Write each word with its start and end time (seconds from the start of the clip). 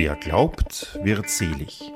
Wer 0.00 0.14
glaubt, 0.14 0.96
wird 1.02 1.28
selig. 1.28 1.92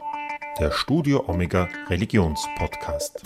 Der 0.58 0.72
Studio 0.72 1.22
Omega 1.28 1.68
Religionspodcast. 1.88 3.22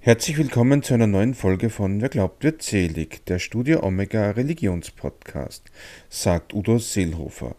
Herzlich 0.00 0.38
willkommen 0.38 0.82
zu 0.82 0.94
einer 0.94 1.06
neuen 1.06 1.34
Folge 1.34 1.70
von 1.70 2.00
Wer 2.00 2.08
glaubt, 2.08 2.42
wird 2.42 2.62
selig, 2.62 3.24
der 3.26 3.38
Studio 3.38 3.84
Omega 3.84 4.32
Religionspodcast, 4.32 5.70
sagt 6.08 6.52
Udo 6.52 6.78
Seelhofer. 6.78 7.54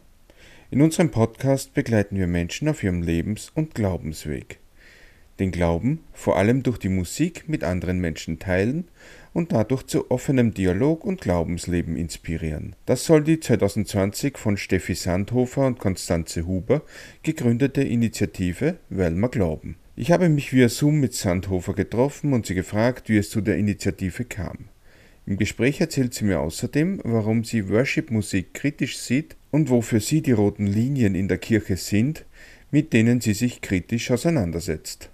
In 0.69 0.81
unserem 0.81 1.09
Podcast 1.09 1.73
begleiten 1.73 2.17
wir 2.17 2.27
Menschen 2.27 2.67
auf 2.67 2.83
ihrem 2.83 3.01
Lebens- 3.01 3.53
und 3.55 3.73
Glaubensweg. 3.73 4.59
Den 5.39 5.51
Glauben 5.51 6.03
vor 6.11 6.37
allem 6.37 6.61
durch 6.61 6.77
die 6.77 6.89
Musik 6.89 7.47
mit 7.47 7.63
anderen 7.63 7.99
Menschen 7.99 8.37
teilen 8.37 8.89
und 9.33 9.51
dadurch 9.51 9.83
zu 9.83 10.11
offenem 10.11 10.53
Dialog 10.53 11.05
und 11.05 11.21
Glaubensleben 11.21 11.95
inspirieren. 11.95 12.75
Das 12.85 13.05
soll 13.05 13.23
die 13.23 13.39
2020 13.39 14.37
von 14.37 14.57
Steffi 14.57 14.95
Sandhofer 14.95 15.65
und 15.65 15.79
Konstanze 15.79 16.45
Huber 16.45 16.81
gegründete 17.23 17.81
Initiative 17.81 18.77
Weil 18.89 19.15
wir 19.15 19.29
glauben. 19.29 19.75
Ich 19.95 20.11
habe 20.11 20.29
mich 20.29 20.53
via 20.53 20.69
Zoom 20.69 20.99
mit 20.99 21.13
Sandhofer 21.13 21.73
getroffen 21.73 22.33
und 22.33 22.45
sie 22.45 22.55
gefragt, 22.55 23.09
wie 23.09 23.17
es 23.17 23.29
zu 23.29 23.41
der 23.41 23.57
Initiative 23.57 24.25
kam. 24.25 24.69
Im 25.25 25.37
Gespräch 25.37 25.79
erzählt 25.79 26.13
sie 26.13 26.25
mir 26.25 26.39
außerdem, 26.39 27.01
warum 27.03 27.43
sie 27.43 27.69
Worship-Musik 27.69 28.53
kritisch 28.53 28.97
sieht 28.97 29.35
und 29.51 29.69
wofür 29.69 29.99
sie 29.99 30.21
die 30.21 30.31
roten 30.31 30.65
Linien 30.65 31.13
in 31.13 31.27
der 31.27 31.37
Kirche 31.37 31.77
sind, 31.77 32.25
mit 32.71 32.93
denen 32.93 33.21
sie 33.21 33.33
sich 33.33 33.61
kritisch 33.61 34.09
auseinandersetzt. 34.11 35.09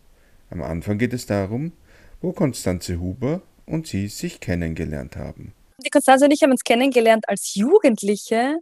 Am 0.50 0.62
Anfang 0.62 0.98
geht 0.98 1.14
es 1.14 1.26
darum, 1.26 1.74
wo 2.22 2.32
Konstanze 2.32 3.00
Huber 3.00 3.42
und 3.68 3.88
sie 3.88 4.08
sich 4.08 4.40
kennengelernt 4.40 5.16
haben. 5.16 5.54
Die 5.86 5.90
Konstanze 5.90 6.26
und 6.26 6.32
ich 6.32 6.42
haben 6.42 6.52
uns 6.52 6.64
kennengelernt 6.64 7.30
als 7.30 7.54
Jugendliche 7.54 8.58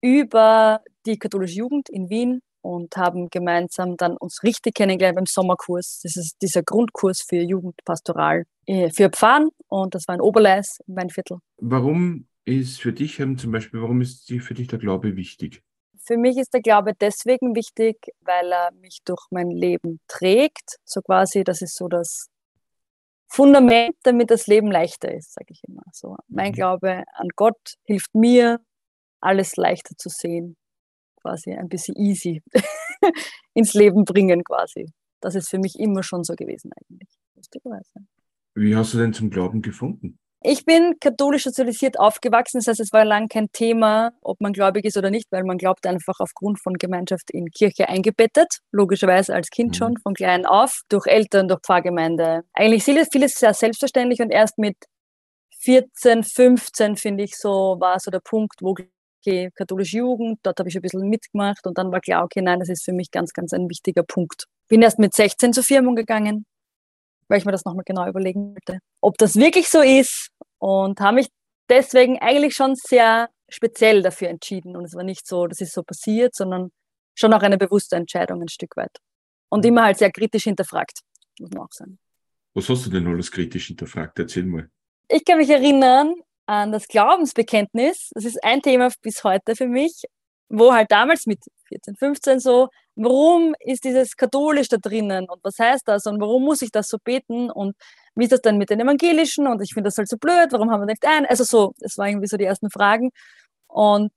über 0.00 0.80
die 1.06 1.18
katholische 1.18 1.56
Jugend 1.56 1.88
in 1.88 2.08
Wien 2.10 2.40
und 2.60 2.96
haben 2.96 3.28
gemeinsam 3.28 3.96
dann 3.96 4.16
uns 4.16 4.42
richtig 4.42 4.74
kennengelernt 4.74 5.16
beim 5.16 5.26
Sommerkurs. 5.26 6.00
Das 6.02 6.16
ist 6.16 6.36
dieser 6.40 6.62
Grundkurs 6.62 7.22
für 7.22 7.42
Jugendpastoral 7.42 8.44
äh, 8.66 8.90
für 8.90 9.10
Pfarren 9.10 9.50
und 9.68 9.94
das 9.94 10.08
war 10.08 10.14
in 10.14 10.20
Oberleis 10.20 10.78
im 10.86 10.96
Weinviertel. 10.96 11.38
Warum 11.58 12.26
ist 12.44 12.80
für 12.80 12.92
dich 12.92 13.16
zum 13.16 13.52
Beispiel, 13.52 13.80
warum 13.82 14.00
ist 14.00 14.32
für 14.40 14.54
dich 14.54 14.68
der 14.68 14.78
Glaube 14.78 15.16
wichtig? 15.16 15.62
Für 16.06 16.18
mich 16.18 16.36
ist 16.36 16.52
der 16.52 16.60
Glaube 16.60 16.92
deswegen 16.98 17.54
wichtig, 17.54 17.96
weil 18.20 18.52
er 18.52 18.72
mich 18.80 19.00
durch 19.04 19.26
mein 19.30 19.50
Leben 19.50 20.00
trägt. 20.06 20.76
So 20.84 21.00
quasi, 21.00 21.44
das 21.44 21.62
ist 21.62 21.76
so 21.76 21.88
das 21.88 22.28
Fundament, 23.34 23.96
damit 24.04 24.30
das 24.30 24.46
Leben 24.46 24.70
leichter 24.70 25.12
ist, 25.12 25.32
sage 25.32 25.48
ich 25.48 25.60
immer. 25.66 25.82
So, 25.92 26.16
mein 26.28 26.52
mhm. 26.52 26.54
Glaube 26.54 27.02
an 27.14 27.28
Gott 27.34 27.74
hilft 27.82 28.14
mir, 28.14 28.60
alles 29.20 29.56
leichter 29.56 29.96
zu 29.96 30.08
sehen, 30.08 30.56
quasi 31.20 31.52
ein 31.52 31.68
bisschen 31.68 31.96
easy 31.96 32.44
ins 33.54 33.74
Leben 33.74 34.04
bringen 34.04 34.44
quasi. 34.44 34.86
Das 35.20 35.34
ist 35.34 35.48
für 35.48 35.58
mich 35.58 35.80
immer 35.80 36.04
schon 36.04 36.22
so 36.22 36.34
gewesen 36.34 36.70
eigentlich. 36.76 37.08
Wie 38.54 38.76
hast 38.76 38.94
du 38.94 38.98
denn 38.98 39.12
zum 39.12 39.30
Glauben 39.30 39.62
gefunden? 39.62 40.20
Ich 40.46 40.66
bin 40.66 41.00
katholisch 41.00 41.44
sozialisiert 41.44 41.98
aufgewachsen, 41.98 42.58
das 42.58 42.66
heißt, 42.66 42.80
es 42.80 42.92
war 42.92 43.06
lang 43.06 43.28
kein 43.28 43.50
Thema, 43.50 44.10
ob 44.20 44.42
man 44.42 44.52
gläubig 44.52 44.84
ist 44.84 44.98
oder 44.98 45.08
nicht, 45.08 45.32
weil 45.32 45.42
man 45.42 45.56
glaubt 45.56 45.86
einfach 45.86 46.20
aufgrund 46.20 46.60
von 46.60 46.74
Gemeinschaft 46.74 47.30
in 47.30 47.50
Kirche 47.50 47.88
eingebettet, 47.88 48.58
logischerweise 48.70 49.34
als 49.34 49.48
Kind 49.48 49.70
mhm. 49.70 49.74
schon, 49.74 49.96
von 50.02 50.12
klein 50.12 50.44
auf, 50.44 50.82
durch 50.90 51.06
Eltern, 51.06 51.48
durch 51.48 51.62
Pfarrgemeinde. 51.62 52.42
Eigentlich 52.52 52.84
vieles, 52.84 53.08
vieles 53.10 53.36
sehr 53.36 53.54
selbstverständlich 53.54 54.20
und 54.20 54.28
erst 54.28 54.58
mit 54.58 54.76
14, 55.60 56.24
15, 56.24 56.96
finde 56.96 57.24
ich, 57.24 57.38
so 57.38 57.76
war 57.80 57.98
so 57.98 58.10
der 58.10 58.20
Punkt, 58.20 58.56
wo 58.60 58.74
okay, 59.22 59.50
katholische 59.54 59.96
Jugend, 59.96 60.40
dort 60.42 60.58
habe 60.58 60.68
ich 60.68 60.76
ein 60.76 60.82
bisschen 60.82 61.08
mitgemacht 61.08 61.66
und 61.66 61.78
dann 61.78 61.90
war 61.90 62.00
klar, 62.00 62.22
okay, 62.22 62.42
nein, 62.42 62.60
das 62.60 62.68
ist 62.68 62.84
für 62.84 62.92
mich 62.92 63.10
ganz, 63.10 63.32
ganz 63.32 63.54
ein 63.54 63.70
wichtiger 63.70 64.02
Punkt. 64.02 64.44
Bin 64.68 64.82
erst 64.82 64.98
mit 64.98 65.14
16 65.14 65.54
zur 65.54 65.64
Firmung 65.64 65.94
gegangen, 65.94 66.44
weil 67.28 67.38
ich 67.38 67.44
mir 67.44 67.52
das 67.52 67.64
nochmal 67.64 67.84
genau 67.86 68.06
überlegen 68.06 68.54
wollte, 68.54 68.80
ob 69.00 69.16
das 69.18 69.36
wirklich 69.36 69.68
so 69.68 69.80
ist 69.80 70.28
und 70.64 70.98
habe 71.00 71.16
mich 71.16 71.28
deswegen 71.68 72.18
eigentlich 72.20 72.56
schon 72.56 72.74
sehr 72.74 73.28
speziell 73.50 74.00
dafür 74.00 74.28
entschieden. 74.30 74.76
Und 74.76 74.86
es 74.86 74.94
war 74.94 75.04
nicht 75.04 75.26
so, 75.26 75.46
das 75.46 75.60
ist 75.60 75.74
so 75.74 75.82
passiert, 75.82 76.34
sondern 76.34 76.70
schon 77.14 77.34
auch 77.34 77.42
eine 77.42 77.58
bewusste 77.58 77.96
Entscheidung 77.96 78.40
ein 78.40 78.48
Stück 78.48 78.74
weit. 78.78 78.96
Und 79.50 79.64
mhm. 79.64 79.68
immer 79.68 79.84
halt 79.84 79.98
sehr 79.98 80.10
kritisch 80.10 80.44
hinterfragt, 80.44 81.00
muss 81.38 81.50
man 81.50 81.64
auch 81.64 81.72
sagen. 81.72 81.98
Was 82.54 82.66
hast 82.70 82.86
du 82.86 82.90
denn 82.90 83.06
alles 83.06 83.30
kritisch 83.30 83.66
hinterfragt? 83.66 84.18
Erzähl 84.18 84.44
mal. 84.44 84.70
Ich 85.08 85.22
kann 85.26 85.36
mich 85.36 85.50
erinnern 85.50 86.14
an 86.46 86.72
das 86.72 86.88
Glaubensbekenntnis. 86.88 88.08
Das 88.14 88.24
ist 88.24 88.42
ein 88.42 88.62
Thema 88.62 88.90
bis 89.02 89.22
heute 89.22 89.56
für 89.56 89.68
mich, 89.68 90.04
wo 90.48 90.72
halt 90.72 90.90
damals 90.90 91.26
mit 91.26 91.40
14, 91.68 91.96
15 91.96 92.40
so, 92.40 92.70
warum 92.96 93.54
ist 93.60 93.84
dieses 93.84 94.16
katholisch 94.16 94.68
da 94.68 94.78
drinnen 94.78 95.28
und 95.28 95.44
was 95.44 95.58
heißt 95.58 95.86
das 95.86 96.06
und 96.06 96.22
warum 96.22 96.42
muss 96.42 96.62
ich 96.62 96.70
das 96.70 96.88
so 96.88 96.96
beten 97.04 97.50
und 97.50 97.76
wie 98.16 98.24
ist 98.24 98.32
das 98.32 98.42
denn 98.42 98.58
mit 98.58 98.70
den 98.70 98.80
Evangelischen 98.80 99.46
und 99.46 99.62
ich 99.62 99.74
finde 99.74 99.88
das 99.88 99.98
halt 99.98 100.08
so 100.08 100.16
blöd, 100.16 100.48
warum 100.50 100.70
haben 100.70 100.82
wir 100.82 100.86
nicht 100.86 101.04
ein? 101.06 101.26
Also 101.26 101.44
so, 101.44 101.74
das 101.78 101.98
waren 101.98 102.08
irgendwie 102.08 102.28
so 102.28 102.36
die 102.36 102.44
ersten 102.44 102.70
Fragen 102.70 103.10
und 103.66 104.12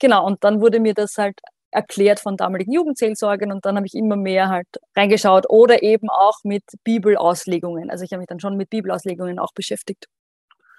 genau, 0.00 0.26
und 0.26 0.42
dann 0.44 0.60
wurde 0.60 0.80
mir 0.80 0.94
das 0.94 1.18
halt 1.18 1.38
erklärt 1.72 2.20
von 2.20 2.36
damaligen 2.36 2.72
Jugendseelsorgern 2.72 3.50
und 3.50 3.64
dann 3.64 3.76
habe 3.76 3.86
ich 3.86 3.94
immer 3.94 4.16
mehr 4.16 4.48
halt 4.48 4.68
reingeschaut 4.96 5.46
oder 5.48 5.82
eben 5.82 6.10
auch 6.10 6.38
mit 6.44 6.64
Bibelauslegungen. 6.84 7.90
Also 7.90 8.04
ich 8.04 8.12
habe 8.12 8.20
mich 8.20 8.28
dann 8.28 8.40
schon 8.40 8.56
mit 8.56 8.70
Bibelauslegungen 8.70 9.38
auch 9.38 9.52
beschäftigt. 9.54 10.06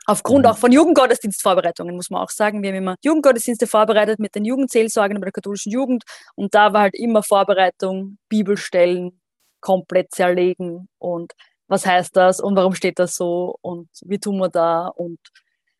Aufgrund 0.05 0.45
mhm. 0.45 0.51
auch 0.51 0.57
von 0.57 0.71
Jugendgottesdienstvorbereitungen, 0.71 1.95
muss 1.95 2.09
man 2.09 2.21
auch 2.21 2.29
sagen. 2.29 2.61
Wir 2.61 2.69
haben 2.69 2.77
immer 2.77 2.95
Jugendgottesdienste 3.03 3.67
vorbereitet 3.67 4.19
mit 4.19 4.35
den 4.35 4.45
Jugendseelsorgern 4.45 5.19
bei 5.19 5.25
der 5.25 5.31
katholischen 5.31 5.71
Jugend. 5.71 6.03
Und 6.35 6.53
da 6.53 6.73
war 6.73 6.81
halt 6.81 6.95
immer 6.95 7.23
Vorbereitung, 7.23 8.17
Bibelstellen 8.29 9.21
komplett 9.61 10.11
zerlegen 10.11 10.89
und 10.99 11.31
was 11.73 11.87
heißt 11.87 12.15
das 12.15 12.39
und 12.39 12.55
warum 12.55 12.75
steht 12.75 12.99
das 12.99 13.15
so 13.15 13.57
und 13.61 13.89
wie 14.03 14.19
tun 14.19 14.37
wir 14.37 14.49
da 14.49 14.87
und 14.87 15.19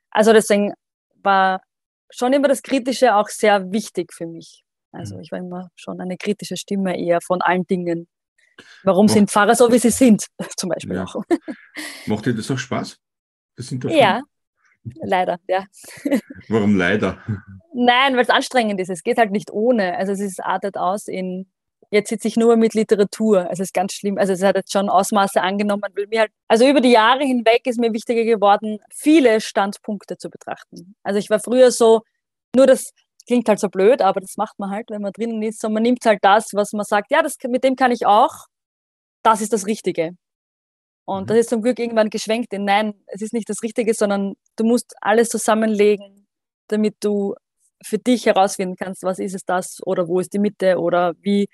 also 0.10 0.34
deswegen 0.34 0.74
war 1.22 1.62
schon 2.10 2.34
immer 2.34 2.48
das 2.48 2.64
Kritische 2.64 3.16
auch 3.16 3.30
sehr 3.30 3.72
wichtig 3.72 4.12
für 4.12 4.26
mich. 4.26 4.64
Also 4.92 5.16
mhm. 5.16 5.22
ich 5.22 5.32
war 5.32 5.40
immer 5.40 5.70
schon 5.76 6.02
eine 6.02 6.18
kritische 6.18 6.58
Stimme 6.58 7.00
eher 7.00 7.22
von 7.22 7.42
allen 7.42 7.66
Dingen. 7.68 8.08
Warum 8.84 9.06
Macht, 9.06 9.14
sind 9.14 9.32
Pfarrer 9.32 9.56
so, 9.56 9.72
wie 9.72 9.80
sie 9.80 9.92
sind, 9.92 10.26
zum 10.58 10.70
Beispiel 10.70 10.96
ja. 10.96 11.04
auch. 11.04 11.16
Macht 12.08 12.26
dir 12.26 12.34
das 12.34 12.50
auch 12.50 12.58
Spaß? 12.58 12.98
Das 13.56 13.70
ja, 13.90 14.22
leider, 14.96 15.38
ja. 15.48 15.66
Warum 16.50 16.76
leider? 16.76 17.20
Nein, 17.72 18.16
weil 18.16 18.24
es 18.24 18.30
anstrengend 18.30 18.80
ist. 18.80 18.90
Es 18.90 19.04
geht 19.04 19.20
halt 19.20 19.32
nicht 19.32 19.52
ohne. 19.52 19.96
Also 19.96 20.12
es 20.12 20.20
ist, 20.20 20.44
artet 20.44 20.76
aus 20.76 21.08
in, 21.08 21.52
jetzt 21.94 22.10
sitze 22.10 22.28
ich 22.28 22.38
nur 22.38 22.56
mit 22.58 22.74
Literatur. 22.74 23.42
Also 23.42 23.62
es 23.62 23.70
ist 23.70 23.74
ganz 23.74 23.94
schlimm. 23.94 24.18
Also 24.18 24.34
es 24.34 24.42
hat 24.42 24.56
jetzt 24.56 24.72
schon 24.72 24.90
Ausmaße 24.90 25.42
angenommen, 25.42 25.84
weil 25.96 26.08
mir 26.08 26.22
halt, 26.22 26.32
also 26.48 26.68
über 26.68 26.82
die 26.82 26.92
Jahre 26.92 27.24
hinweg 27.24 27.68
ist 27.68 27.80
mir 27.80 27.94
wichtiger 27.94 28.24
geworden, 28.24 28.80
viele 28.92 29.40
Standpunkte 29.40 30.18
zu 30.18 30.30
betrachten. 30.30 30.96
Also 31.04 31.20
ich 31.20 31.30
war 31.30 31.40
früher 31.40 31.72
so, 31.72 32.02
nur 32.56 32.66
das 32.66 32.92
klingt 33.28 33.48
halt 33.48 33.60
so 33.60 33.70
blöd, 33.70 34.02
aber 34.02 34.22
das 34.22 34.38
macht 34.38 34.58
man 34.58 34.72
halt, 34.72 34.90
wenn 34.90 35.04
man 35.04 35.14
drinnen 35.14 35.42
ist. 35.44 35.62
So, 35.62 35.70
man 35.70 35.84
nimmt 35.84 36.04
halt 36.06 36.20
das, 36.24 36.50
was 36.54 36.74
man 36.74 36.84
sagt, 36.84 37.12
ja, 37.12 37.22
das, 37.22 37.38
mit 37.48 37.64
dem 37.64 37.76
kann 37.76 37.92
ich 37.92 38.06
auch. 38.08 38.48
Das 39.22 39.40
ist 39.42 39.54
das 39.54 39.68
Richtige. 39.68 40.18
Und 41.06 41.24
mhm. 41.24 41.28
das 41.28 41.38
ist 41.38 41.50
zum 41.50 41.62
Glück 41.62 41.78
irgendwann 41.78 42.10
geschwenkt 42.10 42.54
in 42.54 42.66
nein, 42.66 42.96
es 43.06 43.22
ist 43.22 43.34
nicht 43.34 43.50
das 43.50 43.62
Richtige, 43.62 43.94
sondern 43.94 44.34
du 44.56 44.64
musst 44.64 44.96
alles 45.00 45.30
zusammenlegen, 45.30 46.28
damit 46.70 46.96
du 47.02 47.36
für 47.84 48.00
dich 48.00 48.26
herausfinden 48.26 48.78
kannst, 48.78 49.04
was 49.04 49.20
ist 49.20 49.36
es 49.36 49.46
das 49.46 49.80
oder 49.86 50.08
wo 50.08 50.20
ist 50.20 50.34
die 50.34 50.40
Mitte 50.40 50.80
oder 50.80 51.14
wie, 51.22 51.50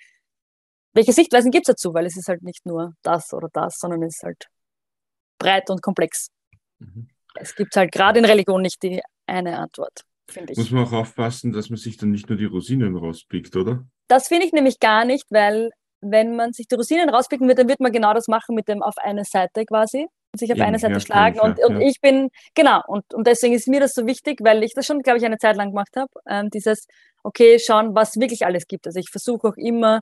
welche 0.93 1.13
Sichtweisen 1.13 1.51
gibt 1.51 1.67
es 1.67 1.75
dazu, 1.75 1.93
weil 1.93 2.05
es 2.05 2.17
ist 2.17 2.27
halt 2.27 2.41
nicht 2.41 2.65
nur 2.65 2.93
das 3.03 3.33
oder 3.33 3.49
das, 3.53 3.77
sondern 3.77 4.03
es 4.03 4.17
ist 4.17 4.23
halt 4.23 4.47
breit 5.37 5.69
und 5.69 5.81
komplex. 5.81 6.29
Mhm. 6.79 7.09
Es 7.35 7.55
gibt 7.55 7.75
halt 7.75 7.91
gerade 7.91 8.19
in 8.19 8.25
Religion 8.25 8.61
nicht 8.61 8.81
die 8.81 9.01
eine 9.27 9.57
Antwort, 9.59 10.01
finde 10.29 10.53
ich. 10.53 10.57
Muss 10.57 10.71
man 10.71 10.85
auch 10.85 10.93
aufpassen, 10.93 11.51
dass 11.51 11.69
man 11.69 11.77
sich 11.77 11.97
dann 11.97 12.11
nicht 12.11 12.29
nur 12.29 12.37
die 12.37 12.45
Rosinen 12.45 12.95
rauspickt, 12.95 13.55
oder? 13.55 13.85
Das 14.07 14.27
finde 14.27 14.45
ich 14.45 14.53
nämlich 14.53 14.79
gar 14.79 15.05
nicht, 15.05 15.25
weil 15.29 15.69
wenn 16.01 16.35
man 16.35 16.53
sich 16.53 16.67
die 16.67 16.75
Rosinen 16.75 17.09
rauspicken 17.09 17.47
wird, 17.47 17.59
dann 17.59 17.67
wird 17.67 17.79
man 17.79 17.91
genau 17.91 18.13
das 18.13 18.27
machen 18.27 18.55
mit 18.55 18.67
dem 18.67 18.81
auf 18.81 18.97
eine 18.97 19.25
Seite 19.25 19.65
quasi 19.65 20.07
sich 20.37 20.51
auf 20.51 20.57
Eben, 20.57 20.67
eine 20.67 20.79
Seite 20.79 20.93
ja, 20.93 20.99
schlagen. 20.99 21.39
Und, 21.39 21.59
und 21.63 21.81
ich 21.81 22.01
bin, 22.01 22.29
genau, 22.53 22.81
und, 22.87 23.13
und 23.13 23.25
deswegen 23.25 23.53
ist 23.53 23.67
mir 23.67 23.79
das 23.79 23.93
so 23.93 24.05
wichtig, 24.05 24.39
weil 24.43 24.63
ich 24.63 24.73
das 24.73 24.85
schon, 24.85 25.01
glaube 25.01 25.17
ich, 25.17 25.25
eine 25.25 25.37
Zeit 25.37 25.55
lang 25.55 25.69
gemacht 25.69 25.95
habe. 25.95 26.09
Ähm, 26.27 26.49
dieses, 26.49 26.85
okay, 27.23 27.59
schauen, 27.59 27.95
was 27.95 28.19
wirklich 28.19 28.45
alles 28.45 28.67
gibt. 28.67 28.85
Also 28.85 28.99
ich 28.99 29.09
versuche 29.09 29.47
auch 29.47 29.57
immer, 29.57 30.01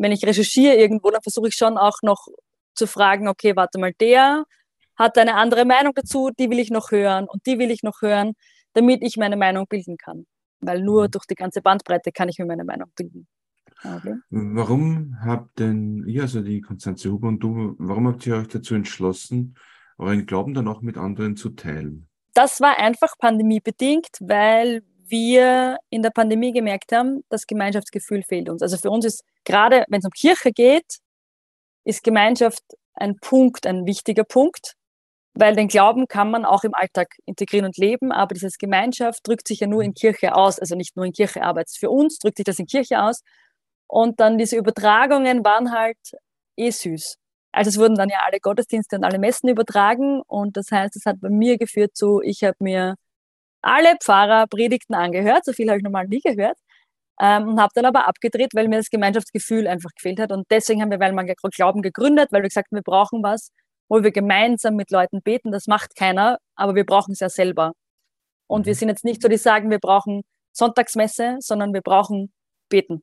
wenn 0.00 0.12
ich 0.12 0.24
recherchiere 0.24 0.76
irgendwo, 0.76 1.10
dann 1.10 1.22
versuche 1.22 1.48
ich 1.48 1.54
schon 1.54 1.76
auch 1.76 1.98
noch 2.02 2.26
zu 2.74 2.86
fragen, 2.86 3.28
okay, 3.28 3.54
warte 3.54 3.78
mal, 3.78 3.92
der 4.00 4.44
hat 4.96 5.18
eine 5.18 5.34
andere 5.34 5.64
Meinung 5.66 5.92
dazu, 5.94 6.30
die 6.38 6.48
will 6.48 6.58
ich 6.58 6.70
noch 6.70 6.90
hören 6.90 7.26
und 7.28 7.44
die 7.46 7.58
will 7.58 7.70
ich 7.70 7.82
noch 7.82 8.00
hören, 8.00 8.32
damit 8.72 9.02
ich 9.02 9.16
meine 9.18 9.36
Meinung 9.36 9.66
bilden 9.68 9.98
kann. 9.98 10.26
Weil 10.60 10.82
nur 10.82 11.04
mhm. 11.04 11.10
durch 11.10 11.26
die 11.26 11.34
ganze 11.34 11.60
Bandbreite 11.60 12.12
kann 12.12 12.28
ich 12.30 12.38
mir 12.38 12.46
meine 12.46 12.64
Meinung 12.64 12.90
bilden. 12.96 13.28
Okay. 13.84 14.16
Warum 14.30 15.16
habt 15.22 15.58
denn 15.58 16.04
ihr, 16.06 16.22
also 16.22 16.42
die 16.42 16.60
Konstanze 16.60 17.10
Huber 17.10 17.28
und 17.28 17.40
du, 17.40 17.74
warum 17.78 18.08
habt 18.08 18.26
ihr 18.26 18.36
euch 18.36 18.48
dazu 18.48 18.74
entschlossen, 18.74 19.56
euren 19.98 20.26
Glauben 20.26 20.54
dann 20.54 20.68
auch 20.68 20.80
mit 20.80 20.96
anderen 20.96 21.36
zu 21.36 21.50
teilen? 21.50 22.08
Das 22.32 22.60
war 22.60 22.78
einfach 22.78 23.18
pandemiebedingt, 23.18 24.08
weil 24.20 24.82
wir 25.10 25.78
in 25.90 26.02
der 26.02 26.10
Pandemie 26.10 26.52
gemerkt 26.52 26.92
haben, 26.92 27.24
das 27.28 27.46
Gemeinschaftsgefühl 27.46 28.22
fehlt 28.22 28.48
uns. 28.48 28.62
Also 28.62 28.76
für 28.76 28.90
uns 28.90 29.04
ist 29.04 29.24
gerade, 29.44 29.84
wenn 29.88 30.00
es 30.00 30.04
um 30.04 30.10
Kirche 30.10 30.52
geht, 30.52 30.98
ist 31.84 32.02
Gemeinschaft 32.04 32.62
ein 32.94 33.16
Punkt, 33.20 33.66
ein 33.66 33.86
wichtiger 33.86 34.24
Punkt, 34.24 34.74
weil 35.34 35.54
den 35.56 35.68
Glauben 35.68 36.06
kann 36.08 36.30
man 36.30 36.44
auch 36.44 36.64
im 36.64 36.74
Alltag 36.74 37.16
integrieren 37.26 37.66
und 37.66 37.76
leben, 37.76 38.12
aber 38.12 38.34
dieses 38.34 38.58
Gemeinschaft 38.58 39.26
drückt 39.26 39.48
sich 39.48 39.60
ja 39.60 39.66
nur 39.66 39.82
in 39.82 39.94
Kirche 39.94 40.34
aus, 40.34 40.58
also 40.58 40.74
nicht 40.76 40.96
nur 40.96 41.04
in 41.06 41.12
Kirche, 41.12 41.42
aber 41.42 41.64
für 41.66 41.90
uns 41.90 42.18
drückt 42.18 42.36
sich 42.38 42.44
das 42.44 42.58
in 42.58 42.66
Kirche 42.66 43.02
aus. 43.02 43.22
Und 43.86 44.20
dann 44.20 44.38
diese 44.38 44.56
Übertragungen 44.56 45.44
waren 45.44 45.72
halt 45.72 45.98
eh 46.56 46.70
süß. 46.70 47.16
Also 47.52 47.70
es 47.70 47.78
wurden 47.78 47.96
dann 47.96 48.08
ja 48.08 48.18
alle 48.24 48.40
Gottesdienste 48.40 48.96
und 48.96 49.04
alle 49.04 49.18
Messen 49.18 49.48
übertragen 49.48 50.22
und 50.26 50.56
das 50.56 50.70
heißt, 50.70 50.96
es 50.96 51.06
hat 51.06 51.20
bei 51.20 51.30
mir 51.30 51.58
geführt 51.58 51.96
zu, 51.96 52.20
ich 52.22 52.44
habe 52.44 52.56
mir 52.60 52.96
alle 53.62 53.96
Pfarrer 54.02 54.46
Predigten 54.46 54.94
angehört, 54.94 55.44
so 55.44 55.52
viel 55.52 55.68
habe 55.68 55.78
ich 55.78 55.84
normal 55.84 56.06
nie 56.08 56.20
gehört 56.20 56.58
ähm, 57.20 57.48
und 57.48 57.60
habe 57.60 57.72
dann 57.74 57.84
aber 57.84 58.08
abgedreht, 58.08 58.50
weil 58.54 58.68
mir 58.68 58.78
das 58.78 58.90
Gemeinschaftsgefühl 58.90 59.66
einfach 59.66 59.90
gefehlt 59.94 60.20
hat 60.20 60.32
und 60.32 60.46
deswegen 60.50 60.82
haben 60.82 60.90
wir 60.90 61.00
weil 61.00 61.12
man 61.12 61.26
Glauben 61.54 61.82
gegründet, 61.82 62.28
weil 62.32 62.42
wir 62.42 62.48
gesagt 62.48 62.68
haben, 62.70 62.78
wir 62.78 62.82
brauchen 62.82 63.22
was, 63.22 63.50
wo 63.88 64.02
wir 64.02 64.12
gemeinsam 64.12 64.76
mit 64.76 64.90
Leuten 64.90 65.22
beten, 65.22 65.52
das 65.52 65.66
macht 65.66 65.96
keiner, 65.96 66.38
aber 66.56 66.74
wir 66.74 66.84
brauchen 66.84 67.12
es 67.12 67.20
ja 67.20 67.28
selber. 67.28 67.72
Und 68.48 68.66
wir 68.66 68.74
mhm. 68.74 68.78
sind 68.78 68.88
jetzt 68.88 69.04
nicht 69.04 69.22
so, 69.22 69.28
die 69.28 69.36
sagen, 69.36 69.70
wir 69.70 69.78
brauchen 69.78 70.22
Sonntagsmesse, 70.52 71.36
sondern 71.40 71.74
wir 71.74 71.82
brauchen 71.82 72.32
beten 72.68 73.02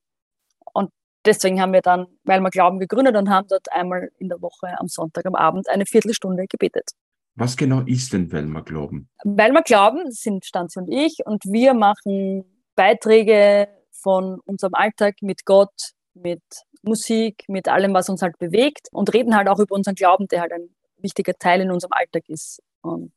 deswegen 1.27 1.61
haben 1.61 1.73
wir 1.73 1.81
dann, 1.81 2.07
weil 2.23 2.39
wir 2.39 2.49
glauben, 2.49 2.79
gegründet 2.79 3.15
und 3.15 3.29
haben 3.29 3.47
dort 3.47 3.71
einmal 3.71 4.09
in 4.17 4.29
der 4.29 4.41
Woche 4.41 4.79
am 4.79 4.87
Sonntag 4.87 5.25
am 5.25 5.35
Abend 5.35 5.69
eine 5.69 5.85
Viertelstunde 5.85 6.45
gebetet. 6.47 6.91
Was 7.39 7.55
genau 7.55 7.81
ist 7.81 8.13
denn 8.13 8.31
Weilmer 8.31 8.63
Glauben? 8.63 9.09
Weilmer 9.23 9.61
Glauben 9.61 10.09
sind 10.09 10.43
Stanzi 10.43 10.79
und 10.79 10.89
ich 10.91 11.19
und 11.23 11.43
wir 11.45 11.75
machen 11.75 12.45
Beiträge 12.75 13.67
von 13.91 14.39
unserem 14.45 14.73
Alltag 14.73 15.17
mit 15.21 15.45
Gott, 15.45 15.91
mit 16.15 16.41
Musik, 16.81 17.43
mit 17.47 17.67
allem, 17.67 17.93
was 17.93 18.09
uns 18.09 18.23
halt 18.23 18.39
bewegt 18.39 18.87
und 18.91 19.13
reden 19.13 19.35
halt 19.35 19.49
auch 19.49 19.59
über 19.59 19.75
unseren 19.75 19.93
Glauben, 19.93 20.27
der 20.27 20.41
halt 20.41 20.51
ein 20.51 20.69
wichtiger 20.97 21.33
Teil 21.35 21.61
in 21.61 21.69
unserem 21.69 21.91
Alltag 21.93 22.23
ist. 22.27 22.59
Und 22.81 23.13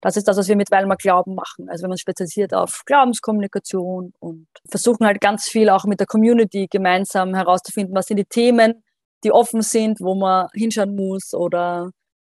das 0.00 0.16
ist 0.16 0.28
das, 0.28 0.38
was 0.38 0.48
wir 0.48 0.56
mit 0.56 0.70
Weilmer 0.70 0.96
Glauben 0.96 1.34
machen. 1.34 1.68
Also 1.68 1.84
haben 1.84 1.90
uns 1.90 2.00
spezialisiert 2.00 2.54
auf 2.54 2.84
Glaubenskommunikation 2.86 4.14
und 4.18 4.46
versuchen 4.66 5.06
halt 5.06 5.20
ganz 5.20 5.44
viel 5.44 5.68
auch 5.68 5.84
mit 5.84 6.00
der 6.00 6.06
Community 6.06 6.68
gemeinsam 6.70 7.34
herauszufinden, 7.34 7.94
was 7.94 8.06
sind 8.06 8.16
die 8.16 8.24
Themen, 8.24 8.82
die 9.24 9.30
offen 9.30 9.60
sind, 9.60 10.00
wo 10.00 10.14
man 10.14 10.48
hinschauen 10.54 10.96
muss 10.96 11.34
oder 11.34 11.90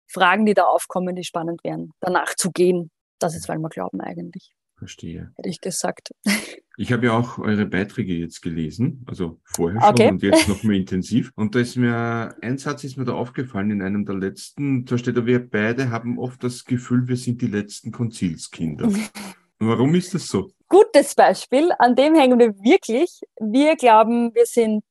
Fragen, 0.06 0.46
die 0.46 0.54
da 0.54 0.64
aufkommen, 0.64 1.14
die 1.14 1.24
spannend 1.24 1.62
wären, 1.64 1.92
danach 2.00 2.34
zu 2.34 2.50
gehen. 2.50 2.90
Das 3.18 3.34
ist 3.34 3.48
Weilmer 3.48 3.68
Glauben 3.68 4.00
eigentlich. 4.00 4.52
Verstehe. 4.78 5.32
Hätte 5.36 5.48
ich 5.48 5.60
gesagt. 5.60 6.10
Ich 6.78 6.92
habe 6.92 7.06
ja 7.06 7.18
auch 7.18 7.38
eure 7.38 7.64
Beiträge 7.64 8.12
jetzt 8.12 8.42
gelesen, 8.42 9.02
also 9.08 9.40
vorher 9.44 9.80
schon 9.80 9.90
okay. 9.90 10.10
und 10.10 10.22
jetzt 10.22 10.46
noch 10.46 10.62
mehr 10.62 10.76
intensiv. 10.76 11.30
Und 11.34 11.54
da 11.54 11.60
ist 11.60 11.76
mir, 11.76 12.36
ein 12.42 12.58
Satz 12.58 12.84
ist 12.84 12.98
mir 12.98 13.06
da 13.06 13.14
aufgefallen 13.14 13.70
in 13.70 13.80
einem 13.80 14.04
der 14.04 14.16
letzten, 14.16 14.84
da 14.84 14.98
steht 14.98 15.16
da, 15.16 15.24
wir 15.24 15.48
beide 15.48 15.88
haben 15.88 16.18
oft 16.18 16.44
das 16.44 16.66
Gefühl, 16.66 17.08
wir 17.08 17.16
sind 17.16 17.40
die 17.40 17.46
letzten 17.46 17.92
Konzilskinder. 17.92 18.90
Warum 19.58 19.94
ist 19.94 20.12
das 20.12 20.28
so? 20.28 20.50
Gutes 20.68 21.14
Beispiel, 21.14 21.72
an 21.78 21.94
dem 21.94 22.14
hängen 22.14 22.38
wir 22.38 22.54
wirklich. 22.56 23.22
Wir 23.40 23.74
glauben, 23.76 24.34
wir 24.34 24.44
sind 24.44 24.84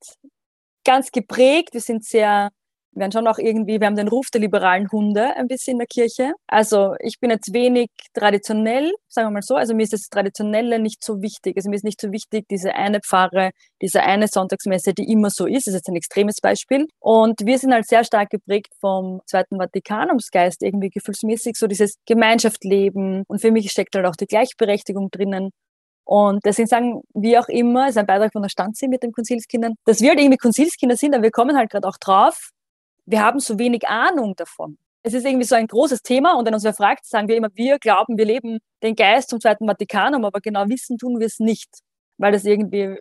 ganz 0.84 1.12
geprägt, 1.12 1.74
wir 1.74 1.82
sind 1.82 2.04
sehr 2.04 2.50
wir 2.96 3.02
werden 3.02 3.12
schon 3.12 3.28
auch 3.28 3.38
irgendwie, 3.38 3.82
wir 3.82 3.88
haben 3.88 3.98
den 3.98 4.08
Ruf 4.08 4.30
der 4.34 4.40
liberalen 4.40 4.90
Hunde 4.90 5.36
ein 5.36 5.48
bisschen 5.48 5.74
in 5.74 5.80
der 5.80 5.88
Kirche. 5.88 6.34
Also 6.48 6.96
ich 7.00 7.20
bin 7.20 7.30
jetzt 7.30 7.54
wenig 7.54 7.90
traditionell, 8.14 8.94
sagen 9.10 9.28
wir 9.28 9.32
mal 9.32 9.42
so. 9.42 9.56
Also 9.56 9.76
mir 9.76 9.84
ist 9.84 9.92
das 9.92 10.08
Traditionelle 10.10 10.80
nicht 10.80 11.04
so 11.04 11.22
wichtig. 11.22 11.58
Also 11.58 11.70
mir 11.70 11.76
ist 11.76 11.84
nicht 11.84 12.00
so 12.00 12.14
wichtig, 12.14 12.46
diese 12.50 12.74
eine 12.74 13.02
Pfarre, 13.02 13.52
diese 13.82 14.02
eine 14.04 14.30
Sonntagsmesse, 14.30 14.94
die 14.94 15.12
immer 15.12 15.30
so 15.30 15.46
ist. 15.46 15.68
Das 15.68 15.74
ist 15.74 15.80
jetzt 15.80 15.90
ein 15.90 15.98
extremes 15.98 16.40
Beispiel. 16.40 16.88
Und 17.00 17.42
wir 17.44 17.60
sind 17.60 17.74
halt 17.74 17.86
sehr 17.86 18.06
stark 18.06 18.30
geprägt 18.30 18.74
vom 18.80 19.20
Zweiten 19.26 19.58
Vatikanumsgeist, 19.58 20.64
irgendwie 20.64 20.90
gefühlsmäßig, 20.90 21.58
so 21.58 21.68
dieses 21.68 21.98
Gemeinschaftsleben. 22.06 23.26
Und 23.28 23.42
für 23.42 23.52
mich 23.52 23.70
steckt 23.72 23.94
halt 23.96 24.06
auch 24.06 24.16
die 24.16 24.26
Gleichberechtigung 24.26 25.12
drinnen. 25.12 25.52
Und 26.06 26.46
deswegen 26.46 26.68
sagen 26.68 27.02
wir 27.14 27.42
auch 27.42 27.50
immer, 27.50 27.90
ist 27.90 27.98
ein 27.98 28.06
Beitrag 28.06 28.32
von 28.32 28.44
der 28.44 28.50
Stanzi 28.50 28.88
mit 28.88 29.04
den 29.04 29.12
Konzilskindern, 29.12 29.74
dass 29.86 30.02
wir 30.02 30.10
halt 30.10 30.20
irgendwie 30.20 30.38
Konzilskinder 30.38 30.96
sind, 30.96 31.14
aber 31.14 31.24
wir 31.24 31.32
kommen 31.32 31.58
halt 31.58 31.72
gerade 31.72 31.88
auch 31.88 31.98
drauf, 31.98 32.52
wir 33.06 33.22
haben 33.22 33.40
so 33.40 33.60
wenig 33.60 33.88
Ahnung 33.88 34.36
davon. 34.36 34.78
Es 35.04 35.14
ist 35.14 35.26
irgendwie 35.26 35.46
so 35.46 35.56
ein 35.56 35.68
großes 35.68 36.02
Thema 36.02 36.38
und 36.38 36.46
wenn 36.46 36.54
uns 36.54 36.64
wer 36.64 36.74
fragt, 36.74 37.06
sagen 37.06 37.28
wir 37.28 37.36
immer, 37.36 37.50
wir 37.54 37.78
glauben, 37.78 38.18
wir 38.18 38.26
leben 38.26 38.60
den 38.82 38.96
Geist 38.96 39.30
zum 39.30 39.40
Zweiten 39.40 39.68
Vatikanum, 39.68 40.26
aber 40.26 40.42
genau 40.42 40.68
wissen 40.68 40.98
tun 40.98 41.20
wir 41.20 41.28
es 41.28 41.40
nicht, 41.40 41.70
weil 42.18 42.32
das 42.32 42.44
irgendwie 42.44 42.98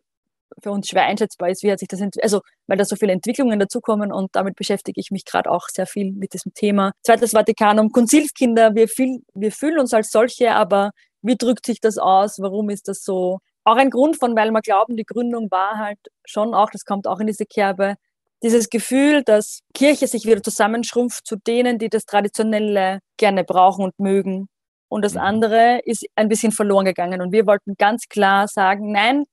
für 0.63 0.71
uns 0.71 0.89
schwer 0.89 1.05
einschätzbar 1.05 1.51
ist, 1.51 1.63
wie 1.63 1.73
hat 1.73 1.79
sich 1.79 1.89
das, 1.89 2.01
also 2.23 2.41
weil 2.67 2.77
da 2.77 2.85
so 2.85 2.97
viele 2.97 3.13
Entwicklungen 3.13 3.59
dazukommen 3.59 4.13
und 4.13 4.37
damit 4.37 4.57
beschäftige 4.57 5.01
ich 5.01 5.11
mich 5.11 5.25
gerade 5.25 5.51
auch 5.51 5.69
sehr 5.69 5.87
viel 5.87 6.13
mit 6.13 6.33
diesem 6.35 6.53
Thema. 6.55 6.93
Zweites 7.03 7.33
Vatikanum, 7.33 7.91
Konzilskinder, 7.91 8.75
wir, 8.75 8.89
fühl, 8.89 9.21
wir 9.35 9.53
fühlen 9.53 9.79
uns 9.79 9.95
als 9.95 10.11
solche, 10.11 10.53
aber 10.53 10.91
wie 11.23 11.37
drückt 11.37 11.67
sich 11.67 11.81
das 11.81 11.99
aus? 11.99 12.39
Warum 12.39 12.69
ist 12.71 12.89
das 12.89 13.03
so? 13.03 13.39
Auch 13.65 13.77
ein 13.77 13.91
Grund 13.91 14.19
von, 14.19 14.37
weil 14.37 14.51
wir 14.51 14.61
glauben, 14.61 14.97
die 14.97 15.07
Gründung 15.07 15.51
war 15.51 15.79
halt 15.79 15.99
schon 16.27 16.55
auch, 16.55 16.71
das 16.71 16.85
kommt 16.85 17.07
auch 17.07 17.19
in 17.19 17.27
diese 17.27 17.47
Kerbe, 17.47 17.95
dieses 18.45 18.69
Gefühl, 18.69 19.23
dass 19.25 19.61
Kirche 19.73 20.07
sich 20.07 20.27
wieder 20.27 20.43
zusammenschrumpft 20.43 21.27
zu 21.27 21.37
denen, 21.37 21.79
die 21.79 21.89
das 21.89 22.05
Traditionelle 22.05 23.01
gerne 23.17 23.43
brauchen 23.43 23.87
und 23.87 23.99
mögen. 23.99 24.49
Und 24.89 25.03
das 25.03 25.15
mhm. 25.15 25.21
andere 25.21 25.81
ist 25.85 26.07
ein 26.15 26.29
bisschen 26.29 26.53
verloren 26.53 26.85
gegangen. 26.85 27.23
Und 27.23 27.33
wir 27.33 27.47
wollten 27.47 27.75
ganz 27.79 28.07
klar 28.09 28.47
sagen, 28.47 28.93
nein, 28.93 29.25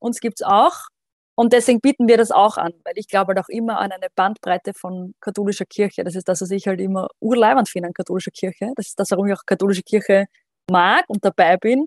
uns 0.00 0.18
gibt's 0.18 0.42
auch. 0.42 0.88
Und 1.36 1.52
deswegen 1.52 1.80
bieten 1.80 2.08
wir 2.08 2.16
das 2.16 2.30
auch 2.30 2.56
an, 2.56 2.72
weil 2.84 2.94
ich 2.96 3.08
glaube 3.08 3.34
halt 3.34 3.40
auch 3.40 3.48
immer 3.48 3.78
an 3.80 3.92
eine 3.92 4.06
Bandbreite 4.14 4.72
von 4.72 5.14
katholischer 5.20 5.66
Kirche. 5.66 6.02
Das 6.02 6.14
ist 6.14 6.28
das, 6.28 6.40
was 6.40 6.50
ich 6.50 6.66
halt 6.66 6.80
immer 6.80 7.08
urleibend 7.20 7.68
finde 7.68 7.88
an 7.88 7.92
katholischer 7.92 8.30
Kirche. 8.30 8.70
Das 8.76 8.86
ist 8.86 8.98
das, 8.98 9.10
warum 9.10 9.26
ich 9.26 9.34
auch 9.34 9.44
katholische 9.44 9.82
Kirche 9.82 10.26
mag 10.70 11.04
und 11.08 11.24
dabei 11.24 11.58
bin, 11.58 11.86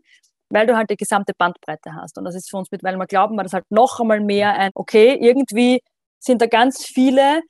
weil 0.50 0.68
du 0.68 0.76
halt 0.76 0.92
die 0.92 0.98
gesamte 0.98 1.34
Bandbreite 1.36 1.96
hast. 1.96 2.18
Und 2.18 2.26
das 2.26 2.36
ist 2.36 2.50
für 2.50 2.58
uns 2.58 2.70
mit, 2.72 2.84
weil 2.84 2.98
wir 2.98 3.08
glauben, 3.08 3.36
war 3.36 3.44
das 3.44 3.54
halt 3.54 3.66
noch 3.72 4.00
einmal 4.00 4.20
mehr 4.20 4.54
ein, 4.54 4.72
okay, 4.76 5.18
irgendwie 5.20 5.82
sind 6.20 6.42
da 6.42 6.48
ganz 6.48 6.86
viele, 6.86 7.42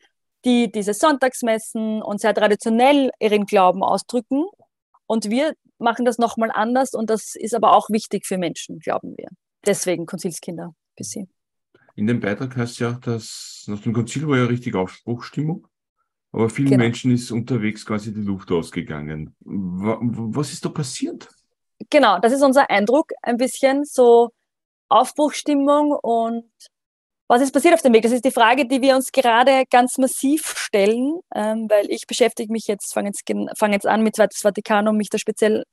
die 0.45 0.71
diese 0.71 0.93
Sonntagsmessen 0.93 2.01
und 2.01 2.21
sehr 2.21 2.33
traditionell 2.33 3.11
ihren 3.19 3.45
Glauben 3.45 3.83
ausdrücken. 3.83 4.45
Und 5.05 5.29
wir 5.29 5.53
machen 5.79 6.05
das 6.05 6.17
nochmal 6.17 6.51
anders 6.53 6.93
und 6.93 7.09
das 7.09 7.35
ist 7.35 7.53
aber 7.53 7.75
auch 7.75 7.89
wichtig 7.89 8.25
für 8.25 8.37
Menschen, 8.37 8.79
glauben 8.79 9.15
wir. 9.17 9.29
Deswegen 9.65 10.05
Konzilskinder 10.05 10.73
für 10.95 11.03
sie. 11.03 11.27
In 11.95 12.07
dem 12.07 12.19
Beitrag 12.19 12.55
heißt 12.55 12.79
ja, 12.79 12.93
dass 12.93 13.65
nach 13.67 13.81
dem 13.81 13.93
Konzil 13.93 14.27
war 14.27 14.37
ja 14.37 14.45
richtig 14.45 14.75
Aufbruchstimmung, 14.75 15.67
aber 16.31 16.49
vielen 16.49 16.69
genau. 16.69 16.83
Menschen 16.83 17.11
ist 17.11 17.31
unterwegs 17.31 17.85
quasi 17.85 18.13
die 18.13 18.21
Luft 18.21 18.51
ausgegangen. 18.51 19.35
Was 19.39 20.53
ist 20.53 20.63
da 20.63 20.69
passiert? 20.69 21.27
Genau, 21.89 22.19
das 22.19 22.33
ist 22.33 22.43
unser 22.43 22.69
Eindruck, 22.69 23.11
ein 23.21 23.37
bisschen 23.37 23.85
so 23.85 24.31
Aufbruchstimmung 24.89 25.91
und 25.91 26.49
was 27.27 27.41
ist 27.41 27.51
passiert 27.51 27.73
auf 27.73 27.81
dem 27.81 27.93
Weg? 27.93 28.03
Das 28.03 28.11
ist 28.11 28.25
die 28.25 28.31
Frage, 28.31 28.65
die 28.65 28.81
wir 28.81 28.95
uns 28.95 29.11
gerade 29.11 29.63
ganz 29.69 29.97
massiv 29.97 30.53
stellen, 30.57 31.19
ähm, 31.35 31.67
weil 31.69 31.89
ich 31.89 32.07
beschäftige 32.07 32.51
mich 32.51 32.67
jetzt, 32.67 32.93
fange 32.93 33.09
jetzt, 33.09 33.23
fang 33.57 33.73
jetzt 33.73 33.85
an 33.85 34.01
mit 34.03 34.15
Zweites 34.15 34.41
Vatikanum, 34.41 34.95
mich 34.95 35.09
da 35.09 35.17
speziell 35.17 35.63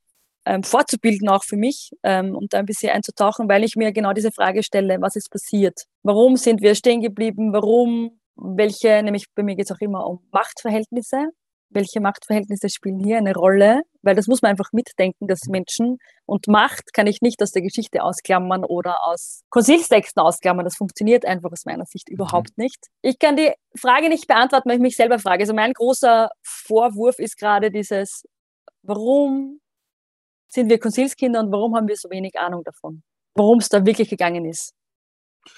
ähm, 0.46 0.62
fortzubilden, 0.62 1.28
auch 1.28 1.44
für 1.44 1.56
mich, 1.56 1.90
ähm, 2.02 2.34
um 2.34 2.48
da 2.48 2.58
ein 2.58 2.66
bisschen 2.66 2.90
einzutauchen, 2.90 3.48
weil 3.48 3.64
ich 3.64 3.76
mir 3.76 3.92
genau 3.92 4.12
diese 4.12 4.32
Frage 4.32 4.62
stelle, 4.62 5.00
was 5.00 5.16
ist 5.16 5.30
passiert? 5.30 5.84
Warum 6.02 6.36
sind 6.36 6.60
wir 6.60 6.74
stehen 6.74 7.00
geblieben? 7.00 7.52
Warum? 7.52 8.20
Welche, 8.36 9.02
nämlich 9.02 9.26
bei 9.34 9.44
mir 9.44 9.54
geht 9.54 9.66
es 9.66 9.72
auch 9.72 9.80
immer 9.80 10.06
um 10.06 10.20
Machtverhältnisse 10.32 11.28
welche 11.74 12.00
Machtverhältnisse 12.00 12.68
spielen 12.68 12.98
hier 12.98 13.18
eine 13.18 13.34
Rolle, 13.34 13.82
weil 14.02 14.14
das 14.14 14.26
muss 14.26 14.42
man 14.42 14.50
einfach 14.50 14.72
mitdenken, 14.72 15.26
dass 15.26 15.46
Menschen 15.48 15.98
und 16.26 16.48
Macht 16.48 16.92
kann 16.92 17.06
ich 17.06 17.20
nicht 17.20 17.42
aus 17.42 17.52
der 17.52 17.62
Geschichte 17.62 18.02
ausklammern 18.02 18.64
oder 18.64 19.06
aus 19.06 19.42
Konzilstexten 19.50 20.22
ausklammern. 20.22 20.64
Das 20.64 20.76
funktioniert 20.76 21.24
einfach 21.24 21.52
aus 21.52 21.64
meiner 21.64 21.84
Sicht 21.86 22.08
überhaupt 22.08 22.56
mhm. 22.56 22.64
nicht. 22.64 22.86
Ich 23.02 23.18
kann 23.18 23.36
die 23.36 23.52
Frage 23.78 24.08
nicht 24.08 24.26
beantworten, 24.26 24.68
weil 24.68 24.76
ich 24.76 24.82
mich 24.82 24.96
selber 24.96 25.18
frage. 25.18 25.42
Also 25.42 25.54
mein 25.54 25.72
großer 25.72 26.30
Vorwurf 26.42 27.18
ist 27.18 27.36
gerade 27.36 27.70
dieses, 27.70 28.24
warum 28.82 29.60
sind 30.48 30.70
wir 30.70 30.78
Konzilskinder 30.78 31.40
und 31.40 31.52
warum 31.52 31.74
haben 31.76 31.88
wir 31.88 31.96
so 31.96 32.08
wenig 32.10 32.38
Ahnung 32.38 32.62
davon? 32.64 33.02
Worum 33.34 33.58
es 33.58 33.68
da 33.68 33.84
wirklich 33.84 34.08
gegangen 34.08 34.44
ist. 34.44 34.72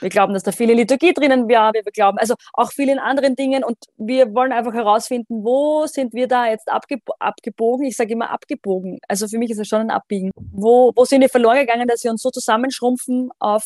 Wir 0.00 0.09
glauben, 0.09 0.35
dass 0.35 0.43
da 0.43 0.52
viele 0.52 0.75
Liturgie 0.75 1.12
drinnen 1.12 1.49
war. 1.49 1.73
Wir 1.73 1.83
glauben, 1.83 2.19
also 2.19 2.35
auch 2.52 2.73
viel 2.73 2.88
in 2.88 2.99
anderen 2.99 3.35
Dingen. 3.37 3.64
Und 3.64 3.76
wir 3.97 4.35
wollen 4.35 4.52
einfach 4.52 4.75
herausfinden, 4.75 5.45
wo 5.45 5.87
sind 5.87 6.12
wir 6.14 6.28
da 6.28 6.49
jetzt 6.49 6.69
abge 6.69 6.99
abgebogen? 7.19 7.87
Ich 7.87 7.97
sage 7.97 8.12
immer 8.12 8.31
abgebogen. 8.31 8.99
Also 9.09 9.28
für 9.28 9.38
mich 9.38 9.50
ist 9.50 9.59
es 9.59 9.69
schon 9.69 9.81
ein 9.81 9.90
Abbiegen. 9.90 10.31
Wo, 10.37 10.93
wo 10.95 11.05
sind 11.05 11.21
wir 11.21 11.28
verloren 11.28 11.59
gegangen, 11.59 11.88
dass 11.88 12.05
wir 12.05 12.11
uns 12.11 12.23
so 12.23 12.31
zusammenschrumpfen 12.31 13.31
auf 13.38 13.64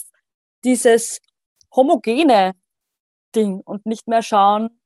dieses 0.64 1.20
homogene 1.74 2.52
Ding 3.34 3.60
und 3.64 3.86
nicht 3.86 4.08
mehr 4.08 4.22
schauen, 4.22 4.80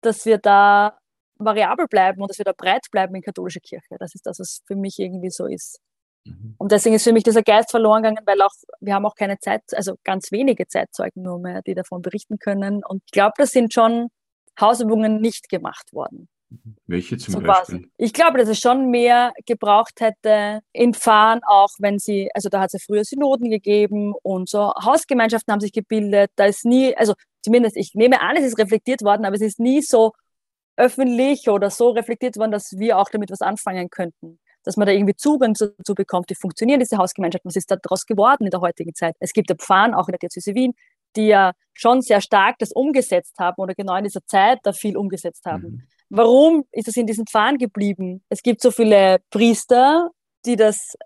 dass 0.00 0.24
wir 0.26 0.38
da 0.38 0.98
variabel 1.38 1.86
bleiben 1.88 2.22
und 2.22 2.30
dass 2.30 2.38
wir 2.38 2.44
da 2.44 2.52
breit 2.56 2.86
bleiben 2.90 3.14
in 3.14 3.22
katholischer 3.22 3.60
Kirche. 3.60 3.96
Das 3.98 4.14
ist 4.14 4.26
das, 4.26 4.38
was 4.38 4.62
für 4.66 4.76
mich 4.76 4.98
irgendwie 4.98 5.30
so 5.30 5.46
ist. 5.46 5.80
Mhm. 6.24 6.54
Und 6.58 6.72
deswegen 6.72 6.94
ist 6.94 7.04
für 7.04 7.12
mich 7.12 7.24
dieser 7.24 7.42
Geist 7.42 7.70
verloren 7.70 8.02
gegangen, 8.02 8.26
weil 8.26 8.40
auch, 8.42 8.52
wir 8.80 8.94
haben 8.94 9.06
auch 9.06 9.14
keine 9.14 9.38
Zeit, 9.38 9.62
also 9.72 9.96
ganz 10.04 10.32
wenige 10.32 10.66
Zeitzeugen 10.66 11.22
nur 11.22 11.38
mehr, 11.38 11.62
die 11.62 11.74
davon 11.74 12.02
berichten 12.02 12.38
können. 12.38 12.82
Und 12.84 13.02
ich 13.06 13.12
glaube, 13.12 13.34
das 13.36 13.50
sind 13.50 13.72
schon 13.72 14.08
Hausübungen 14.60 15.20
nicht 15.20 15.48
gemacht 15.48 15.92
worden. 15.92 16.28
Welche 16.86 17.16
zum 17.18 17.34
so 17.34 17.40
Beispiel? 17.40 17.80
Quasi. 17.80 17.90
Ich 17.96 18.12
glaube, 18.12 18.38
dass 18.38 18.48
es 18.48 18.60
schon 18.60 18.90
mehr 18.90 19.32
gebraucht 19.44 20.00
hätte 20.00 20.60
in 20.72 20.94
Pfarren, 20.94 21.40
auch 21.44 21.70
wenn 21.78 21.98
sie, 21.98 22.30
also 22.32 22.48
da 22.48 22.60
hat 22.60 22.66
es 22.72 22.74
ja 22.74 22.78
früher 22.84 23.04
Synoden 23.04 23.50
gegeben 23.50 24.14
und 24.22 24.48
so 24.48 24.72
Hausgemeinschaften 24.74 25.52
haben 25.52 25.60
sich 25.60 25.72
gebildet. 25.72 26.30
Da 26.36 26.44
ist 26.44 26.64
nie, 26.64 26.96
also 26.96 27.14
zumindest 27.42 27.76
ich 27.76 27.94
nehme 27.94 28.20
an, 28.20 28.36
es 28.36 28.44
ist 28.44 28.58
reflektiert 28.58 29.02
worden, 29.02 29.24
aber 29.24 29.34
es 29.34 29.42
ist 29.42 29.58
nie 29.58 29.82
so 29.82 30.12
öffentlich 30.76 31.48
oder 31.48 31.70
so 31.70 31.90
reflektiert 31.90 32.36
worden, 32.36 32.52
dass 32.52 32.78
wir 32.78 32.98
auch 32.98 33.08
damit 33.10 33.30
was 33.30 33.40
anfangen 33.40 33.90
könnten 33.90 34.38
dass 34.64 34.76
man 34.76 34.86
da 34.86 34.92
irgendwie 34.92 35.14
Zugang 35.14 35.54
dazu 35.54 35.94
bekommt, 35.94 36.30
wie 36.30 36.34
funktionieren 36.34 36.80
diese 36.80 36.98
Hausgemeinschaften, 36.98 37.48
was 37.48 37.56
ist 37.56 37.70
daraus 37.70 38.06
geworden 38.06 38.44
in 38.44 38.50
der 38.50 38.60
heutigen 38.60 38.94
Zeit. 38.94 39.14
Es 39.20 39.32
gibt 39.32 39.50
ja 39.50 39.56
Pfarren, 39.56 39.94
auch 39.94 40.08
in 40.08 40.12
der 40.12 40.18
Diözese 40.18 40.54
Wien, 40.54 40.74
die 41.16 41.26
ja 41.26 41.52
schon 41.74 42.02
sehr 42.02 42.20
stark 42.20 42.56
das 42.58 42.72
umgesetzt 42.72 43.36
haben 43.38 43.60
oder 43.60 43.74
genau 43.74 43.96
in 43.96 44.04
dieser 44.04 44.24
Zeit 44.26 44.60
da 44.62 44.72
viel 44.72 44.96
umgesetzt 44.96 45.44
haben. 45.46 45.62
Mhm. 45.62 45.82
Warum 46.10 46.64
ist 46.72 46.88
es 46.88 46.96
in 46.96 47.06
diesen 47.06 47.26
Pfarren 47.26 47.58
geblieben? 47.58 48.22
Es 48.28 48.42
gibt 48.42 48.60
so 48.60 48.70
viele 48.70 49.18
Priester, 49.30 50.10
die 50.44 50.56
das 50.56 50.96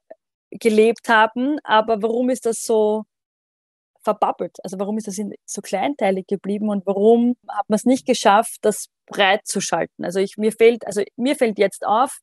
gelebt 0.50 1.08
haben, 1.08 1.58
aber 1.64 2.02
warum 2.02 2.30
ist 2.30 2.46
das 2.46 2.62
so 2.62 3.04
verbabbelt? 4.02 4.56
Also 4.62 4.78
warum 4.78 4.96
ist 4.98 5.06
das 5.06 5.20
so 5.44 5.60
kleinteilig 5.60 6.26
geblieben 6.26 6.68
und 6.68 6.86
warum 6.86 7.36
hat 7.48 7.68
man 7.68 7.76
es 7.76 7.84
nicht 7.84 8.06
geschafft, 8.06 8.58
das 8.62 8.88
breit 9.06 9.46
zu 9.46 9.60
schalten? 9.60 10.04
Also 10.04 10.20
ich, 10.20 10.36
mir 10.36 10.52
fällt, 10.52 10.86
also 10.86 11.02
mir 11.16 11.36
fällt 11.36 11.58
jetzt 11.58 11.86
auf, 11.86 12.18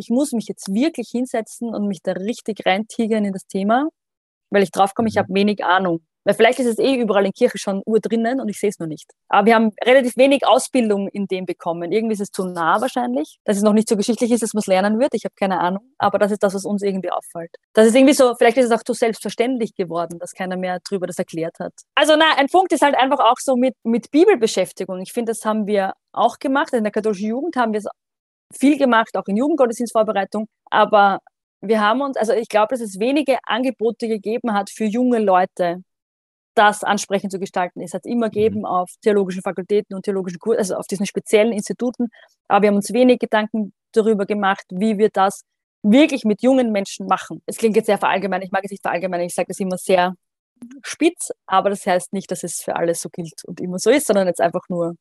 ich 0.00 0.08
muss 0.10 0.32
mich 0.32 0.46
jetzt 0.48 0.72
wirklich 0.72 1.10
hinsetzen 1.10 1.74
und 1.74 1.86
mich 1.86 2.02
da 2.02 2.12
richtig 2.12 2.66
reintigern 2.66 3.24
in 3.24 3.32
das 3.32 3.46
Thema, 3.46 3.88
weil 4.50 4.62
ich 4.62 4.70
draufkomme, 4.72 5.08
ich 5.08 5.14
mhm. 5.14 5.20
habe 5.20 5.34
wenig 5.34 5.64
Ahnung. 5.64 6.00
Weil 6.24 6.34
vielleicht 6.34 6.58
ist 6.58 6.66
es 6.66 6.78
eh 6.78 6.96
überall 6.96 7.24
in 7.24 7.32
Kirche 7.32 7.56
schon 7.56 7.82
Uhr 7.86 7.98
drinnen 7.98 8.40
und 8.40 8.48
ich 8.48 8.58
sehe 8.58 8.68
es 8.68 8.78
nur 8.78 8.88
nicht. 8.88 9.10
Aber 9.28 9.46
wir 9.46 9.54
haben 9.54 9.70
relativ 9.82 10.16
wenig 10.18 10.46
Ausbildung 10.46 11.08
in 11.08 11.26
dem 11.26 11.46
bekommen. 11.46 11.92
Irgendwie 11.92 12.12
ist 12.12 12.20
es 12.20 12.30
zu 12.30 12.44
nah 12.44 12.80
wahrscheinlich, 12.80 13.38
dass 13.44 13.56
es 13.56 13.62
noch 13.62 13.72
nicht 13.72 13.88
so 13.88 13.96
geschichtlich 13.96 14.30
ist, 14.30 14.42
dass 14.42 14.52
man 14.52 14.60
es 14.60 14.66
lernen 14.66 14.98
wird. 14.98 15.14
Ich 15.14 15.24
habe 15.24 15.34
keine 15.34 15.60
Ahnung. 15.60 15.82
Aber 15.96 16.18
das 16.18 16.30
ist 16.30 16.42
das, 16.42 16.54
was 16.54 16.66
uns 16.66 16.82
irgendwie 16.82 17.10
auffällt. 17.10 17.50
Das 17.72 17.86
ist 17.86 17.94
irgendwie 17.94 18.12
so, 18.12 18.34
vielleicht 18.34 18.58
ist 18.58 18.66
es 18.66 18.70
auch 18.70 18.82
zu 18.82 18.92
selbstverständlich 18.92 19.74
geworden, 19.74 20.18
dass 20.18 20.32
keiner 20.32 20.58
mehr 20.58 20.80
drüber 20.86 21.06
das 21.06 21.18
erklärt 21.18 21.58
hat. 21.58 21.72
Also 21.94 22.16
na, 22.16 22.36
ein 22.36 22.48
Punkt 22.48 22.72
ist 22.72 22.82
halt 22.82 22.96
einfach 22.96 23.20
auch 23.20 23.38
so 23.38 23.56
mit, 23.56 23.74
mit 23.82 24.10
Bibelbeschäftigung. 24.10 25.00
Ich 25.00 25.12
finde, 25.12 25.32
das 25.32 25.44
haben 25.46 25.66
wir 25.66 25.94
auch 26.12 26.38
gemacht. 26.38 26.74
In 26.74 26.84
der 26.84 26.92
katholischen 26.92 27.28
Jugend 27.28 27.56
haben 27.56 27.72
wir 27.72 27.78
es 27.78 27.86
viel 28.52 28.78
gemacht, 28.78 29.16
auch 29.16 29.26
in 29.26 29.36
Jugendgottesdienstvorbereitung. 29.36 30.48
Aber 30.70 31.20
wir 31.60 31.80
haben 31.80 32.00
uns, 32.00 32.16
also 32.16 32.32
ich 32.32 32.48
glaube, 32.48 32.68
dass 32.70 32.80
es 32.80 32.98
wenige 32.98 33.38
Angebote 33.44 34.08
gegeben 34.08 34.52
hat 34.54 34.70
für 34.70 34.84
junge 34.84 35.18
Leute, 35.18 35.82
das 36.54 36.82
ansprechend 36.84 37.32
zu 37.32 37.38
gestalten. 37.38 37.80
Es 37.80 37.94
hat 37.94 38.06
immer 38.06 38.26
mhm. 38.26 38.32
gegeben 38.32 38.66
auf 38.66 38.90
theologischen 39.02 39.42
Fakultäten 39.42 39.94
und 39.94 40.04
theologischen 40.04 40.38
Kursen, 40.38 40.58
also 40.58 40.76
auf 40.76 40.86
diesen 40.86 41.06
speziellen 41.06 41.52
Instituten. 41.52 42.08
Aber 42.48 42.62
wir 42.62 42.68
haben 42.68 42.76
uns 42.76 42.92
wenig 42.92 43.18
Gedanken 43.18 43.72
darüber 43.92 44.26
gemacht, 44.26 44.64
wie 44.70 44.98
wir 44.98 45.10
das 45.10 45.42
wirklich 45.82 46.24
mit 46.24 46.42
jungen 46.42 46.72
Menschen 46.72 47.06
machen. 47.06 47.42
Es 47.46 47.56
klingt 47.56 47.76
jetzt 47.76 47.86
sehr 47.86 47.98
verallgemein, 47.98 48.42
ich 48.42 48.50
mag 48.50 48.64
es 48.64 48.70
nicht 48.70 48.82
verallgemeinern, 48.82 49.26
ich 49.26 49.34
sage 49.34 49.48
das 49.48 49.60
immer 49.60 49.78
sehr 49.78 50.14
spitz, 50.82 51.30
aber 51.46 51.70
das 51.70 51.86
heißt 51.86 52.12
nicht, 52.12 52.30
dass 52.30 52.42
es 52.42 52.60
für 52.60 52.76
alles 52.76 53.00
so 53.00 53.08
gilt 53.08 53.44
und 53.46 53.60
immer 53.60 53.78
so 53.78 53.90
ist, 53.90 54.06
sondern 54.06 54.26
jetzt 54.26 54.42
einfach 54.42 54.68
nur 54.68 54.96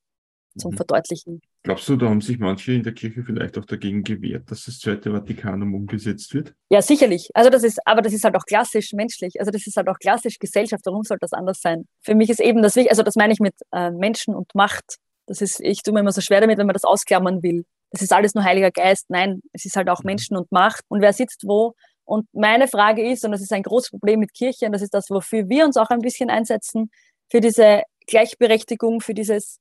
zum 0.58 0.72
mhm. 0.72 0.77
Verdeutlichen. 0.77 1.41
Glaubst 1.63 1.88
du, 1.89 1.96
da 1.96 2.10
haben 2.10 2.22
sich 2.22 2.39
manche 2.39 2.74
in 2.74 2.84
der 2.84 2.94
Kirche 2.94 3.24
vielleicht 3.24 3.58
auch 3.58 3.65
dagegen 3.65 4.03
gewehrt, 4.03 4.50
dass 4.50 4.65
das 4.65 4.79
Zweite 4.79 5.12
Vatikanum 5.12 5.74
umgesetzt 5.75 6.34
wird? 6.34 6.53
Ja, 6.70 6.82
sicherlich. 6.82 7.29
Also 7.34 7.50
das 7.50 7.63
ist, 7.63 7.79
aber 7.86 8.01
das 8.01 8.13
ist 8.13 8.24
halt 8.24 8.36
auch 8.36 8.46
klassisch 8.46 8.94
menschlich. 8.94 9.39
Also 9.39 9.51
das 9.51 9.68
ist 9.68 9.75
halt 9.75 9.88
auch 9.89 10.00
klassisch 10.00 10.39
Gesellschaft. 10.39 10.86
Warum 10.86 11.03
soll 11.03 11.18
das 11.20 11.34
anders 11.34 11.60
sein? 11.62 11.86
Für 12.01 12.15
mich 12.15 12.29
ist 12.29 12.39
eben 12.39 12.62
das 12.62 12.75
wichtig, 12.75 12.91
also 12.91 13.03
das 13.03 13.15
meine 13.15 13.34
ich 13.34 13.39
mit 13.39 13.56
äh, 13.72 13.91
Menschen 13.91 14.36
und 14.36 14.53
Macht. 14.56 14.98
Das 15.27 15.41
ist, 15.41 15.60
ich 15.62 15.84
tue 15.84 15.94
mir 15.94 16.00
immer 16.00 16.12
so 16.12 16.22
schwer 16.22 16.41
damit, 16.41 16.58
wenn 16.58 16.65
man 16.65 16.74
das 16.74 16.86
ausklammern 16.86 17.44
will. 17.44 17.65
Das 17.91 18.01
ist 18.01 18.13
alles 18.13 18.36
nur 18.36 18.44
Heiliger 18.44 18.72
Geist. 18.72 19.06
Nein, 19.10 19.41
es 19.53 19.65
ist 19.65 19.75
halt 19.75 19.89
auch 19.89 20.00
mhm. 20.00 20.08
Menschen 20.08 20.38
und 20.38 20.51
Macht. 20.51 20.84
Und 20.88 21.01
wer 21.01 21.13
sitzt 21.13 21.44
wo? 21.46 21.75
Und 22.06 22.27
meine 22.34 22.68
Frage 22.68 23.08
ist, 23.08 23.24
und 23.24 23.32
das 23.32 23.41
ist 23.41 23.53
ein 23.53 23.62
großes 23.62 23.91
Problem 23.91 24.20
mit 24.20 24.34
Kirche, 24.34 24.65
und 24.65 24.72
das 24.72 24.82
ist 24.82 24.94
das, 24.96 25.12
wofür 25.12 25.48
wir 25.48 25.65
uns 25.65 25.77
auch 25.77 25.89
ein 25.89 26.00
bisschen 26.00 26.32
einsetzen, 26.32 26.89
für 27.29 27.39
diese 27.39 27.84
Gleichberechtigung, 28.08 29.01
für 29.01 29.13
dieses 29.13 29.60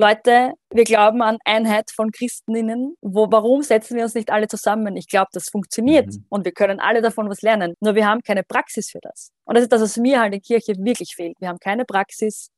Leute, 0.00 0.54
wir 0.72 0.84
glauben 0.84 1.20
an 1.20 1.36
Einheit 1.44 1.90
von 1.94 2.10
Christinnen. 2.10 2.94
Wo, 3.02 3.30
warum 3.30 3.60
setzen 3.60 3.96
wir 3.96 4.04
uns 4.04 4.14
nicht 4.14 4.30
alle 4.30 4.48
zusammen? 4.48 4.96
Ich 4.96 5.08
glaube, 5.08 5.28
das 5.34 5.50
funktioniert 5.50 6.06
mhm. 6.06 6.24
und 6.30 6.46
wir 6.46 6.52
können 6.52 6.80
alle 6.80 7.02
davon 7.02 7.28
was 7.28 7.42
lernen. 7.42 7.74
Nur 7.80 7.94
wir 7.94 8.06
haben 8.06 8.22
keine 8.22 8.42
Praxis 8.42 8.88
für 8.90 9.00
das. 9.02 9.30
Und 9.44 9.56
das 9.56 9.64
ist 9.64 9.72
das, 9.72 9.82
was 9.82 9.98
mir 9.98 10.20
halt 10.20 10.32
in 10.32 10.40
Kirche 10.40 10.72
wirklich 10.78 11.14
fehlt. 11.14 11.36
Wir 11.38 11.48
haben 11.48 11.58
keine 11.58 11.84
Praxis, 11.84 12.48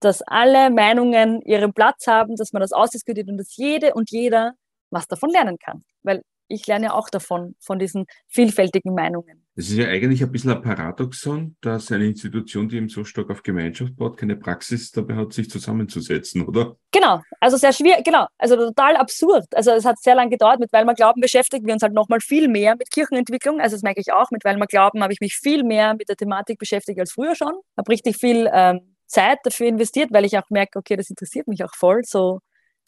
dass 0.00 0.20
alle 0.20 0.68
Meinungen 0.68 1.40
ihren 1.46 1.72
Platz 1.72 2.06
haben, 2.06 2.36
dass 2.36 2.52
man 2.52 2.60
das 2.60 2.72
ausdiskutiert 2.72 3.30
und 3.30 3.38
dass 3.38 3.56
jede 3.56 3.94
und 3.94 4.10
jeder 4.10 4.52
was 4.90 5.06
davon 5.06 5.30
lernen 5.30 5.56
kann. 5.58 5.82
Weil 6.02 6.20
ich 6.50 6.66
lerne 6.66 6.86
ja 6.86 6.92
auch 6.92 7.08
davon, 7.08 7.54
von 7.60 7.78
diesen 7.78 8.06
vielfältigen 8.28 8.94
Meinungen. 8.94 9.46
Es 9.56 9.70
ist 9.70 9.76
ja 9.76 9.86
eigentlich 9.88 10.22
ein 10.22 10.32
bisschen 10.32 10.50
ein 10.50 10.62
Paradoxon, 10.62 11.56
dass 11.60 11.92
eine 11.92 12.06
Institution, 12.06 12.68
die 12.68 12.76
eben 12.76 12.88
so 12.88 13.04
stark 13.04 13.30
auf 13.30 13.42
Gemeinschaft 13.42 13.96
baut, 13.96 14.16
keine 14.16 14.36
Praxis 14.36 14.90
dabei 14.90 15.16
hat, 15.16 15.32
sich 15.32 15.50
zusammenzusetzen, 15.50 16.46
oder? 16.46 16.76
Genau, 16.92 17.20
also 17.40 17.56
sehr 17.56 17.72
schwierig, 17.72 18.04
genau, 18.04 18.26
also 18.38 18.56
total 18.56 18.96
absurd. 18.96 19.46
Also 19.54 19.72
es 19.72 19.84
hat 19.84 19.98
sehr 20.00 20.14
lange 20.14 20.30
gedauert, 20.30 20.60
mit 20.60 20.72
weil 20.72 20.84
wir 20.84 20.94
glauben, 20.94 21.20
beschäftigen 21.20 21.66
wir 21.66 21.74
uns 21.74 21.82
halt 21.82 21.92
nochmal 21.92 22.20
viel 22.20 22.48
mehr 22.48 22.74
mit 22.76 22.90
Kirchenentwicklung. 22.90 23.60
Also 23.60 23.76
das 23.76 23.82
merke 23.82 24.00
ich 24.00 24.12
auch, 24.12 24.30
mit 24.30 24.44
weil 24.44 24.56
wir 24.56 24.66
glauben, 24.66 25.02
habe 25.02 25.12
ich 25.12 25.20
mich 25.20 25.36
viel 25.36 25.62
mehr 25.62 25.94
mit 25.94 26.08
der 26.08 26.16
Thematik 26.16 26.58
beschäftigt 26.58 26.98
als 26.98 27.12
früher 27.12 27.34
schon. 27.34 27.52
Habe 27.76 27.90
richtig 27.90 28.16
viel 28.16 28.48
ähm, 28.52 28.96
Zeit 29.06 29.38
dafür 29.44 29.66
investiert, 29.66 30.10
weil 30.12 30.24
ich 30.24 30.38
auch 30.38 30.48
merke, 30.50 30.78
okay, 30.78 30.96
das 30.96 31.10
interessiert 31.10 31.48
mich 31.48 31.64
auch 31.64 31.74
voll. 31.74 32.02
So, 32.04 32.40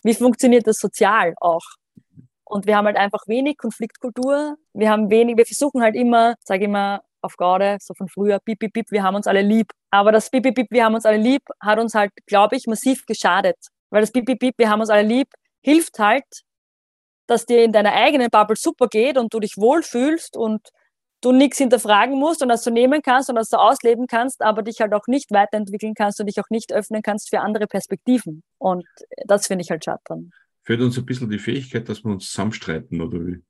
wie 0.02 0.14
funktioniert 0.14 0.66
das 0.66 0.78
sozial 0.78 1.34
auch? 1.40 1.62
Und 2.52 2.66
wir 2.66 2.76
haben 2.76 2.84
halt 2.84 2.98
einfach 2.98 3.26
wenig 3.28 3.56
Konfliktkultur. 3.56 4.58
Wir 4.74 4.90
haben 4.90 5.08
wenig, 5.08 5.38
wir 5.38 5.46
versuchen 5.46 5.80
halt 5.80 5.96
immer, 5.96 6.34
sage 6.44 6.60
ich 6.60 6.68
immer 6.68 7.00
auf 7.22 7.38
Garde, 7.38 7.78
so 7.80 7.94
von 7.94 8.08
früher, 8.08 8.40
bip, 8.44 8.58
bip, 8.58 8.74
bip, 8.74 8.90
wir 8.90 9.02
haben 9.02 9.14
uns 9.14 9.26
alle 9.26 9.40
lieb. 9.40 9.70
Aber 9.90 10.12
das 10.12 10.28
bip, 10.28 10.42
bip, 10.42 10.56
bip, 10.56 10.66
wir 10.70 10.84
haben 10.84 10.94
uns 10.94 11.06
alle 11.06 11.16
lieb, 11.16 11.40
hat 11.62 11.78
uns 11.78 11.94
halt, 11.94 12.10
glaube 12.26 12.56
ich, 12.56 12.66
massiv 12.66 13.06
geschadet. 13.06 13.56
Weil 13.88 14.02
das 14.02 14.12
bip, 14.12 14.26
bip, 14.26 14.38
bip, 14.38 14.54
wir 14.58 14.68
haben 14.68 14.80
uns 14.80 14.90
alle 14.90 15.08
lieb, 15.08 15.28
hilft 15.62 15.98
halt, 15.98 16.26
dass 17.26 17.46
dir 17.46 17.64
in 17.64 17.72
deiner 17.72 17.94
eigenen 17.94 18.28
Bubble 18.28 18.56
super 18.56 18.86
geht 18.86 19.16
und 19.16 19.32
du 19.32 19.40
dich 19.40 19.56
wohlfühlst 19.56 20.36
und 20.36 20.68
du 21.22 21.32
nichts 21.32 21.56
hinterfragen 21.56 22.18
musst 22.18 22.42
und 22.42 22.50
dass 22.50 22.64
du 22.64 22.70
nehmen 22.70 23.00
kannst 23.00 23.30
und 23.30 23.36
dass 23.36 23.48
du 23.48 23.56
ausleben 23.56 24.06
kannst, 24.08 24.42
aber 24.42 24.62
dich 24.62 24.82
halt 24.82 24.92
auch 24.92 25.06
nicht 25.06 25.30
weiterentwickeln 25.30 25.94
kannst 25.94 26.20
und 26.20 26.26
dich 26.26 26.38
auch 26.38 26.50
nicht 26.50 26.70
öffnen 26.70 27.00
kannst 27.00 27.30
für 27.30 27.40
andere 27.40 27.66
Perspektiven. 27.66 28.42
Und 28.58 28.84
das 29.24 29.46
finde 29.46 29.62
ich 29.62 29.70
halt 29.70 29.86
schade 29.86 30.02
dran 30.04 30.32
fehlt 30.64 30.80
uns 30.80 30.98
ein 30.98 31.06
bisschen 31.06 31.30
die 31.30 31.38
Fähigkeit, 31.38 31.88
dass 31.88 32.04
wir 32.04 32.12
uns 32.12 32.30
zusammenstreiten, 32.30 33.00
oder 33.00 33.18
wie? 33.26 33.42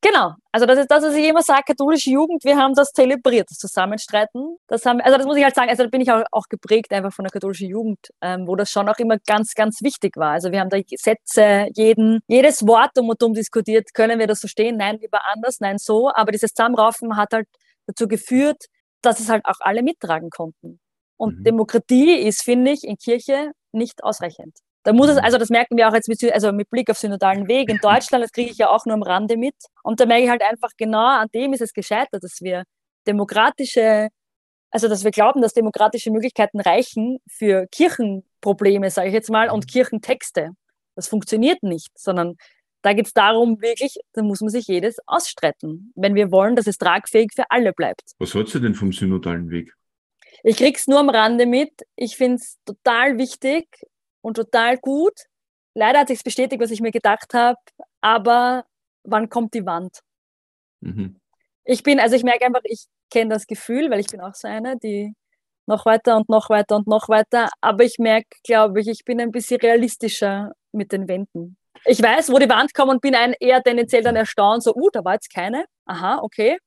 Genau, 0.00 0.34
also 0.52 0.64
das 0.64 0.78
ist 0.78 0.90
das, 0.92 1.02
was 1.02 1.14
ich 1.16 1.26
immer 1.26 1.42
sage, 1.42 1.64
katholische 1.66 2.10
Jugend, 2.10 2.44
wir 2.44 2.56
haben 2.56 2.72
das 2.74 2.92
zelebriert, 2.92 3.50
das 3.50 3.58
Zusammenstreiten. 3.58 4.56
Das 4.68 4.86
haben, 4.86 5.00
also 5.00 5.18
das 5.18 5.26
muss 5.26 5.36
ich 5.36 5.42
halt 5.42 5.56
sagen, 5.56 5.70
also 5.70 5.82
da 5.82 5.88
bin 5.88 6.00
ich 6.00 6.12
auch, 6.12 6.22
auch 6.30 6.44
geprägt 6.48 6.92
einfach 6.92 7.12
von 7.12 7.24
der 7.24 7.32
katholischen 7.32 7.68
Jugend, 7.68 7.98
ähm, 8.20 8.46
wo 8.46 8.54
das 8.54 8.70
schon 8.70 8.88
auch 8.88 8.98
immer 8.98 9.18
ganz, 9.26 9.54
ganz 9.54 9.82
wichtig 9.82 10.16
war. 10.16 10.32
Also 10.34 10.52
wir 10.52 10.60
haben 10.60 10.70
da 10.70 10.78
Sätze, 10.94 11.66
jeden, 11.74 12.20
jedes 12.28 12.64
Wort 12.64 12.96
um 12.96 13.08
und 13.08 13.20
um 13.24 13.34
diskutiert, 13.34 13.92
können 13.92 14.20
wir 14.20 14.28
das 14.28 14.38
so 14.38 14.46
stehen? 14.46 14.76
Nein, 14.76 14.98
lieber 15.00 15.26
anders, 15.26 15.58
nein, 15.58 15.78
so. 15.78 16.12
Aber 16.14 16.30
dieses 16.30 16.54
Zusammenraufen 16.54 17.16
hat 17.16 17.32
halt 17.32 17.48
dazu 17.86 18.06
geführt, 18.06 18.66
dass 19.02 19.18
es 19.18 19.28
halt 19.28 19.44
auch 19.46 19.58
alle 19.60 19.82
mittragen 19.82 20.30
konnten. 20.30 20.78
Und 21.16 21.40
mhm. 21.40 21.44
Demokratie 21.44 22.14
ist, 22.14 22.44
finde 22.44 22.70
ich, 22.70 22.84
in 22.84 22.98
Kirche 22.98 23.50
nicht 23.72 24.04
ausreichend. 24.04 24.54
Da 24.88 24.94
muss 24.94 25.10
es, 25.10 25.18
also 25.18 25.36
das 25.36 25.50
merken 25.50 25.76
wir 25.76 25.86
auch 25.86 25.92
jetzt 25.92 26.08
mit, 26.08 26.32
also 26.32 26.50
mit 26.50 26.70
Blick 26.70 26.88
auf 26.88 26.96
synodalen 26.96 27.46
Weg 27.46 27.68
in 27.68 27.76
Deutschland, 27.76 28.24
das 28.24 28.32
kriege 28.32 28.50
ich 28.50 28.56
ja 28.56 28.70
auch 28.70 28.86
nur 28.86 28.94
am 28.94 29.02
Rande 29.02 29.36
mit. 29.36 29.54
Und 29.82 30.00
da 30.00 30.06
merke 30.06 30.24
ich 30.24 30.30
halt 30.30 30.40
einfach 30.40 30.70
genau, 30.78 31.04
an 31.04 31.28
dem 31.34 31.52
ist 31.52 31.60
es 31.60 31.74
gescheitert, 31.74 32.24
dass 32.24 32.40
wir 32.40 32.62
demokratische, 33.06 34.08
also 34.70 34.88
dass 34.88 35.04
wir 35.04 35.10
glauben, 35.10 35.42
dass 35.42 35.52
demokratische 35.52 36.10
Möglichkeiten 36.10 36.58
reichen 36.58 37.18
für 37.28 37.66
Kirchenprobleme, 37.70 38.88
sage 38.88 39.08
ich 39.08 39.12
jetzt 39.12 39.28
mal, 39.28 39.50
und. 39.50 39.70
Kirchentexte. 39.70 40.52
Das 40.94 41.06
funktioniert 41.06 41.62
nicht, 41.62 41.90
sondern 41.94 42.36
da 42.80 42.94
geht 42.94 43.08
es 43.08 43.12
darum, 43.12 43.60
wirklich, 43.60 43.98
da 44.14 44.22
muss 44.22 44.40
man 44.40 44.48
sich 44.48 44.68
jedes 44.68 44.96
ausstreiten, 45.06 45.92
wenn 45.96 46.14
wir 46.14 46.32
wollen, 46.32 46.56
dass 46.56 46.66
es 46.66 46.78
tragfähig 46.78 47.32
für 47.34 47.44
alle 47.50 47.74
bleibt. 47.74 48.12
Was 48.20 48.32
hältst 48.32 48.54
du 48.54 48.58
denn 48.58 48.74
vom 48.74 48.92
synodalen 48.92 49.50
Weg? 49.50 49.74
Ich 50.44 50.56
krieg's 50.56 50.86
nur 50.86 51.00
am 51.00 51.10
Rande 51.10 51.44
mit. 51.44 51.72
Ich 51.94 52.16
finde 52.16 52.36
es 52.36 52.56
total 52.64 53.18
wichtig, 53.18 53.66
und 54.20 54.34
total 54.34 54.78
gut. 54.78 55.14
Leider 55.74 56.00
hat 56.00 56.08
sich 56.08 56.22
bestätigt, 56.22 56.60
was 56.60 56.70
ich 56.70 56.80
mir 56.80 56.90
gedacht 56.90 57.34
habe, 57.34 57.58
aber 58.00 58.64
wann 59.04 59.28
kommt 59.28 59.54
die 59.54 59.66
Wand? 59.66 60.00
Mhm. 60.80 61.20
Ich 61.64 61.82
bin, 61.82 62.00
also 62.00 62.16
ich 62.16 62.24
merke 62.24 62.46
einfach, 62.46 62.62
ich 62.64 62.86
kenne 63.10 63.34
das 63.34 63.46
Gefühl, 63.46 63.90
weil 63.90 64.00
ich 64.00 64.08
bin 64.08 64.20
auch 64.20 64.34
so 64.34 64.48
eine, 64.48 64.76
die 64.78 65.14
noch 65.66 65.84
weiter 65.84 66.16
und 66.16 66.28
noch 66.28 66.48
weiter 66.50 66.76
und 66.76 66.86
noch 66.86 67.08
weiter, 67.08 67.50
aber 67.60 67.84
ich 67.84 67.98
merke, 67.98 68.28
glaube 68.42 68.80
ich, 68.80 68.88
ich 68.88 69.04
bin 69.04 69.20
ein 69.20 69.30
bisschen 69.30 69.60
realistischer 69.60 70.52
mit 70.72 70.92
den 70.92 71.08
Wänden. 71.08 71.56
Ich 71.84 72.02
weiß, 72.02 72.32
wo 72.32 72.38
die 72.38 72.48
Wand 72.48 72.74
kommt 72.74 72.90
und 72.90 73.00
bin 73.00 73.14
ein 73.14 73.34
eher 73.38 73.62
tendenziell 73.62 74.02
dann 74.02 74.16
erstaunt, 74.16 74.62
so, 74.62 74.74
uh, 74.74 74.90
da 74.90 75.04
war 75.04 75.14
jetzt 75.14 75.32
keine. 75.32 75.66
Aha, 75.84 76.18
okay. 76.22 76.58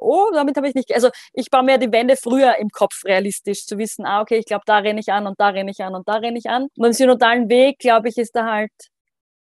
Oh, 0.00 0.30
damit 0.32 0.56
habe 0.56 0.68
ich 0.68 0.74
nicht. 0.74 0.92
Also 0.94 1.10
ich 1.32 1.50
baue 1.50 1.62
mir 1.62 1.78
die 1.78 1.92
Wände 1.92 2.16
früher 2.16 2.56
im 2.58 2.70
Kopf 2.70 3.04
realistisch, 3.04 3.66
zu 3.66 3.78
wissen, 3.78 4.06
ah, 4.06 4.20
okay, 4.22 4.38
ich 4.38 4.46
glaube, 4.46 4.62
da 4.66 4.78
renne 4.78 5.00
ich 5.00 5.12
an 5.12 5.26
und 5.26 5.38
da 5.40 5.48
renne 5.48 5.70
ich 5.70 5.80
an 5.80 5.94
und 5.94 6.08
da 6.08 6.14
renne 6.16 6.38
ich 6.38 6.48
an. 6.48 6.68
Und 6.76 6.86
im 6.86 6.92
synodalen 6.92 7.48
Weg, 7.48 7.78
glaube 7.78 8.08
ich, 8.08 8.16
ist 8.18 8.34
da 8.34 8.46
halt, 8.46 8.72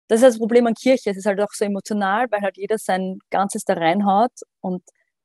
das 0.07 0.22
ist 0.22 0.25
das 0.27 0.38
Problem 0.38 0.67
an 0.67 0.75
Kirche. 0.75 1.10
Es 1.12 1.17
ist 1.17 1.25
halt 1.25 1.41
auch 1.41 1.51
so 1.53 1.65
emotional, 1.65 2.27
weil 2.31 2.41
halt 2.41 2.57
jeder 2.57 2.77
sein 2.77 3.19
Ganzes 3.29 3.63
da 3.65 3.74
reinhaut. 3.74 4.31
Und 4.62 4.83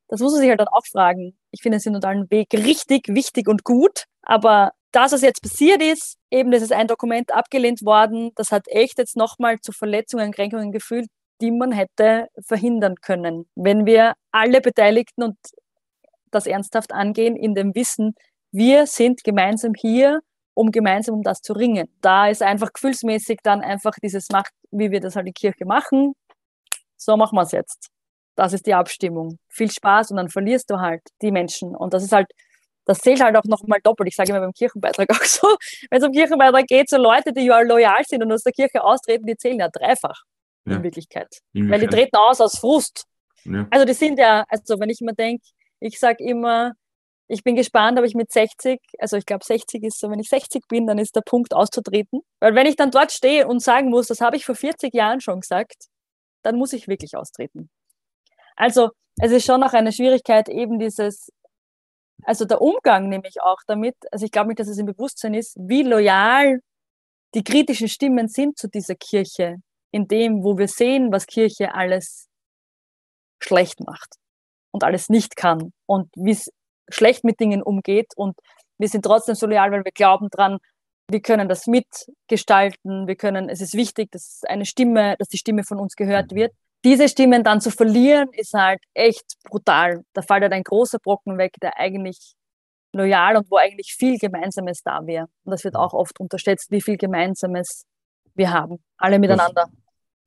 das 0.08 0.20
muss 0.20 0.32
man 0.32 0.40
sich 0.40 0.48
halt 0.50 0.60
dann 0.60 0.68
auch 0.68 0.86
fragen. 0.90 1.38
Ich 1.50 1.62
finde 1.62 1.76
den 1.78 1.82
synodalen 1.82 2.30
Weg 2.30 2.48
richtig, 2.54 3.08
wichtig 3.08 3.48
und 3.48 3.64
gut. 3.64 4.04
Aber 4.22 4.72
das, 4.92 5.12
was 5.12 5.22
jetzt 5.22 5.42
passiert 5.42 5.82
ist, 5.82 6.16
eben, 6.30 6.50
das 6.50 6.62
ist 6.62 6.72
ein 6.72 6.86
Dokument 6.86 7.32
abgelehnt 7.32 7.84
worden, 7.84 8.32
das 8.36 8.52
hat 8.52 8.68
echt 8.68 8.98
jetzt 8.98 9.16
nochmal 9.16 9.60
zu 9.60 9.72
Verletzungen, 9.72 10.32
Kränkungen 10.32 10.72
gefühlt, 10.72 11.08
die 11.40 11.50
man 11.50 11.72
hätte 11.72 12.28
verhindern 12.46 12.96
können, 12.96 13.48
wenn 13.54 13.86
wir 13.86 14.14
alle 14.32 14.60
Beteiligten 14.60 15.22
und 15.22 15.36
das 16.30 16.46
ernsthaft 16.46 16.92
angehen, 16.92 17.36
in 17.36 17.54
dem 17.54 17.74
Wissen, 17.74 18.14
wir 18.50 18.86
sind 18.86 19.24
gemeinsam 19.24 19.72
hier, 19.74 20.20
um 20.54 20.70
gemeinsam 20.70 21.16
um 21.16 21.22
das 21.22 21.40
zu 21.40 21.52
ringen. 21.52 21.88
Da 22.00 22.28
ist 22.28 22.42
einfach 22.42 22.72
gefühlsmäßig 22.72 23.38
dann 23.42 23.60
einfach 23.60 23.92
dieses 24.02 24.28
Macht, 24.30 24.52
wie 24.70 24.90
wir 24.90 25.00
das 25.00 25.16
halt 25.16 25.26
in 25.26 25.34
Kirche 25.34 25.64
machen. 25.64 26.14
So 26.96 27.16
machen 27.16 27.36
wir 27.36 27.42
es 27.42 27.52
jetzt. 27.52 27.88
Das 28.34 28.52
ist 28.52 28.66
die 28.66 28.74
Abstimmung. 28.74 29.38
Viel 29.48 29.70
Spaß 29.70 30.10
und 30.10 30.16
dann 30.16 30.28
verlierst 30.28 30.70
du 30.70 30.80
halt 30.80 31.02
die 31.22 31.30
Menschen. 31.30 31.76
Und 31.76 31.94
das 31.94 32.02
ist 32.04 32.12
halt, 32.12 32.28
das 32.86 32.98
zählt 33.00 33.22
halt 33.22 33.36
auch 33.36 33.44
nochmal 33.44 33.80
doppelt. 33.82 34.08
Ich 34.08 34.16
sage 34.16 34.30
immer 34.30 34.40
beim 34.40 34.52
Kirchenbeitrag 34.52 35.10
auch 35.12 35.24
so, 35.24 35.48
wenn 35.90 36.00
es 36.00 36.06
um 36.06 36.12
Kirchenbeitrag 36.12 36.66
geht, 36.66 36.88
so 36.88 36.96
Leute, 36.96 37.32
die 37.32 37.42
ja 37.42 37.60
loyal 37.60 38.02
sind 38.06 38.22
und 38.24 38.32
aus 38.32 38.42
der 38.42 38.52
Kirche 38.52 38.82
austreten, 38.82 39.26
die 39.26 39.36
zählen 39.36 39.60
ja 39.60 39.68
dreifach 39.68 40.24
ja. 40.70 40.76
in 40.76 40.82
Wirklichkeit. 40.82 41.28
Inwiefern? 41.52 41.72
Weil 41.72 41.80
die 41.80 41.94
treten 41.94 42.16
aus 42.16 42.40
aus 42.40 42.58
Frust. 42.58 43.04
Ja. 43.44 43.66
Also 43.70 43.84
die 43.84 43.94
sind 43.94 44.18
ja, 44.18 44.44
also 44.48 44.78
wenn 44.80 44.90
ich 44.90 45.00
immer 45.00 45.12
denke, 45.12 45.44
ich 45.80 45.98
sage 45.98 46.24
immer, 46.24 46.72
ich 47.28 47.44
bin 47.44 47.56
gespannt, 47.56 47.98
ob 47.98 48.04
ich 48.04 48.14
mit 48.14 48.32
60, 48.32 48.80
also 48.98 49.16
ich 49.16 49.26
glaube 49.26 49.44
60 49.44 49.82
ist 49.84 49.98
so, 50.00 50.10
wenn 50.10 50.18
ich 50.18 50.28
60 50.28 50.66
bin, 50.66 50.86
dann 50.86 50.98
ist 50.98 51.14
der 51.14 51.20
Punkt 51.20 51.52
auszutreten. 51.52 52.20
Weil 52.40 52.54
wenn 52.54 52.66
ich 52.66 52.76
dann 52.76 52.90
dort 52.90 53.12
stehe 53.12 53.46
und 53.46 53.60
sagen 53.60 53.90
muss, 53.90 54.06
das 54.06 54.20
habe 54.20 54.36
ich 54.36 54.46
vor 54.46 54.54
40 54.54 54.94
Jahren 54.94 55.20
schon 55.20 55.40
gesagt, 55.40 55.88
dann 56.42 56.56
muss 56.56 56.72
ich 56.72 56.88
wirklich 56.88 57.16
austreten. 57.16 57.68
Also 58.56 58.90
es 59.20 59.30
ist 59.30 59.44
schon 59.44 59.60
noch 59.60 59.74
eine 59.74 59.92
Schwierigkeit, 59.92 60.48
eben 60.48 60.78
dieses, 60.78 61.30
also 62.22 62.44
der 62.46 62.62
Umgang 62.62 63.08
nämlich 63.08 63.42
auch 63.42 63.58
damit, 63.66 63.96
also 64.10 64.24
ich 64.24 64.32
glaube 64.32 64.48
nicht, 64.48 64.60
dass 64.60 64.68
es 64.68 64.78
im 64.78 64.86
Bewusstsein 64.86 65.34
ist, 65.34 65.56
wie 65.58 65.82
loyal 65.82 66.60
die 67.34 67.44
kritischen 67.44 67.88
Stimmen 67.88 68.28
sind 68.28 68.58
zu 68.58 68.68
dieser 68.68 68.94
Kirche, 68.94 69.56
in 69.90 70.08
dem, 70.08 70.42
wo 70.42 70.58
wir 70.58 70.68
sehen, 70.68 71.12
was 71.12 71.26
Kirche 71.26 71.74
alles 71.74 72.28
schlecht 73.42 73.80
macht 73.80 74.16
und 74.72 74.84
alles 74.84 75.08
nicht 75.08 75.36
kann 75.36 75.72
und 75.86 76.10
wie 76.16 76.32
es 76.32 76.50
schlecht 76.90 77.24
mit 77.24 77.40
Dingen 77.40 77.62
umgeht. 77.62 78.12
Und 78.16 78.36
wir 78.78 78.88
sind 78.88 79.04
trotzdem 79.04 79.34
so 79.34 79.46
loyal, 79.46 79.70
weil 79.70 79.84
wir 79.84 79.92
glauben 79.92 80.28
dran, 80.30 80.58
wir 81.10 81.20
können 81.20 81.48
das 81.48 81.66
mitgestalten, 81.66 83.06
wir 83.06 83.16
können, 83.16 83.48
es 83.48 83.60
ist 83.60 83.74
wichtig, 83.74 84.10
dass 84.10 84.42
eine 84.46 84.66
Stimme, 84.66 85.16
dass 85.18 85.28
die 85.28 85.38
Stimme 85.38 85.64
von 85.64 85.78
uns 85.78 85.96
gehört 85.96 86.34
wird. 86.34 86.52
Diese 86.84 87.08
Stimmen 87.08 87.42
dann 87.42 87.60
zu 87.60 87.70
verlieren, 87.70 88.28
ist 88.32 88.52
halt 88.52 88.80
echt 88.94 89.24
brutal. 89.44 90.04
Da 90.12 90.22
fällt 90.22 90.42
halt 90.42 90.52
ein 90.52 90.62
großer 90.62 90.98
Brocken 90.98 91.38
weg, 91.38 91.54
der 91.62 91.76
eigentlich 91.76 92.34
loyal 92.94 93.36
und 93.36 93.50
wo 93.50 93.56
eigentlich 93.56 93.94
viel 93.98 94.18
Gemeinsames 94.18 94.82
da 94.82 95.00
wäre. 95.04 95.26
Und 95.44 95.50
das 95.50 95.64
wird 95.64 95.76
auch 95.76 95.92
oft 95.92 96.20
unterschätzt, 96.20 96.70
wie 96.70 96.80
viel 96.80 96.96
Gemeinsames 96.96 97.84
wir 98.38 98.50
haben, 98.52 98.78
alle 98.96 99.18
miteinander. 99.18 99.66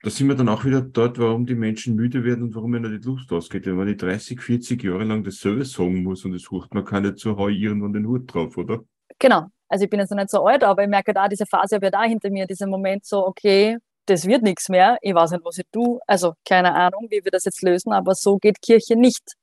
da 0.04 0.10
sind 0.10 0.28
wir 0.28 0.36
dann 0.36 0.50
auch 0.50 0.66
wieder 0.66 0.82
dort, 0.82 1.18
warum 1.18 1.46
die 1.46 1.56
Menschen 1.56 1.96
müde 1.96 2.24
werden 2.24 2.44
und 2.44 2.56
warum 2.56 2.76
ihnen 2.76 3.00
die 3.00 3.06
Lust 3.06 3.32
ausgeht. 3.32 3.66
Wenn 3.66 3.76
man 3.76 3.88
die 3.88 3.98
30, 3.98 4.40
40 4.40 4.84
Jahre 4.84 5.04
lang 5.04 5.24
dasselbe 5.24 5.66
sagen 5.66 6.04
muss 6.04 6.26
und 6.26 6.34
es 6.34 6.50
hucht 6.52 6.74
man 6.74 6.86
kann 6.86 7.04
nicht 7.04 7.20
so, 7.20 7.38
hau 7.38 7.48
irgendwann 7.48 7.94
den 7.94 8.08
Hut 8.08 8.32
drauf, 8.34 8.58
oder? 8.58 8.82
Genau. 9.18 9.48
Also 9.68 9.86
ich 9.86 9.90
bin 9.90 10.00
jetzt 10.00 10.10
noch 10.10 10.18
nicht 10.18 10.30
so 10.30 10.46
alt, 10.46 10.64
aber 10.64 10.84
ich 10.84 10.90
merke 10.90 11.14
da, 11.14 11.28
diese 11.30 11.46
Phase 11.46 11.76
habe 11.76 11.86
ich 11.86 11.92
da 11.92 12.04
hinter 12.04 12.30
mir, 12.30 12.46
dieser 12.46 12.68
Moment 12.68 13.06
so, 13.06 13.26
okay, 13.26 13.78
das 14.06 14.26
wird 14.26 14.44
nichts 14.44 14.68
mehr, 14.68 14.98
ich 15.02 15.16
weiß 15.16 15.32
nicht, 15.32 15.46
was 15.46 15.58
ich 15.58 15.66
tue. 15.72 16.00
Also 16.08 16.34
keine 16.46 16.74
Ahnung, 16.74 17.08
wie 17.10 17.24
wir 17.24 17.32
das 17.32 17.46
jetzt 17.46 17.62
lösen, 17.62 17.94
aber 17.94 18.14
so 18.16 18.38
geht 18.38 18.62
Kirche 18.62 18.96
nicht. 18.96 19.36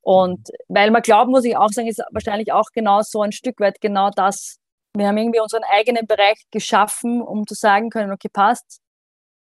Und 0.00 0.48
weil 0.68 0.90
man 0.90 1.02
glaubt, 1.02 1.30
muss 1.30 1.44
ich 1.44 1.56
auch 1.56 1.68
sagen, 1.68 1.86
ist 1.86 2.02
wahrscheinlich 2.10 2.52
auch 2.52 2.70
genau 2.72 3.02
so 3.02 3.20
ein 3.22 3.30
Stück 3.32 3.60
weit 3.60 3.80
genau 3.80 4.10
das, 4.10 4.58
wir 4.94 5.06
haben 5.06 5.16
irgendwie 5.16 5.40
unseren 5.40 5.64
eigenen 5.64 6.06
Bereich 6.06 6.44
geschaffen, 6.50 7.22
um 7.22 7.46
zu 7.46 7.54
sagen 7.54 7.90
können, 7.90 8.12
okay, 8.12 8.28
passt, 8.32 8.80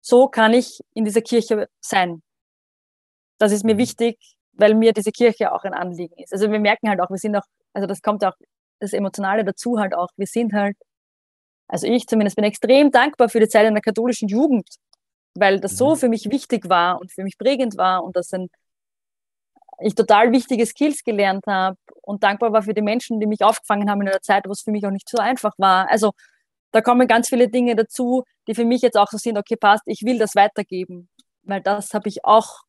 so 0.01 0.27
kann 0.27 0.53
ich 0.53 0.79
in 0.93 1.05
dieser 1.05 1.21
Kirche 1.21 1.67
sein. 1.81 2.21
Das 3.37 3.51
ist 3.51 3.63
mir 3.63 3.75
mhm. 3.75 3.79
wichtig, 3.79 4.17
weil 4.53 4.75
mir 4.75 4.93
diese 4.93 5.11
Kirche 5.11 5.51
auch 5.51 5.63
ein 5.63 5.73
Anliegen 5.73 6.15
ist. 6.17 6.33
Also 6.33 6.51
wir 6.51 6.59
merken 6.59 6.89
halt 6.89 7.01
auch, 7.01 7.09
wir 7.09 7.17
sind 7.17 7.35
auch, 7.35 7.45
also 7.73 7.87
das 7.87 8.01
kommt 8.01 8.23
auch 8.23 8.33
das 8.79 8.93
Emotionale 8.93 9.43
dazu 9.43 9.79
halt 9.79 9.95
auch, 9.95 10.09
wir 10.17 10.27
sind 10.27 10.53
halt, 10.53 10.75
also 11.67 11.87
ich 11.87 12.05
zumindest 12.05 12.35
bin 12.35 12.45
extrem 12.45 12.91
dankbar 12.91 13.29
für 13.29 13.39
die 13.39 13.47
Zeit 13.47 13.65
in 13.65 13.73
der 13.73 13.81
katholischen 13.81 14.27
Jugend, 14.27 14.67
weil 15.35 15.59
das 15.59 15.77
so 15.77 15.91
mhm. 15.91 15.95
für 15.95 16.09
mich 16.09 16.29
wichtig 16.29 16.69
war 16.69 16.99
und 16.99 17.11
für 17.11 17.23
mich 17.23 17.37
prägend 17.37 17.77
war 17.77 18.03
und 18.03 18.15
das 18.15 18.31
ein 18.33 18.49
ich 19.83 19.95
total 19.95 20.31
wichtige 20.31 20.65
Skills 20.65 21.03
gelernt 21.03 21.45
habe 21.47 21.77
und 22.01 22.23
dankbar 22.23 22.53
war 22.53 22.63
für 22.63 22.73
die 22.73 22.81
Menschen, 22.81 23.19
die 23.19 23.27
mich 23.27 23.43
aufgefangen 23.43 23.89
haben 23.89 24.01
in 24.01 24.09
einer 24.09 24.21
Zeit, 24.21 24.45
wo 24.47 24.51
es 24.51 24.61
für 24.61 24.71
mich 24.71 24.85
auch 24.85 24.91
nicht 24.91 25.09
so 25.09 25.17
einfach 25.17 25.53
war. 25.57 25.89
Also 25.89 26.11
da 26.71 26.81
kommen 26.81 27.07
ganz 27.07 27.29
viele 27.29 27.49
Dinge 27.49 27.75
dazu, 27.75 28.23
die 28.47 28.55
für 28.55 28.65
mich 28.65 28.81
jetzt 28.81 28.97
auch 28.97 29.09
so 29.09 29.17
sind, 29.17 29.37
okay, 29.37 29.55
passt, 29.55 29.83
ich 29.85 30.03
will 30.03 30.17
das 30.17 30.35
weitergeben, 30.35 31.09
weil 31.43 31.61
das 31.61 31.93
habe 31.93 32.09
ich 32.09 32.25
auch 32.25 32.61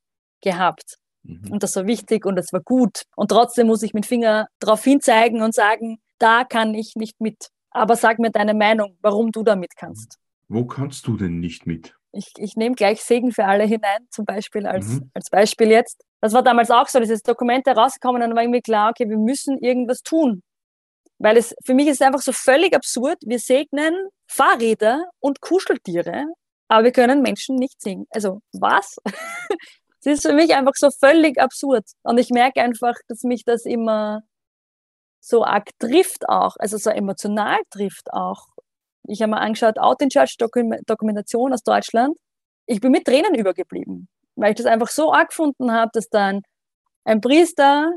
gehabt. 0.42 0.98
Mhm. 1.22 1.52
Und 1.52 1.62
das 1.62 1.74
war 1.76 1.86
wichtig 1.86 2.26
und 2.26 2.36
das 2.36 2.52
war 2.52 2.60
gut. 2.60 3.04
Und 3.16 3.28
trotzdem 3.28 3.66
muss 3.66 3.82
ich 3.82 3.94
mit 3.94 4.06
Finger 4.06 4.46
darauf 4.60 4.84
hinzeigen 4.84 5.42
und 5.42 5.54
sagen, 5.54 5.98
da 6.18 6.44
kann 6.44 6.74
ich 6.74 6.96
nicht 6.96 7.20
mit. 7.20 7.48
Aber 7.70 7.96
sag 7.96 8.18
mir 8.18 8.30
deine 8.30 8.54
Meinung, 8.54 8.96
warum 9.00 9.32
du 9.32 9.42
da 9.42 9.56
mit 9.56 9.76
kannst. 9.76 10.18
Wo 10.48 10.64
kannst 10.64 11.06
du 11.06 11.16
denn 11.16 11.40
nicht 11.40 11.66
mit? 11.66 11.94
Ich, 12.14 12.32
ich 12.38 12.56
nehme 12.56 12.74
gleich 12.74 13.02
Segen 13.02 13.32
für 13.32 13.44
alle 13.44 13.64
hinein, 13.64 14.06
zum 14.10 14.24
Beispiel 14.24 14.66
als, 14.66 14.86
mhm. 14.86 15.10
als 15.14 15.30
Beispiel 15.30 15.70
jetzt. 15.70 16.02
Das 16.20 16.32
war 16.32 16.42
damals 16.42 16.70
auch 16.70 16.88
so, 16.88 17.00
dieses 17.00 17.22
Dokument 17.22 17.66
herausgekommen 17.66 18.22
und 18.22 18.28
dann 18.28 18.36
war 18.36 18.42
irgendwie 18.42 18.62
klar, 18.62 18.90
okay, 18.90 19.08
wir 19.08 19.18
müssen 19.18 19.58
irgendwas 19.58 20.02
tun. 20.02 20.42
Weil 21.18 21.36
es, 21.36 21.54
für 21.64 21.74
mich 21.74 21.86
ist 21.86 22.00
es 22.00 22.06
einfach 22.06 22.20
so 22.20 22.32
völlig 22.32 22.74
absurd. 22.74 23.18
Wir 23.24 23.38
segnen 23.38 23.94
Fahrräder 24.26 25.04
und 25.20 25.40
Kuscheltiere, 25.40 26.24
aber 26.68 26.84
wir 26.84 26.92
können 26.92 27.22
Menschen 27.22 27.56
nicht 27.56 27.80
singen. 27.80 28.06
Also, 28.10 28.40
was? 28.52 28.96
Es 30.06 30.18
ist 30.18 30.26
für 30.26 30.34
mich 30.34 30.54
einfach 30.54 30.74
so 30.74 30.90
völlig 30.90 31.40
absurd. 31.40 31.84
Und 32.02 32.18
ich 32.18 32.28
merke 32.28 32.60
einfach, 32.60 32.94
dass 33.08 33.22
mich 33.22 33.42
das 33.44 33.64
immer 33.64 34.20
so 35.20 35.44
arg 35.44 35.70
trifft 35.78 36.28
auch, 36.28 36.56
also 36.58 36.76
so 36.76 36.90
emotional 36.90 37.58
trifft 37.70 38.12
auch. 38.12 38.48
Ich 39.06 39.22
habe 39.22 39.30
mir 39.30 39.40
angeschaut, 39.40 39.78
Out 39.78 40.02
in 40.02 40.08
Church 40.08 40.36
Dokumentation 40.38 41.52
aus 41.52 41.62
Deutschland. 41.62 42.16
Ich 42.66 42.80
bin 42.80 42.92
mit 42.92 43.04
Tränen 43.04 43.34
übergeblieben 43.34 44.08
weil 44.36 44.50
ich 44.50 44.56
das 44.56 44.66
einfach 44.66 44.88
so 44.88 45.12
arg 45.12 45.28
gefunden 45.28 45.72
habe, 45.72 45.90
dass 45.92 46.08
dann 46.08 46.42
ein 47.04 47.20
Priester 47.20 47.92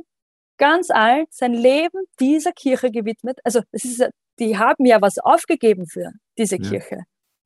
ganz 0.57 0.89
alt 0.89 1.31
sein 1.31 1.53
Leben 1.53 2.05
dieser 2.19 2.51
Kirche 2.51 2.91
gewidmet. 2.91 3.39
Also 3.43 3.61
es 3.71 3.85
ist, 3.85 4.09
die 4.39 4.57
haben 4.57 4.85
ja 4.85 5.01
was 5.01 5.17
aufgegeben 5.19 5.87
für 5.87 6.11
diese 6.37 6.57
ja. 6.57 6.69
Kirche. 6.69 6.99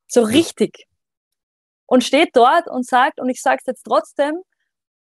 So 0.08 0.22
richtig. 0.22 0.86
Und 1.86 2.04
steht 2.04 2.30
dort 2.34 2.68
und 2.68 2.86
sagt, 2.86 3.20
und 3.20 3.28
ich 3.28 3.42
sage 3.42 3.58
es 3.60 3.66
jetzt 3.66 3.84
trotzdem, 3.84 4.34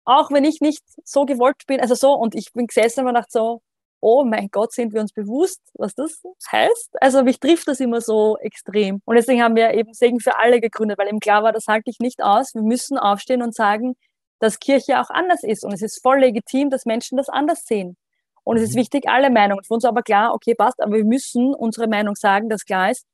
auch 0.04 0.30
wenn 0.30 0.44
ich 0.44 0.60
nicht 0.60 0.82
so 1.04 1.24
gewollt 1.24 1.62
bin, 1.66 1.80
also 1.80 1.94
so, 1.94 2.12
und 2.12 2.34
ich 2.34 2.52
bin 2.52 2.66
gesessen 2.66 3.06
und 3.06 3.14
dachte 3.14 3.30
so, 3.30 3.62
oh 4.02 4.24
mein 4.24 4.48
Gott, 4.50 4.72
sind 4.72 4.92
wir 4.92 5.00
uns 5.00 5.12
bewusst, 5.12 5.60
was 5.74 5.94
das 5.94 6.20
heißt? 6.50 6.90
Also 7.00 7.22
mich 7.22 7.38
trifft 7.38 7.68
das 7.68 7.78
immer 7.78 8.00
so 8.00 8.36
extrem. 8.38 9.00
Und 9.04 9.14
deswegen 9.14 9.42
haben 9.42 9.54
wir 9.54 9.72
eben 9.74 9.94
Segen 9.94 10.18
für 10.18 10.38
alle 10.38 10.60
gegründet, 10.60 10.98
weil 10.98 11.08
eben 11.08 11.20
klar 11.20 11.44
war, 11.44 11.52
das 11.52 11.68
halte 11.68 11.88
ich 11.88 12.00
nicht 12.00 12.20
aus. 12.20 12.52
Wir 12.54 12.62
müssen 12.62 12.98
aufstehen 12.98 13.42
und 13.42 13.54
sagen, 13.54 13.94
dass 14.40 14.58
Kirche 14.58 15.00
auch 15.00 15.08
anders 15.08 15.44
ist. 15.44 15.64
Und 15.64 15.72
es 15.72 15.82
ist 15.82 16.02
voll 16.02 16.18
legitim, 16.18 16.68
dass 16.68 16.84
Menschen 16.84 17.16
das 17.16 17.28
anders 17.28 17.64
sehen. 17.64 17.96
Und 18.42 18.56
es 18.56 18.64
ist 18.64 18.74
mhm. 18.74 18.80
wichtig, 18.80 19.08
alle 19.08 19.30
Meinungen. 19.30 19.62
Für 19.62 19.74
uns 19.74 19.84
aber 19.84 20.02
klar, 20.02 20.34
okay, 20.34 20.56
passt, 20.56 20.82
aber 20.82 20.96
wir 20.96 21.04
müssen 21.04 21.54
unsere 21.54 21.86
Meinung 21.86 22.16
sagen, 22.16 22.48
dass 22.48 22.64
klar 22.64 22.90
ist, 22.90 23.06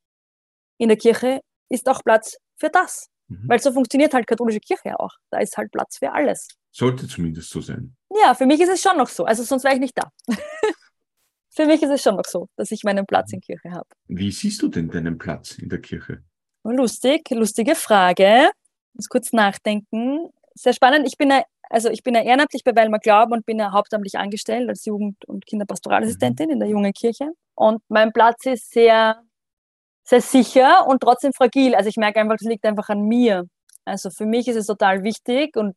in 0.79 0.89
der 0.89 0.97
Kirche 0.97 1.41
ist 1.69 1.87
auch 1.87 2.03
Platz 2.03 2.35
für 2.57 2.69
das. 2.69 3.09
Mhm. 3.27 3.43
Weil 3.47 3.59
so 3.59 3.71
funktioniert 3.71 4.15
halt 4.15 4.25
katholische 4.25 4.59
Kirche 4.59 4.99
auch. 4.99 5.11
Da 5.29 5.37
ist 5.37 5.55
halt 5.55 5.71
Platz 5.71 5.99
für 5.99 6.11
alles. 6.11 6.47
Sollte 6.71 7.07
zumindest 7.07 7.51
so 7.51 7.61
sein. 7.61 7.95
Ja, 8.23 8.33
für 8.33 8.47
mich 8.47 8.59
ist 8.59 8.69
es 8.69 8.81
schon 8.81 8.97
noch 8.97 9.07
so. 9.07 9.25
Also 9.25 9.43
sonst 9.43 9.63
wäre 9.63 9.75
ich 9.75 9.79
nicht 9.79 9.97
da. 9.97 10.11
für 11.59 11.65
mich 11.65 11.83
ist 11.83 11.89
es 11.89 12.01
schon 12.01 12.15
noch 12.15 12.25
so, 12.25 12.47
dass 12.55 12.71
ich 12.71 12.85
meinen 12.85 13.05
Platz 13.05 13.33
in 13.33 13.41
Kirche 13.41 13.71
habe. 13.71 13.87
Wie 14.07 14.31
siehst 14.31 14.61
du 14.61 14.69
denn 14.69 14.89
deinen 14.89 15.17
Platz 15.17 15.57
in 15.57 15.67
der 15.67 15.81
Kirche? 15.81 16.23
Lustig, 16.63 17.29
lustige 17.31 17.75
Frage. 17.75 18.49
Ich 18.93 18.95
muss 18.95 19.09
kurz 19.09 19.33
nachdenken. 19.33 20.29
Sehr 20.55 20.71
spannend. 20.71 21.05
Ich 21.05 21.17
bin 21.17 21.31
ja, 21.31 21.43
also 21.69 21.89
ich 21.89 22.01
bin 22.01 22.15
ja 22.15 22.21
ehrenamtlich 22.21 22.63
bei 22.63 22.73
Weilmer 22.73 22.99
Glauben 22.99 23.33
und 23.33 23.45
bin 23.45 23.59
ja 23.59 23.73
hauptamtlich 23.73 24.17
angestellt 24.17 24.69
als 24.69 24.85
Jugend- 24.85 25.25
und 25.25 25.45
Kinderpastoralassistentin 25.45 26.45
mhm. 26.45 26.53
in 26.53 26.59
der 26.61 26.69
jungen 26.69 26.93
Kirche. 26.93 27.29
Und 27.55 27.81
mein 27.89 28.13
Platz 28.13 28.45
ist 28.45 28.71
sehr, 28.71 29.21
sehr 30.05 30.21
sicher 30.21 30.87
und 30.87 31.01
trotzdem 31.01 31.33
fragil. 31.33 31.75
Also 31.75 31.89
ich 31.89 31.97
merke 31.97 32.21
einfach, 32.21 32.37
das 32.37 32.47
liegt 32.47 32.63
einfach 32.63 32.87
an 32.87 33.01
mir. 33.01 33.43
Also 33.83 34.11
für 34.11 34.25
mich 34.25 34.47
ist 34.47 34.55
es 34.55 34.67
total 34.67 35.03
wichtig 35.03 35.57
und, 35.57 35.75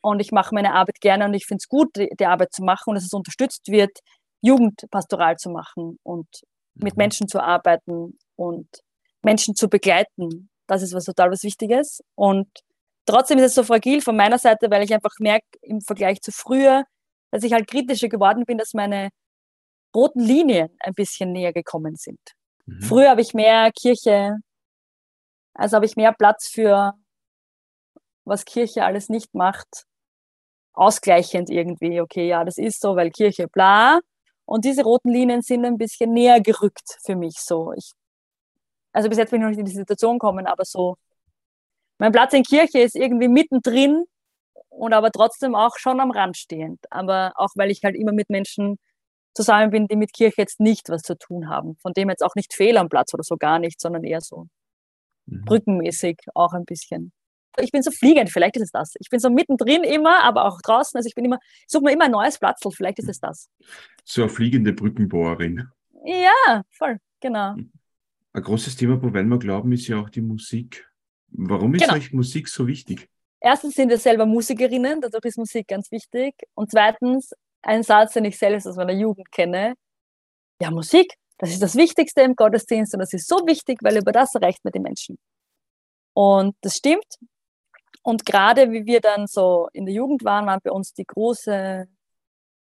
und 0.00 0.20
ich 0.20 0.32
mache 0.32 0.54
meine 0.54 0.72
Arbeit 0.72 0.98
gerne 1.02 1.26
und 1.26 1.34
ich 1.34 1.44
finde 1.44 1.60
es 1.60 1.68
gut, 1.68 1.94
die, 1.94 2.08
die, 2.18 2.24
Arbeit 2.24 2.54
zu 2.54 2.62
machen 2.62 2.90
und 2.90 2.94
dass 2.94 3.04
es 3.04 3.12
unterstützt 3.12 3.68
wird, 3.68 3.98
Jugendpastoral 4.44 5.36
zu 5.36 5.50
machen 5.50 5.98
und 6.02 6.28
mhm. 6.74 6.84
mit 6.84 6.96
Menschen 6.96 7.28
zu 7.28 7.40
arbeiten 7.40 8.18
und 8.36 8.68
Menschen 9.22 9.54
zu 9.54 9.68
begleiten. 9.68 10.50
Das 10.66 10.82
ist 10.82 10.94
was 10.94 11.04
total 11.04 11.30
was 11.30 11.42
Wichtiges. 11.42 12.02
Und 12.14 12.48
trotzdem 13.06 13.38
ist 13.38 13.46
es 13.46 13.54
so 13.54 13.64
fragil 13.64 14.02
von 14.02 14.16
meiner 14.16 14.38
Seite, 14.38 14.70
weil 14.70 14.82
ich 14.82 14.92
einfach 14.92 15.14
merke 15.18 15.46
im 15.62 15.80
Vergleich 15.80 16.20
zu 16.20 16.30
früher, 16.30 16.84
dass 17.30 17.42
ich 17.42 17.52
halt 17.52 17.66
kritischer 17.66 18.08
geworden 18.08 18.44
bin, 18.44 18.58
dass 18.58 18.74
meine 18.74 19.08
roten 19.94 20.20
Linien 20.20 20.68
ein 20.80 20.92
bisschen 20.92 21.32
näher 21.32 21.52
gekommen 21.52 21.96
sind. 21.96 22.20
Mhm. 22.66 22.82
Früher 22.82 23.10
habe 23.10 23.22
ich 23.22 23.32
mehr 23.32 23.70
Kirche, 23.72 24.36
also 25.54 25.76
habe 25.76 25.86
ich 25.86 25.96
mehr 25.96 26.12
Platz 26.12 26.48
für, 26.48 26.92
was 28.24 28.44
Kirche 28.44 28.84
alles 28.84 29.08
nicht 29.08 29.34
macht, 29.34 29.84
ausgleichend 30.74 31.50
irgendwie. 31.50 32.00
Okay, 32.00 32.28
ja, 32.28 32.44
das 32.44 32.58
ist 32.58 32.80
so, 32.80 32.96
weil 32.96 33.10
Kirche 33.10 33.48
bla. 33.48 34.00
Und 34.46 34.64
diese 34.64 34.82
roten 34.82 35.10
Linien 35.10 35.42
sind 35.42 35.64
ein 35.64 35.78
bisschen 35.78 36.12
näher 36.12 36.40
gerückt 36.40 36.98
für 37.04 37.16
mich 37.16 37.36
so. 37.38 37.72
Ich, 37.72 37.92
also 38.92 39.08
bis 39.08 39.18
jetzt 39.18 39.30
bin 39.30 39.40
ich 39.40 39.42
noch 39.42 39.50
nicht 39.50 39.58
in 39.58 39.64
die 39.64 39.72
Situation 39.72 40.18
gekommen, 40.18 40.46
aber 40.46 40.64
so, 40.64 40.96
mein 41.98 42.12
Platz 42.12 42.32
in 42.32 42.42
Kirche 42.42 42.80
ist 42.80 42.96
irgendwie 42.96 43.28
mittendrin 43.28 44.04
und 44.68 44.92
aber 44.92 45.10
trotzdem 45.10 45.54
auch 45.54 45.76
schon 45.78 46.00
am 46.00 46.10
Rand 46.10 46.36
stehend. 46.36 46.80
Aber 46.90 47.32
auch 47.36 47.50
weil 47.54 47.70
ich 47.70 47.82
halt 47.84 47.96
immer 47.96 48.12
mit 48.12 48.30
Menschen 48.30 48.78
zusammen 49.34 49.70
bin, 49.70 49.88
die 49.88 49.96
mit 49.96 50.12
Kirche 50.12 50.42
jetzt 50.42 50.60
nicht 50.60 50.88
was 50.88 51.02
zu 51.02 51.16
tun 51.16 51.48
haben. 51.48 51.76
Von 51.80 51.92
dem 51.92 52.08
jetzt 52.10 52.22
auch 52.22 52.34
nicht 52.34 52.54
fehl 52.54 52.76
am 52.76 52.88
Platz 52.88 53.14
oder 53.14 53.22
so 53.22 53.36
gar 53.36 53.58
nicht, 53.58 53.80
sondern 53.80 54.04
eher 54.04 54.20
so 54.20 54.46
mhm. 55.26 55.44
brückenmäßig 55.44 56.18
auch 56.34 56.52
ein 56.52 56.64
bisschen. 56.64 57.12
Ich 57.58 57.70
bin 57.70 57.82
so 57.82 57.90
fliegend, 57.90 58.30
vielleicht 58.30 58.56
ist 58.56 58.62
es 58.62 58.70
das. 58.70 58.94
Ich 58.98 59.08
bin 59.10 59.20
so 59.20 59.30
mittendrin 59.30 59.84
immer, 59.84 60.22
aber 60.22 60.46
auch 60.46 60.60
draußen. 60.60 60.96
Also 60.96 61.06
ich 61.06 61.14
bin 61.14 61.24
immer, 61.24 61.38
suche 61.66 61.84
mir 61.84 61.92
immer 61.92 62.06
ein 62.06 62.10
neues 62.10 62.38
Platzl, 62.38 62.70
vielleicht 62.70 62.98
ist 62.98 63.08
es 63.08 63.20
das. 63.20 63.48
So 64.04 64.22
eine 64.22 64.30
fliegende 64.30 64.72
Brückenbohrerin. 64.72 65.68
Ja, 66.04 66.62
voll, 66.70 66.98
genau. 67.20 67.54
Ein 68.32 68.42
großes 68.42 68.76
Thema, 68.76 69.00
wo 69.02 69.12
wir 69.12 69.38
glauben, 69.38 69.72
ist 69.72 69.86
ja 69.88 69.98
auch 69.98 70.10
die 70.10 70.20
Musik. 70.20 70.86
Warum 71.28 71.74
ist 71.74 71.82
genau. 71.82 71.94
euch 71.94 72.12
Musik 72.12 72.48
so 72.48 72.66
wichtig? 72.66 73.08
Erstens 73.40 73.74
sind 73.74 73.90
wir 73.90 73.98
selber 73.98 74.26
Musikerinnen, 74.26 75.00
dadurch 75.00 75.24
ist 75.24 75.38
Musik 75.38 75.68
ganz 75.68 75.90
wichtig. 75.90 76.34
Und 76.54 76.70
zweitens, 76.70 77.32
ein 77.62 77.82
Satz, 77.82 78.14
den 78.14 78.24
ich 78.24 78.38
selbst 78.38 78.66
aus 78.66 78.76
meiner 78.76 78.92
Jugend 78.92 79.30
kenne. 79.30 79.74
Ja, 80.60 80.70
Musik, 80.70 81.14
das 81.38 81.50
ist 81.50 81.62
das 81.62 81.74
Wichtigste 81.74 82.22
im 82.22 82.36
Gottesdienst 82.36 82.94
und 82.94 83.00
das 83.00 83.12
ist 83.12 83.28
so 83.28 83.46
wichtig, 83.46 83.78
weil 83.82 83.98
über 83.98 84.12
das 84.12 84.34
erreicht 84.34 84.64
man 84.64 84.72
die 84.72 84.80
Menschen. 84.80 85.18
Und 86.14 86.56
das 86.60 86.76
stimmt. 86.76 87.06
Und 88.04 88.24
gerade 88.26 88.70
wie 88.70 88.86
wir 88.86 89.00
dann 89.00 89.26
so 89.26 89.68
in 89.72 89.86
der 89.86 89.94
Jugend 89.94 90.24
waren, 90.24 90.46
waren 90.46 90.60
bei 90.62 90.70
uns 90.70 90.92
die 90.92 91.04
große, 91.04 91.86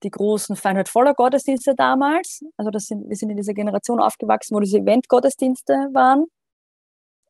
die 0.03 0.11
großen 0.11 0.57
Feinheit 0.57 0.89
voller 0.89 1.15
Gottesdienste 1.15 1.75
damals. 1.75 2.43
Also 2.57 2.71
das 2.71 2.87
sind, 2.87 3.09
wir 3.09 3.17
sind 3.17 3.31
in 3.31 3.37
dieser 3.37 3.55
Generation 3.55 4.01
aufgewachsen, 4.01 4.55
wo 4.55 4.61
diese 4.61 4.79
Event-Gottesdienste 4.79 5.89
waren. 5.93 6.27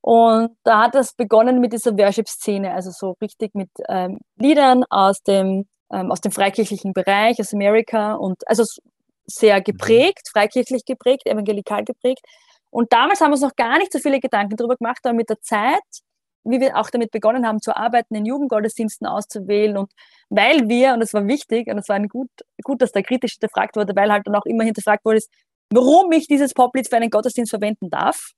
Und 0.00 0.56
da 0.64 0.82
hat 0.82 0.96
das 0.96 1.14
begonnen 1.14 1.60
mit 1.60 1.72
dieser 1.72 1.96
Worship-Szene, 1.96 2.74
also 2.74 2.90
so 2.90 3.14
richtig 3.22 3.54
mit 3.54 3.70
ähm, 3.88 4.18
Liedern 4.36 4.84
aus 4.90 5.22
dem 5.22 5.66
ähm, 5.92 6.10
aus 6.10 6.20
dem 6.20 6.32
freikirchlichen 6.32 6.92
Bereich, 6.92 7.38
aus 7.38 7.52
Amerika 7.52 8.14
und 8.14 8.48
also 8.48 8.64
sehr 9.26 9.58
mhm. 9.58 9.64
geprägt, 9.64 10.28
freikirchlich 10.32 10.84
geprägt, 10.84 11.26
evangelikal 11.26 11.84
geprägt. 11.84 12.24
Und 12.70 12.92
damals 12.92 13.20
haben 13.20 13.28
wir 13.28 13.34
uns 13.34 13.42
noch 13.42 13.54
gar 13.54 13.78
nicht 13.78 13.92
so 13.92 13.98
viele 13.98 14.18
Gedanken 14.18 14.56
darüber 14.56 14.76
gemacht, 14.76 15.00
aber 15.04 15.14
mit 15.14 15.28
der 15.28 15.40
Zeit, 15.42 15.82
wie 16.44 16.61
wir 16.61 16.76
auch 16.76 16.90
damit 16.90 17.11
begonnen 17.11 17.46
haben 17.46 17.61
zu 17.61 17.76
arbeiten, 17.76 18.14
in 18.14 18.26
Jugendgottesdiensten 18.26 19.07
auszuwählen 19.07 19.76
und 19.76 19.92
weil 20.28 20.68
wir, 20.68 20.94
und 20.94 21.00
das 21.00 21.14
war 21.14 21.26
wichtig, 21.26 21.68
und 21.68 21.78
es 21.78 21.88
war 21.88 21.96
ein 21.96 22.09
gut, 22.09 22.31
gut, 22.64 22.83
dass 22.83 22.92
da 22.92 23.02
kritisch 23.02 23.35
hinterfragt 23.35 23.76
wurde, 23.76 23.94
weil 23.94 24.11
halt 24.11 24.26
dann 24.26 24.35
auch 24.35 24.46
immer 24.46 24.64
hinterfragt 24.64 25.05
wurde, 25.05 25.20
warum 25.70 26.11
ich 26.12 26.26
dieses 26.26 26.55
Poplied 26.55 26.88
für 26.88 26.96
einen 26.96 27.11
Gottesdienst 27.11 27.50
verwenden 27.50 27.90
darf 27.90 28.33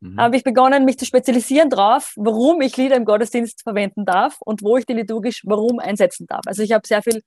mhm. 0.00 0.18
habe 0.18 0.36
ich 0.36 0.44
begonnen, 0.44 0.84
mich 0.84 0.98
zu 0.98 1.04
spezialisieren 1.04 1.70
darauf, 1.70 2.12
warum 2.16 2.60
ich 2.60 2.76
Lieder 2.76 2.96
im 2.96 3.04
Gottesdienst 3.04 3.62
verwenden 3.62 4.04
darf 4.04 4.38
und 4.40 4.62
wo 4.62 4.76
ich 4.76 4.86
die 4.86 4.94
liturgisch 4.94 5.42
warum 5.44 5.78
einsetzen 5.78 6.26
darf. 6.26 6.42
Also 6.46 6.62
ich 6.62 6.72
habe 6.72 6.86
sehr 6.86 7.02
viel 7.02 7.22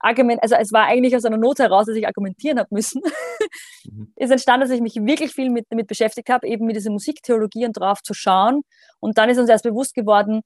Argument, 0.00 0.42
also 0.42 0.54
es 0.54 0.72
war 0.72 0.86
eigentlich 0.86 1.16
aus 1.16 1.24
einer 1.24 1.36
Not 1.36 1.58
heraus, 1.58 1.86
dass 1.86 1.96
ich 1.96 2.06
argumentieren 2.06 2.58
habe 2.58 2.68
müssen. 2.70 3.02
mhm. 3.84 4.12
Ist 4.16 4.30
entstanden, 4.30 4.62
dass 4.68 4.70
ich 4.70 4.80
mich 4.80 4.94
wirklich 4.96 5.32
viel 5.32 5.50
mit, 5.50 5.66
damit 5.70 5.86
beschäftigt 5.86 6.28
habe, 6.28 6.46
eben 6.46 6.66
mit 6.66 6.76
dieser 6.76 6.90
Musiktheologie 6.90 7.66
und 7.66 7.72
drauf 7.72 8.02
zu 8.02 8.14
schauen. 8.14 8.62
Und 9.00 9.18
dann 9.18 9.30
ist 9.30 9.38
uns 9.38 9.48
erst 9.50 9.64
bewusst 9.64 9.94
geworden, 9.94 10.42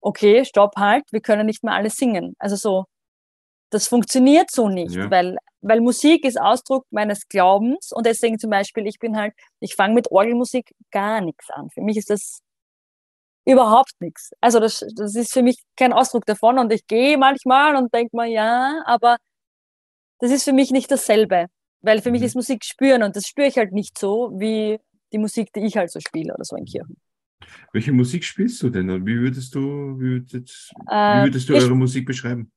okay, 0.00 0.44
stopp 0.44 0.76
halt, 0.76 1.04
wir 1.10 1.20
können 1.20 1.46
nicht 1.46 1.62
mehr 1.62 1.74
alles 1.74 1.96
singen. 1.96 2.34
Also 2.38 2.56
so, 2.56 2.84
das 3.70 3.86
funktioniert 3.86 4.50
so 4.50 4.68
nicht, 4.68 4.94
ja. 4.94 5.10
weil, 5.10 5.36
weil 5.60 5.80
Musik 5.80 6.24
ist 6.24 6.40
Ausdruck 6.40 6.86
meines 6.90 7.28
Glaubens 7.28 7.92
und 7.92 8.06
deswegen 8.06 8.38
zum 8.38 8.50
Beispiel, 8.50 8.86
ich 8.86 8.98
bin 8.98 9.16
halt, 9.16 9.34
ich 9.60 9.74
fange 9.74 9.94
mit 9.94 10.10
Orgelmusik 10.10 10.74
gar 10.90 11.20
nichts 11.20 11.50
an. 11.50 11.70
Für 11.70 11.82
mich 11.82 11.96
ist 11.96 12.10
das 12.10 12.40
überhaupt 13.50 13.92
nichts. 14.00 14.30
Also 14.40 14.60
das, 14.60 14.84
das 14.96 15.14
ist 15.14 15.32
für 15.32 15.42
mich 15.42 15.58
kein 15.76 15.92
Ausdruck 15.92 16.26
davon 16.26 16.58
und 16.58 16.72
ich 16.72 16.86
gehe 16.86 17.18
manchmal 17.18 17.76
und 17.76 17.92
denke 17.94 18.16
mal, 18.16 18.28
ja, 18.28 18.82
aber 18.86 19.16
das 20.20 20.30
ist 20.30 20.44
für 20.44 20.52
mich 20.52 20.70
nicht 20.70 20.90
dasselbe, 20.90 21.46
weil 21.80 22.00
für 22.02 22.10
mhm. 22.10 22.14
mich 22.14 22.22
ist 22.22 22.34
Musik 22.34 22.64
spüren 22.64 23.02
und 23.02 23.16
das 23.16 23.26
spüre 23.26 23.48
ich 23.48 23.56
halt 23.56 23.72
nicht 23.72 23.98
so 23.98 24.30
wie 24.34 24.78
die 25.12 25.18
Musik, 25.18 25.52
die 25.52 25.60
ich 25.60 25.76
halt 25.76 25.90
so 25.90 26.00
spiele 26.00 26.34
oder 26.34 26.44
so 26.44 26.56
in 26.56 26.64
Kirchen. 26.64 26.96
Welche 27.72 27.92
Musik 27.92 28.24
spielst 28.24 28.62
du 28.62 28.70
denn 28.70 28.90
und 28.90 29.06
wie 29.06 29.18
würdest 29.18 29.54
du, 29.54 29.98
wie 29.98 30.10
würdest, 30.10 30.72
wie 30.86 30.94
äh, 30.94 31.24
würdest 31.24 31.48
du 31.48 31.54
eure 31.54 31.74
Musik 31.74 32.06
beschreiben? 32.06 32.52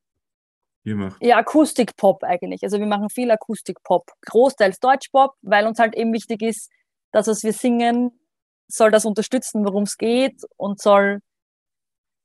ihr 0.83 0.95
macht? 0.95 1.23
Ja, 1.23 1.37
Akustik-Pop 1.37 2.23
eigentlich. 2.23 2.63
Also 2.63 2.79
wir 2.79 2.85
machen 2.85 3.09
viel 3.09 3.31
Akustik-Pop. 3.31 4.11
Großteils 4.25 4.79
Deutsch-Pop, 4.79 5.35
weil 5.41 5.65
uns 5.67 5.79
halt 5.79 5.95
eben 5.95 6.13
wichtig 6.13 6.41
ist, 6.41 6.69
dass 7.11 7.27
was 7.27 7.43
wir 7.43 7.53
singen, 7.53 8.11
soll 8.67 8.91
das 8.91 9.05
unterstützen, 9.05 9.65
worum 9.65 9.83
es 9.83 9.97
geht 9.97 10.41
und 10.57 10.81
soll 10.81 11.19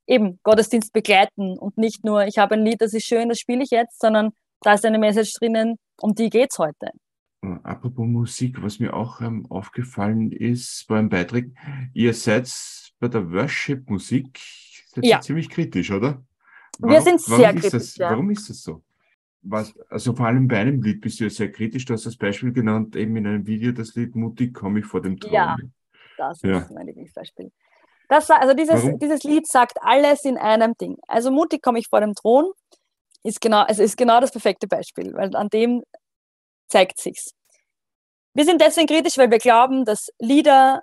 eben 0.06 0.40
Gottesdienst 0.42 0.92
begleiten 0.92 1.58
und 1.58 1.76
nicht 1.76 2.04
nur, 2.04 2.26
ich 2.26 2.38
habe 2.38 2.54
ein 2.54 2.64
Lied, 2.64 2.80
das 2.80 2.94
ist 2.94 3.06
schön, 3.06 3.28
das 3.28 3.38
spiele 3.38 3.62
ich 3.62 3.70
jetzt, 3.70 4.00
sondern 4.00 4.30
da 4.62 4.72
ist 4.72 4.84
eine 4.84 4.98
Message 4.98 5.34
drinnen, 5.34 5.76
um 6.00 6.14
die 6.14 6.30
geht 6.30 6.50
es 6.52 6.58
heute. 6.58 6.90
Äh, 7.42 7.58
apropos 7.62 8.06
Musik, 8.06 8.62
was 8.62 8.80
mir 8.80 8.94
auch 8.94 9.20
ähm, 9.20 9.46
aufgefallen 9.50 10.32
ist 10.32 10.86
beim 10.88 11.08
Beitrag, 11.08 11.44
ihr 11.92 12.14
seid 12.14 12.50
bei 12.98 13.08
der 13.08 13.30
Worship-Musik 13.30 14.40
ja. 14.96 15.20
ziemlich 15.20 15.48
kritisch, 15.48 15.90
oder? 15.90 16.24
Warum, 16.78 16.94
wir 16.94 17.00
sind 17.02 17.20
sehr 17.20 17.52
kritisch. 17.52 17.70
Das, 17.70 17.96
ja. 17.96 18.10
Warum 18.10 18.30
ist 18.30 18.48
das 18.48 18.62
so? 18.62 18.82
Was, 19.42 19.78
also 19.88 20.14
vor 20.14 20.26
allem 20.26 20.48
bei 20.48 20.58
einem 20.58 20.82
Lied 20.82 21.00
bist 21.00 21.20
du 21.20 21.24
ja 21.24 21.30
sehr 21.30 21.52
kritisch. 21.52 21.84
Du 21.84 21.94
hast 21.94 22.06
das 22.06 22.16
Beispiel 22.16 22.52
genannt, 22.52 22.96
eben 22.96 23.16
in 23.16 23.26
einem 23.26 23.46
Video, 23.46 23.72
das 23.72 23.94
Lied 23.94 24.16
Mutig 24.16 24.52
komme 24.52 24.80
ich 24.80 24.86
vor 24.86 25.00
dem 25.00 25.18
Thron. 25.18 25.32
Ja, 25.32 25.56
das 26.18 26.40
ja. 26.42 26.58
ist 26.58 26.70
mein 26.70 26.86
Lieblingsbeispiel. 26.86 27.50
Das, 28.08 28.30
also 28.30 28.54
dieses, 28.54 28.82
dieses 28.98 29.22
Lied 29.22 29.46
sagt 29.46 29.78
alles 29.82 30.24
in 30.24 30.38
einem 30.38 30.74
Ding. 30.80 30.96
Also 31.06 31.30
mutig 31.30 31.62
komme 31.62 31.78
ich 31.78 31.88
vor 31.88 32.00
dem 32.00 32.14
Thron 32.14 32.52
ist 33.22 33.40
genau, 33.40 33.62
also 33.62 33.82
ist 33.82 33.96
genau 33.96 34.20
das 34.20 34.30
perfekte 34.30 34.66
Beispiel, 34.66 35.12
weil 35.14 35.34
an 35.34 35.48
dem 35.48 35.82
zeigt 36.68 37.00
sich's. 37.00 37.32
Wir 38.34 38.44
sind 38.44 38.60
deswegen 38.60 38.86
kritisch, 38.86 39.18
weil 39.18 39.30
wir 39.30 39.38
glauben, 39.38 39.84
dass 39.84 40.08
Lieder 40.18 40.82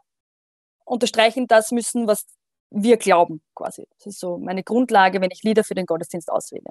unterstreichen 0.84 1.48
das 1.48 1.72
müssen, 1.72 2.08
was 2.08 2.26
wir 2.70 2.98
glauben 2.98 3.42
quasi. 3.56 3.88
Das 3.98 4.08
ist 4.08 4.20
so 4.20 4.38
meine 4.38 4.64
Grundlage, 4.64 5.22
wenn 5.22 5.32
ich 5.32 5.44
Lieder 5.44 5.64
für 5.64 5.76
den 5.76 5.86
Gottesdienst 5.86 6.30
auswähle. 6.30 6.70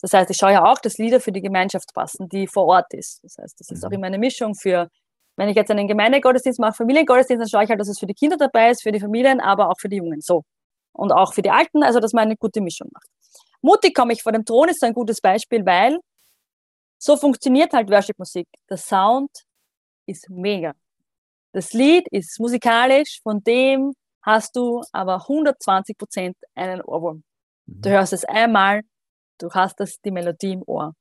Das 0.00 0.12
heißt, 0.14 0.30
ich 0.30 0.36
schaue 0.36 0.52
ja 0.52 0.64
auch, 0.64 0.78
dass 0.78 0.98
Lieder 0.98 1.20
für 1.20 1.32
die 1.32 1.42
Gemeinschaft 1.42 1.92
passen, 1.94 2.28
die 2.28 2.46
vor 2.46 2.66
Ort 2.66 2.94
ist. 2.94 3.20
Das 3.22 3.36
heißt, 3.38 3.58
das 3.58 3.70
ist 3.70 3.84
auch 3.84 3.90
mhm. 3.90 3.96
immer 3.96 4.06
eine 4.06 4.18
Mischung 4.18 4.54
für, 4.54 4.88
wenn 5.40 5.48
ich 5.48 5.56
jetzt 5.56 5.70
einen 5.70 5.88
Gemeindegottesdienst 5.88 6.60
mache, 6.60 6.74
Familiengottesdienst, 6.74 7.40
dann 7.40 7.48
schaue 7.48 7.64
ich 7.64 7.70
halt, 7.70 7.80
dass 7.80 7.88
es 7.88 7.98
für 7.98 8.04
die 8.04 8.12
Kinder 8.12 8.36
dabei 8.36 8.72
ist, 8.72 8.82
für 8.82 8.92
die 8.92 9.00
Familien, 9.00 9.40
aber 9.40 9.70
auch 9.70 9.80
für 9.80 9.88
die 9.88 9.96
Jungen. 9.96 10.20
So. 10.20 10.44
Und 10.92 11.12
auch 11.12 11.32
für 11.32 11.40
die 11.40 11.48
Alten, 11.48 11.82
also 11.82 11.98
dass 11.98 12.12
man 12.12 12.24
eine 12.24 12.36
gute 12.36 12.60
Mischung 12.60 12.88
macht. 12.92 13.06
Mutig 13.62 13.94
komme 13.94 14.12
ich 14.12 14.22
vor 14.22 14.32
dem 14.32 14.44
Thron 14.44 14.68
ist 14.68 14.84
ein 14.84 14.92
gutes 14.92 15.18
Beispiel, 15.18 15.64
weil 15.64 15.98
so 16.98 17.16
funktioniert 17.16 17.72
halt 17.72 17.90
Worship-Musik. 17.90 18.48
Der 18.68 18.76
Sound 18.76 19.30
ist 20.04 20.28
mega. 20.28 20.74
Das 21.52 21.72
Lied 21.72 22.06
ist 22.10 22.38
musikalisch 22.38 23.20
von 23.22 23.42
dem, 23.42 23.94
hast 24.20 24.54
du 24.56 24.82
aber 24.92 25.22
120 25.22 25.96
Prozent 25.96 26.36
einen 26.54 26.82
Ohrwurm. 26.82 27.24
Du 27.64 27.88
mhm. 27.88 27.92
hörst 27.94 28.12
es 28.12 28.26
einmal, 28.26 28.82
du 29.38 29.48
hast 29.48 29.80
das, 29.80 30.02
die 30.02 30.10
Melodie 30.10 30.52
im 30.52 30.64
Ohr. 30.66 30.94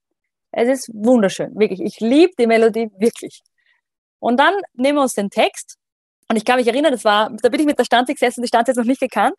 Es 0.53 0.69
ist 0.69 0.89
wunderschön, 0.93 1.53
wirklich. 1.59 1.81
Ich 1.81 1.99
liebe 1.99 2.31
die 2.39 2.47
Melodie 2.47 2.89
wirklich. 2.97 3.43
Und 4.19 4.39
dann 4.39 4.53
nehmen 4.73 4.97
wir 4.97 5.01
uns 5.01 5.13
den 5.13 5.29
Text. 5.29 5.77
Und 6.27 6.35
ich 6.35 6.45
kann 6.45 6.57
mich 6.57 6.67
erinnern, 6.67 6.91
das 6.91 7.05
war, 7.05 7.31
da 7.41 7.49
bin 7.49 7.59
ich 7.59 7.65
mit 7.65 7.79
der 7.79 7.85
Stanze 7.85 8.13
gesessen, 8.13 8.41
die 8.41 8.47
Stanze 8.47 8.71
jetzt 8.71 8.77
noch 8.77 8.85
nicht 8.85 9.01
gekannt. 9.01 9.35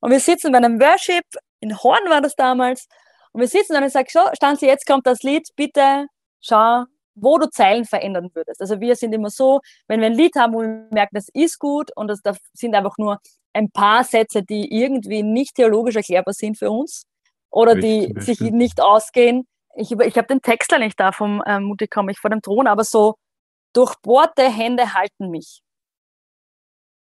Und 0.00 0.10
wir 0.10 0.20
sitzen 0.20 0.52
bei 0.52 0.58
einem 0.58 0.80
Worship, 0.80 1.24
in 1.60 1.76
Horn 1.82 2.08
war 2.08 2.20
das 2.20 2.34
damals. 2.34 2.86
Und 3.32 3.40
wir 3.40 3.48
sitzen 3.48 3.76
und 3.76 3.84
ich 3.84 3.92
sage, 3.92 4.08
so, 4.10 4.20
Stanze, 4.34 4.66
jetzt 4.66 4.86
kommt 4.86 5.06
das 5.06 5.22
Lied, 5.22 5.48
bitte 5.56 6.06
schau, 6.40 6.84
wo 7.14 7.38
du 7.38 7.48
Zeilen 7.50 7.84
verändern 7.84 8.30
würdest. 8.34 8.60
Also 8.60 8.80
wir 8.80 8.94
sind 8.94 9.14
immer 9.14 9.30
so, 9.30 9.60
wenn 9.88 10.00
wir 10.00 10.06
ein 10.06 10.14
Lied 10.14 10.36
haben, 10.36 10.54
wo 10.54 10.60
wir 10.60 10.86
merken, 10.90 11.14
das 11.14 11.28
ist 11.32 11.58
gut 11.58 11.90
und 11.96 12.08
das, 12.08 12.20
sind 12.52 12.74
einfach 12.74 12.98
nur 12.98 13.18
ein 13.52 13.70
paar 13.70 14.04
Sätze, 14.04 14.42
die 14.42 14.72
irgendwie 14.72 15.22
nicht 15.22 15.54
theologisch 15.54 15.96
erklärbar 15.96 16.34
sind 16.34 16.58
für 16.58 16.70
uns 16.70 17.06
oder 17.50 17.74
die 17.74 18.14
sich 18.18 18.40
nicht 18.40 18.82
ausgehen. 18.82 19.46
Ich, 19.74 19.90
ich 19.92 20.16
habe 20.18 20.26
den 20.28 20.42
Text 20.42 20.72
nicht 20.78 21.00
da 21.00 21.12
vom 21.12 21.42
ähm, 21.46 21.64
Mutti 21.64 21.88
komme 21.88 22.12
ich 22.12 22.18
vor 22.18 22.30
dem 22.30 22.42
Thron, 22.42 22.66
aber 22.66 22.84
so 22.84 23.16
durchbohrte 23.76 24.50
Hände 24.50 24.94
halten 24.94 25.30
mich. 25.30 25.62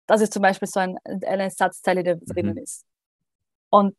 Das 0.06 0.22
ist 0.22 0.34
zum 0.34 0.42
Beispiel 0.42 0.68
so 0.68 0.80
ein, 0.80 0.98
eine 1.06 1.50
Satzzeile, 1.50 2.04
die 2.04 2.16
mhm. 2.16 2.26
drinnen 2.26 2.58
ist. 2.58 2.86
Und, 3.70 3.96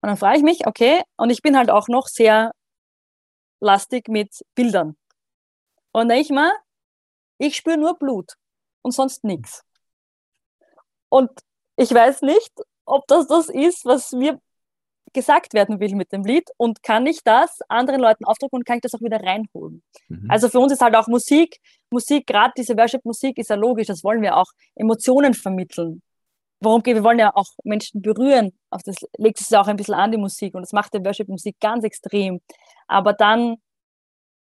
und 0.00 0.08
dann 0.08 0.16
frage 0.16 0.38
ich 0.38 0.44
mich, 0.44 0.66
okay, 0.66 1.02
und 1.16 1.30
ich 1.30 1.42
bin 1.42 1.56
halt 1.56 1.70
auch 1.70 1.88
noch 1.88 2.06
sehr 2.06 2.52
lastig 3.60 4.08
mit 4.08 4.42
Bildern. 4.54 4.96
Und 5.92 6.08
denke 6.08 6.22
ich 6.22 6.30
mal, 6.30 6.52
ich 7.38 7.56
spüre 7.56 7.78
nur 7.78 7.98
Blut 7.98 8.34
und 8.82 8.92
sonst 8.92 9.24
nichts. 9.24 9.64
Und 11.08 11.30
ich 11.76 11.92
weiß 11.92 12.22
nicht, 12.22 12.52
ob 12.84 13.06
das 13.06 13.26
das 13.26 13.48
ist, 13.48 13.84
was 13.84 14.12
mir 14.12 14.40
gesagt 15.12 15.54
werden 15.54 15.80
will 15.80 15.94
mit 15.94 16.12
dem 16.12 16.24
Lied 16.24 16.48
und 16.56 16.82
kann 16.82 17.06
ich 17.06 17.22
das 17.24 17.60
anderen 17.68 18.00
Leuten 18.00 18.24
aufdrücken 18.24 18.56
und 18.56 18.64
kann 18.64 18.76
ich 18.76 18.82
das 18.82 18.94
auch 18.94 19.00
wieder 19.00 19.20
reinholen. 19.22 19.82
Mhm. 20.08 20.30
Also 20.30 20.48
für 20.48 20.58
uns 20.58 20.72
ist 20.72 20.80
halt 20.80 20.96
auch 20.96 21.06
Musik, 21.06 21.58
Musik, 21.90 22.26
gerade 22.26 22.52
diese 22.56 22.76
Worship-Musik 22.76 23.38
ist 23.38 23.50
ja 23.50 23.56
logisch, 23.56 23.86
das 23.86 24.04
wollen 24.04 24.22
wir 24.22 24.36
auch, 24.36 24.50
Emotionen 24.74 25.34
vermitteln. 25.34 26.02
Worum 26.60 26.82
geht, 26.82 26.96
wir 26.96 27.04
wollen 27.04 27.20
ja 27.20 27.30
auch 27.34 27.46
Menschen 27.62 28.02
berühren, 28.02 28.52
auf 28.70 28.82
das 28.82 28.96
legt 29.16 29.40
es 29.40 29.48
ja 29.50 29.60
auch 29.60 29.68
ein 29.68 29.76
bisschen 29.76 29.94
an, 29.94 30.10
die 30.10 30.18
Musik 30.18 30.54
und 30.54 30.62
das 30.62 30.72
macht 30.72 30.92
die 30.94 31.04
Worship-Musik 31.04 31.56
ganz 31.60 31.84
extrem. 31.84 32.40
Aber 32.88 33.12
dann 33.12 33.56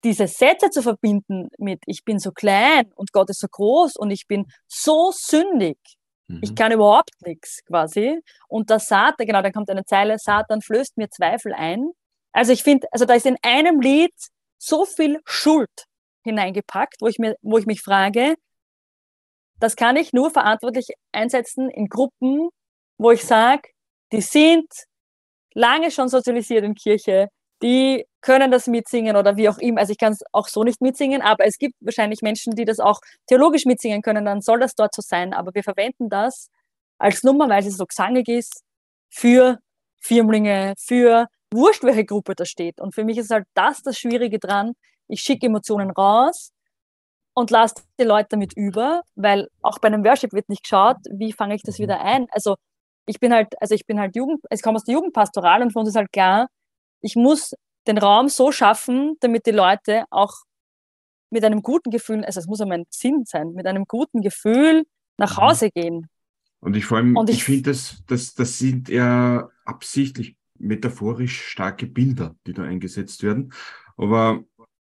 diese 0.04 0.26
Sätze 0.26 0.70
zu 0.70 0.82
verbinden 0.82 1.48
mit 1.58 1.80
ich 1.86 2.04
bin 2.04 2.18
so 2.18 2.32
klein 2.32 2.90
und 2.94 3.12
Gott 3.12 3.30
ist 3.30 3.40
so 3.40 3.48
groß 3.48 3.96
und 3.96 4.10
ich 4.10 4.26
bin 4.26 4.46
so 4.66 5.12
sündig, 5.14 5.78
ich 6.40 6.50
mhm. 6.50 6.54
kann 6.54 6.72
überhaupt 6.72 7.10
nichts 7.20 7.64
quasi. 7.64 8.20
Und 8.48 8.70
der 8.70 8.78
Satan, 8.78 9.26
genau, 9.26 9.42
dann 9.42 9.52
kommt 9.52 9.70
eine 9.70 9.84
Zeile, 9.84 10.18
Satan 10.18 10.62
flößt 10.62 10.96
mir 10.96 11.10
Zweifel 11.10 11.52
ein. 11.52 11.90
Also 12.32 12.52
ich 12.52 12.62
finde, 12.62 12.86
also 12.90 13.04
da 13.04 13.14
ist 13.14 13.26
in 13.26 13.36
einem 13.42 13.80
Lied 13.80 14.14
so 14.58 14.84
viel 14.86 15.20
Schuld 15.24 15.86
hineingepackt, 16.24 16.96
wo 17.00 17.08
ich, 17.08 17.18
mir, 17.18 17.36
wo 17.42 17.58
ich 17.58 17.66
mich 17.66 17.82
frage, 17.82 18.36
das 19.58 19.76
kann 19.76 19.96
ich 19.96 20.12
nur 20.12 20.30
verantwortlich 20.30 20.88
einsetzen 21.12 21.68
in 21.70 21.88
Gruppen, 21.88 22.48
wo 22.98 23.10
ich 23.10 23.24
sage, 23.24 23.68
die 24.12 24.20
sind 24.20 24.68
lange 25.54 25.90
schon 25.90 26.08
sozialisiert 26.08 26.64
in 26.64 26.74
Kirche, 26.74 27.28
die 27.62 28.06
können 28.20 28.50
das 28.50 28.66
mitsingen 28.66 29.16
oder 29.16 29.36
wie 29.36 29.48
auch 29.48 29.58
immer. 29.58 29.80
Also 29.80 29.92
ich 29.92 29.98
kann 29.98 30.12
es 30.12 30.22
auch 30.32 30.48
so 30.48 30.64
nicht 30.64 30.80
mitsingen, 30.80 31.22
aber 31.22 31.46
es 31.46 31.58
gibt 31.58 31.74
wahrscheinlich 31.80 32.22
Menschen, 32.22 32.54
die 32.54 32.64
das 32.64 32.80
auch 32.80 33.00
theologisch 33.26 33.64
mitsingen 33.66 34.02
können, 34.02 34.24
dann 34.24 34.40
soll 34.40 34.60
das 34.60 34.74
dort 34.74 34.94
so 34.94 35.02
sein. 35.02 35.32
Aber 35.34 35.54
wir 35.54 35.62
verwenden 35.64 36.08
das 36.08 36.48
als 36.98 37.22
Nummer, 37.24 37.48
weil 37.48 37.66
es 37.66 37.76
so 37.76 37.86
gesangig 37.86 38.28
ist, 38.28 38.62
für 39.10 39.58
Firmlinge, 40.00 40.74
für 40.78 41.26
wurscht, 41.52 41.84
welche 41.84 42.04
Gruppe 42.04 42.34
da 42.34 42.44
steht. 42.44 42.80
Und 42.80 42.94
für 42.94 43.04
mich 43.04 43.18
ist 43.18 43.30
halt 43.30 43.46
das 43.54 43.82
das 43.82 43.98
Schwierige 43.98 44.38
dran. 44.38 44.72
Ich 45.08 45.20
schicke 45.20 45.46
Emotionen 45.46 45.90
raus 45.90 46.52
und 47.34 47.50
lasse 47.50 47.76
die 48.00 48.04
Leute 48.04 48.28
damit 48.30 48.52
über, 48.56 49.02
weil 49.14 49.48
auch 49.62 49.78
bei 49.78 49.88
einem 49.88 50.04
Worship 50.04 50.32
wird 50.32 50.48
nicht 50.48 50.64
geschaut, 50.64 50.96
wie 51.10 51.32
fange 51.32 51.54
ich 51.54 51.62
das 51.62 51.78
wieder 51.78 52.00
ein. 52.00 52.26
Also 52.30 52.56
ich 53.06 53.20
bin 53.20 53.32
halt, 53.32 53.48
also 53.60 53.74
ich 53.74 53.86
bin 53.86 54.00
halt 54.00 54.16
Jugend, 54.16 54.40
ich 54.50 54.62
komme 54.62 54.76
aus 54.76 54.84
der 54.84 54.94
Jugendpastoral 54.94 55.62
und 55.62 55.72
für 55.72 55.80
uns 55.80 55.90
ist 55.90 55.96
halt 55.96 56.12
klar, 56.12 56.48
ich 57.02 57.16
muss 57.16 57.54
den 57.86 57.98
Raum 57.98 58.28
so 58.28 58.52
schaffen, 58.52 59.16
damit 59.20 59.46
die 59.46 59.50
Leute 59.50 60.04
auch 60.10 60.34
mit 61.30 61.44
einem 61.44 61.62
guten 61.62 61.90
Gefühl, 61.90 62.24
also 62.24 62.40
es 62.40 62.46
muss 62.46 62.60
ja 62.60 62.66
mein 62.66 62.84
Sinn 62.90 63.24
sein, 63.26 63.52
mit 63.52 63.66
einem 63.66 63.84
guten 63.86 64.20
Gefühl 64.20 64.84
nach 65.18 65.36
mhm. 65.36 65.42
Hause 65.42 65.70
gehen. 65.70 66.08
Und 66.60 66.76
ich 66.76 66.84
vor 66.84 66.98
allem, 66.98 67.16
Und 67.16 67.28
ich, 67.28 67.36
ich 67.36 67.44
finde, 67.44 67.70
das, 67.70 68.02
das, 68.06 68.34
das 68.34 68.58
sind 68.58 68.88
ja 68.88 69.50
absichtlich 69.64 70.36
metaphorisch 70.58 71.42
starke 71.42 71.86
Bilder, 71.86 72.36
die 72.46 72.52
da 72.52 72.62
eingesetzt 72.62 73.24
werden. 73.24 73.52
Aber 73.96 74.44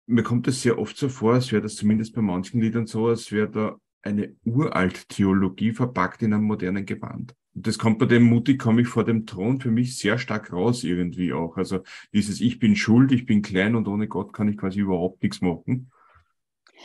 mir 0.06 0.24
kommt 0.24 0.48
es 0.48 0.62
sehr 0.62 0.78
oft 0.78 0.98
so 0.98 1.08
vor, 1.08 1.36
als 1.36 1.52
wäre 1.52 1.62
das 1.62 1.76
zumindest 1.76 2.14
bei 2.14 2.22
manchen 2.22 2.60
Liedern 2.60 2.88
so, 2.88 3.08
als 3.08 3.32
wäre 3.32 3.50
da 3.50 3.78
eine 4.02 4.36
uralt 4.44 5.08
Theologie 5.08 5.72
verpackt 5.72 6.24
in 6.24 6.34
einem 6.34 6.44
modernen 6.44 6.86
Gewand 6.86 7.36
das 7.54 7.78
kommt 7.78 8.00
bei 8.00 8.06
dem 8.06 8.24
mutig 8.24 8.60
komme 8.60 8.82
ich 8.82 8.88
vor 8.88 9.04
dem 9.04 9.26
Thron 9.26 9.60
für 9.60 9.72
mich 9.72 9.98
sehr 9.98 10.18
stark 10.18 10.54
raus 10.54 10.84
irgendwie 10.84 11.34
auch. 11.34 11.58
Also 11.58 11.80
dieses 12.14 12.40
Ich 12.40 12.60
bin 12.60 12.76
schuld, 12.76 13.12
ich 13.12 13.26
bin 13.26 13.42
klein 13.42 13.76
und 13.76 13.88
ohne 13.88 14.08
Gott 14.08 14.34
kann 14.34 14.48
ich 14.48 14.58
quasi 14.58 14.80
überhaupt 14.80 15.22
nichts 15.22 15.42
machen. 15.42 15.92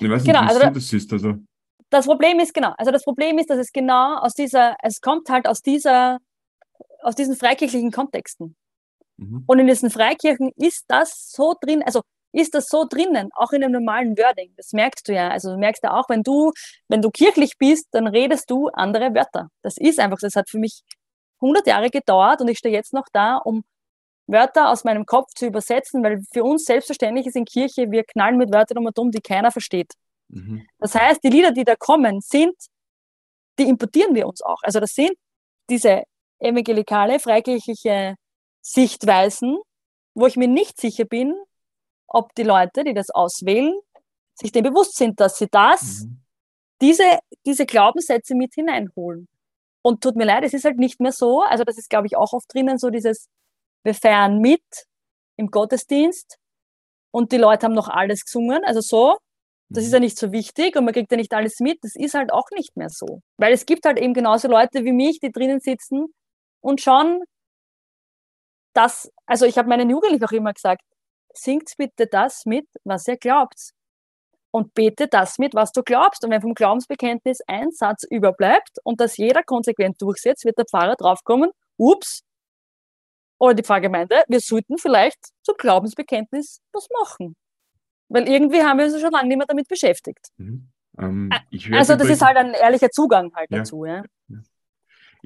Ich 0.00 0.10
weiß 0.10 0.24
genau, 0.24 0.42
nicht, 0.42 0.50
wie 0.50 0.56
also 0.56 0.70
das 0.70 0.92
ist. 0.92 1.12
Also. 1.12 1.34
Das 1.90 2.06
Problem 2.06 2.40
ist 2.40 2.52
genau, 2.52 2.74
also 2.76 2.90
das 2.90 3.04
Problem 3.04 3.38
ist, 3.38 3.48
dass 3.48 3.58
es 3.58 3.72
genau 3.72 4.18
aus 4.18 4.34
dieser, 4.34 4.76
es 4.82 5.00
kommt 5.00 5.30
halt 5.30 5.46
aus 5.46 5.62
dieser, 5.62 6.18
aus 7.02 7.14
diesen 7.14 7.36
freikirchlichen 7.36 7.92
Kontexten. 7.92 8.56
Mhm. 9.16 9.44
Und 9.46 9.58
in 9.60 9.66
diesen 9.68 9.90
Freikirchen 9.90 10.50
ist 10.56 10.84
das 10.88 11.30
so 11.30 11.54
drin, 11.60 11.82
also 11.84 12.02
ist 12.36 12.54
das 12.54 12.68
so 12.68 12.84
drinnen, 12.84 13.30
auch 13.34 13.52
in 13.52 13.64
einem 13.64 13.72
normalen 13.72 14.16
Wording. 14.18 14.52
Das 14.56 14.72
merkst 14.72 15.08
du 15.08 15.14
ja. 15.14 15.30
Also 15.30 15.52
du 15.52 15.58
merkst 15.58 15.82
ja 15.82 15.98
auch, 15.98 16.08
wenn 16.08 16.22
du, 16.22 16.52
wenn 16.88 17.00
du 17.00 17.10
kirchlich 17.10 17.56
bist, 17.56 17.88
dann 17.92 18.06
redest 18.06 18.50
du 18.50 18.68
andere 18.68 19.14
Wörter. 19.14 19.48
Das 19.62 19.78
ist 19.78 19.98
einfach, 19.98 20.18
das 20.20 20.34
hat 20.36 20.50
für 20.50 20.58
mich 20.58 20.82
100 21.40 21.66
Jahre 21.66 21.88
gedauert 21.88 22.42
und 22.42 22.48
ich 22.48 22.58
stehe 22.58 22.74
jetzt 22.74 22.92
noch 22.92 23.06
da, 23.12 23.36
um 23.36 23.64
Wörter 24.26 24.68
aus 24.68 24.84
meinem 24.84 25.06
Kopf 25.06 25.32
zu 25.34 25.46
übersetzen, 25.46 26.02
weil 26.02 26.20
für 26.30 26.44
uns 26.44 26.64
selbstverständlich 26.64 27.26
ist 27.26 27.36
in 27.36 27.46
Kirche, 27.46 27.90
wir 27.90 28.04
knallen 28.04 28.36
mit 28.36 28.52
Wörtern 28.52 28.78
um 28.78 28.86
und 28.86 28.98
um, 28.98 29.10
die 29.10 29.20
keiner 29.20 29.50
versteht. 29.50 29.92
Mhm. 30.28 30.66
Das 30.78 30.94
heißt, 30.94 31.24
die 31.24 31.30
Lieder, 31.30 31.52
die 31.52 31.64
da 31.64 31.74
kommen, 31.74 32.20
sind, 32.20 32.54
die 33.58 33.68
importieren 33.68 34.14
wir 34.14 34.26
uns 34.26 34.42
auch. 34.42 34.62
Also 34.62 34.78
das 34.80 34.92
sind 34.92 35.12
diese 35.70 36.02
evangelikale, 36.38 37.18
freikirchliche 37.18 38.16
Sichtweisen, 38.60 39.56
wo 40.14 40.26
ich 40.26 40.36
mir 40.36 40.48
nicht 40.48 40.78
sicher 40.78 41.04
bin, 41.04 41.34
ob 42.08 42.34
die 42.34 42.42
Leute, 42.42 42.84
die 42.84 42.94
das 42.94 43.10
auswählen, 43.10 43.74
sich 44.34 44.52
dem 44.52 44.64
bewusst 44.64 44.96
sind, 44.96 45.20
dass 45.20 45.38
sie 45.38 45.48
das, 45.50 46.04
mhm. 46.04 46.20
diese, 46.80 47.18
diese 47.44 47.66
Glaubenssätze 47.66 48.34
mit 48.34 48.54
hineinholen. 48.54 49.28
Und 49.82 50.02
tut 50.02 50.16
mir 50.16 50.24
leid, 50.24 50.44
es 50.44 50.52
ist 50.52 50.64
halt 50.64 50.78
nicht 50.78 51.00
mehr 51.00 51.12
so. 51.12 51.42
Also 51.42 51.64
das 51.64 51.78
ist, 51.78 51.88
glaube 51.88 52.06
ich, 52.06 52.16
auch 52.16 52.32
oft 52.32 52.52
drinnen 52.52 52.78
so 52.78 52.90
dieses, 52.90 53.28
wir 53.84 53.94
feiern 53.94 54.40
mit 54.40 54.64
im 55.36 55.50
Gottesdienst 55.50 56.38
und 57.12 57.32
die 57.32 57.38
Leute 57.38 57.66
haben 57.66 57.74
noch 57.74 57.88
alles 57.88 58.24
gesungen. 58.24 58.64
Also 58.64 58.80
so, 58.80 59.18
das 59.68 59.84
ist 59.84 59.92
ja 59.92 59.98
mhm. 59.98 60.04
nicht 60.04 60.18
so 60.18 60.32
wichtig 60.32 60.76
und 60.76 60.84
man 60.84 60.92
kriegt 60.92 61.10
ja 61.10 61.16
nicht 61.16 61.32
alles 61.32 61.60
mit. 61.60 61.78
Das 61.82 61.94
ist 61.94 62.14
halt 62.14 62.32
auch 62.32 62.50
nicht 62.54 62.76
mehr 62.76 62.90
so. 62.90 63.22
Weil 63.36 63.52
es 63.52 63.64
gibt 63.64 63.84
halt 63.84 63.98
eben 63.98 64.14
genauso 64.14 64.48
Leute 64.48 64.84
wie 64.84 64.92
mich, 64.92 65.20
die 65.20 65.32
drinnen 65.32 65.60
sitzen 65.60 66.06
und 66.60 66.80
schon 66.80 67.22
das, 68.74 69.10
also 69.24 69.46
ich 69.46 69.56
habe 69.56 69.68
meinen 69.68 69.88
Jugendlichen 69.88 70.24
auch 70.24 70.32
immer 70.32 70.52
gesagt, 70.52 70.82
singt 71.36 71.72
bitte 71.76 72.06
das 72.06 72.46
mit, 72.46 72.66
was 72.84 73.06
ihr 73.08 73.16
glaubt. 73.16 73.70
Und 74.50 74.72
bete 74.74 75.06
das 75.06 75.38
mit, 75.38 75.54
was 75.54 75.72
du 75.72 75.82
glaubst. 75.82 76.24
Und 76.24 76.30
wenn 76.30 76.40
vom 76.40 76.54
Glaubensbekenntnis 76.54 77.40
ein 77.46 77.72
Satz 77.72 78.04
überbleibt 78.08 78.78
und 78.84 79.00
das 79.00 79.18
jeder 79.18 79.42
konsequent 79.42 80.00
durchsetzt, 80.00 80.44
wird 80.46 80.56
der 80.56 80.64
Pfarrer 80.64 80.96
draufkommen, 80.96 81.50
ups, 81.76 82.22
oder 83.38 83.54
die 83.54 83.62
Pfarrgemeinde, 83.62 84.24
wir 84.28 84.40
sollten 84.40 84.78
vielleicht 84.78 85.18
zum 85.42 85.56
Glaubensbekenntnis 85.58 86.60
was 86.72 86.88
machen. 87.02 87.36
Weil 88.08 88.28
irgendwie 88.28 88.62
haben 88.62 88.78
wir 88.78 88.86
uns 88.86 89.00
schon 89.00 89.10
lange 89.10 89.28
nicht 89.28 89.38
mehr 89.38 89.46
damit 89.46 89.68
beschäftigt. 89.68 90.28
Mhm. 90.36 90.68
Ähm, 90.98 91.30
also 91.72 91.96
das 91.96 92.08
ist 92.08 92.22
halt 92.22 92.36
ein 92.36 92.54
ehrlicher 92.54 92.90
Zugang 92.90 93.32
halt 93.34 93.50
ja. 93.50 93.58
dazu. 93.58 93.84
Ja. 93.84 94.02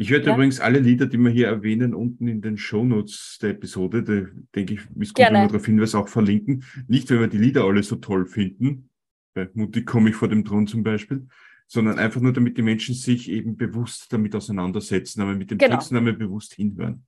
Ich 0.01 0.11
werde 0.11 0.29
ja. 0.29 0.33
übrigens 0.33 0.61
alle 0.61 0.79
Lieder, 0.79 1.05
die 1.05 1.19
wir 1.19 1.29
hier 1.29 1.49
erwähnen, 1.49 1.93
unten 1.93 2.27
in 2.27 2.41
den 2.41 2.57
Shownotes 2.57 3.37
der 3.43 3.51
Episode, 3.51 4.03
da 4.03 4.31
denke 4.55 4.73
ich, 4.73 4.81
ist 4.99 5.13
gut, 5.13 5.27
wenn 5.27 5.35
wir 5.35 5.47
darauf 5.47 5.67
hinweisen, 5.67 6.01
auch 6.01 6.09
verlinken. 6.09 6.65
Nicht, 6.89 7.11
wenn 7.11 7.21
wir 7.21 7.27
die 7.27 7.37
Lieder 7.37 7.65
alle 7.65 7.83
so 7.83 7.97
toll 7.97 8.25
finden, 8.25 8.89
bei 9.35 9.51
Mutti 9.53 9.85
komme 9.85 10.09
ich 10.09 10.17
vor 10.17 10.29
dem 10.29 10.43
Thron 10.43 10.67
zum 10.67 10.83
Beispiel, 10.85 11.29
sondern 11.67 11.99
einfach 11.99 12.23
nur, 12.23 12.33
damit 12.33 12.57
die 12.57 12.63
Menschen 12.63 12.95
sich 12.95 13.31
eben 13.31 13.59
bewusst 13.59 14.11
damit 14.11 14.35
auseinandersetzen, 14.35 15.21
aber 15.21 15.35
mit 15.35 15.51
dem 15.51 15.59
genau. 15.59 15.77
Text 15.77 15.93
einmal 15.93 16.15
bewusst 16.15 16.55
hinhören. 16.55 17.05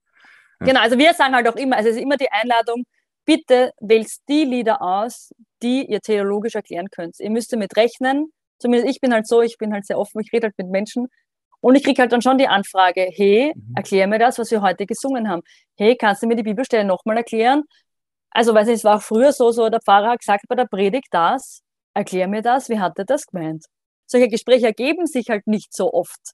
Ja. 0.61 0.67
Genau, 0.67 0.81
also 0.81 0.99
wir 0.99 1.15
sagen 1.15 1.35
halt 1.35 1.49
auch 1.49 1.57
immer, 1.57 1.79
also 1.79 1.89
es 1.89 1.97
ist 1.97 2.03
immer 2.03 2.19
die 2.19 2.31
Einladung, 2.31 2.85
bitte 3.25 3.71
wählt 3.81 4.11
die 4.29 4.45
Lieder 4.45 4.83
aus, 4.83 5.31
die 5.63 5.87
ihr 5.87 6.01
theologisch 6.03 6.57
erklären 6.57 6.89
könnt. 6.91 7.19
Ihr 7.21 7.31
müsst 7.31 7.55
damit 7.55 7.75
rechnen, 7.75 8.35
zumindest 8.59 8.95
ich 8.95 9.01
bin 9.01 9.15
halt 9.15 9.27
so, 9.27 9.41
ich 9.41 9.57
bin 9.57 9.73
halt 9.73 9.87
sehr 9.87 9.99
offen, 9.99 10.21
ich 10.21 10.31
rede 10.31 10.49
halt 10.49 10.59
mit 10.59 10.69
Menschen 10.69 11.09
und 11.63 11.77
ich 11.77 11.85
kriege 11.85 12.03
halt 12.03 12.11
dann 12.11 12.21
schon 12.23 12.39
die 12.39 12.49
Anfrage, 12.49 13.09
hey, 13.15 13.53
mhm. 13.55 13.75
erklär 13.77 14.09
mir 14.09 14.19
das, 14.19 14.39
was 14.39 14.51
wir 14.51 14.63
heute 14.63 14.85
gesungen 14.85 15.29
haben. 15.29 15.43
Hey, 15.77 15.97
kannst 15.97 16.23
du 16.23 16.27
mir 16.27 16.35
die 16.35 16.43
Bibelstelle 16.43 16.85
nochmal 16.85 17.19
erklären? 17.19 17.63
Also, 18.31 18.53
weil 18.53 18.69
es 18.69 18.83
war 18.83 18.97
auch 18.97 19.03
früher 19.03 19.33
so, 19.33 19.53
so 19.53 19.69
der 19.69 19.81
Pfarrer 19.81 20.11
hat 20.11 20.21
gesagt 20.21 20.45
bei 20.49 20.57
der 20.57 20.67
Predigt 20.67 21.09
das, 21.13 21.63
erklär 21.95 22.27
mir 22.27 22.43
das, 22.43 22.69
wie 22.69 22.81
hat 22.81 22.99
er 22.99 23.05
das 23.05 23.27
gemeint? 23.27 23.67
Solche 24.07 24.29
Gespräche 24.29 24.67
ergeben 24.67 25.07
sich 25.07 25.29
halt 25.31 25.47
nicht 25.47 25.73
so 25.73 25.93
oft. 25.93 26.33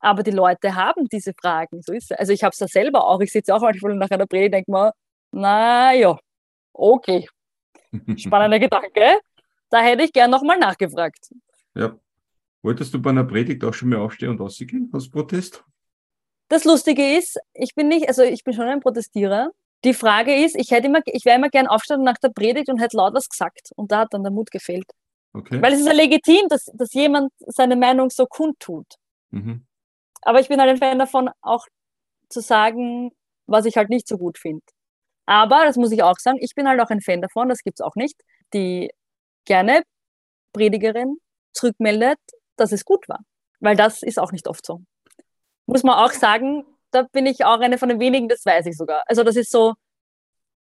Aber 0.00 0.22
die 0.22 0.30
Leute 0.30 0.74
haben 0.74 1.06
diese 1.12 1.32
Fragen, 1.38 1.82
so 1.82 1.92
ist 1.92 2.10
es. 2.10 2.18
Also 2.18 2.32
ich 2.32 2.42
habe 2.42 2.52
es 2.52 2.58
ja 2.58 2.66
selber 2.66 3.06
auch, 3.06 3.20
ich 3.20 3.30
sitze 3.30 3.54
auch 3.54 3.60
manchmal 3.60 3.94
nach 3.96 4.10
einer 4.10 4.26
Predigt 4.26 4.46
und 4.46 4.52
denke 4.52 4.72
mir, 4.72 4.92
na 5.32 5.92
ja, 5.92 6.16
okay, 6.72 7.28
spannender 8.16 8.58
Gedanke. 8.58 9.20
da 9.68 9.80
hätte 9.80 10.04
ich 10.04 10.12
gern 10.12 10.30
nochmal 10.30 10.58
nachgefragt. 10.58 11.30
Ja. 11.74 11.94
Wolltest 12.62 12.94
du 12.94 13.02
bei 13.02 13.10
einer 13.10 13.24
Predigt 13.24 13.64
auch 13.64 13.74
schon 13.74 13.88
mal 13.88 13.98
aufstehen 13.98 14.30
und 14.30 14.40
rausgehen 14.40 14.90
aus 14.92 15.10
Protest? 15.10 15.64
Das 16.48 16.64
Lustige 16.64 17.16
ist, 17.16 17.38
ich 17.54 17.74
bin 17.74 17.88
nicht, 17.88 18.08
also 18.08 18.22
ich 18.22 18.44
bin 18.44 18.54
schon 18.54 18.66
ein 18.66 18.80
Protestierer. 18.80 19.50
Die 19.84 19.94
Frage 19.94 20.44
ist, 20.44 20.54
ich 20.54 20.70
hätte 20.70 20.86
immer, 20.86 21.00
ich 21.06 21.24
wäre 21.24 21.36
immer 21.36 21.48
gern 21.48 21.66
aufgestanden 21.66 22.04
nach 22.04 22.18
der 22.18 22.28
Predigt 22.28 22.68
und 22.68 22.78
hätte 22.78 22.96
laut 22.96 23.14
was 23.14 23.28
gesagt. 23.28 23.70
Und 23.74 23.90
da 23.90 24.00
hat 24.00 24.14
dann 24.14 24.22
der 24.22 24.30
Mut 24.30 24.50
gefehlt. 24.50 24.86
Okay. 25.32 25.60
Weil 25.60 25.72
es 25.72 25.80
ist 25.80 25.86
ja 25.86 25.92
legitim, 25.92 26.46
dass, 26.48 26.66
dass 26.74 26.92
jemand 26.92 27.32
seine 27.38 27.74
Meinung 27.74 28.10
so 28.10 28.26
kundtut. 28.26 28.86
Mhm. 29.30 29.66
Aber 30.20 30.40
ich 30.40 30.48
bin 30.48 30.60
halt 30.60 30.70
ein 30.70 30.76
Fan 30.76 30.98
davon, 30.98 31.30
auch 31.40 31.66
zu 32.28 32.40
sagen, 32.40 33.10
was 33.46 33.64
ich 33.64 33.76
halt 33.76 33.88
nicht 33.88 34.06
so 34.06 34.18
gut 34.18 34.38
finde. 34.38 34.62
Aber, 35.26 35.64
das 35.64 35.76
muss 35.76 35.92
ich 35.92 36.02
auch 36.02 36.18
sagen, 36.18 36.38
ich 36.40 36.54
bin 36.54 36.68
halt 36.68 36.80
auch 36.80 36.90
ein 36.90 37.00
Fan 37.00 37.22
davon, 37.22 37.48
das 37.48 37.62
gibt 37.62 37.80
es 37.80 37.84
auch 37.84 37.94
nicht, 37.94 38.20
die 38.52 38.90
gerne 39.44 39.82
Predigerin 40.52 41.16
zurückmeldet, 41.52 42.18
dass 42.56 42.72
es 42.72 42.84
gut 42.84 43.08
war. 43.08 43.20
Weil 43.60 43.76
das 43.76 44.02
ist 44.02 44.18
auch 44.18 44.32
nicht 44.32 44.48
oft 44.48 44.64
so. 44.64 44.82
Muss 45.66 45.82
man 45.82 45.96
auch 45.96 46.12
sagen, 46.12 46.64
da 46.90 47.02
bin 47.12 47.26
ich 47.26 47.44
auch 47.44 47.60
eine 47.60 47.78
von 47.78 47.88
den 47.88 48.00
wenigen, 48.00 48.28
das 48.28 48.44
weiß 48.44 48.66
ich 48.66 48.76
sogar. 48.76 49.02
Also 49.06 49.22
das 49.22 49.36
ist 49.36 49.50
so, 49.50 49.74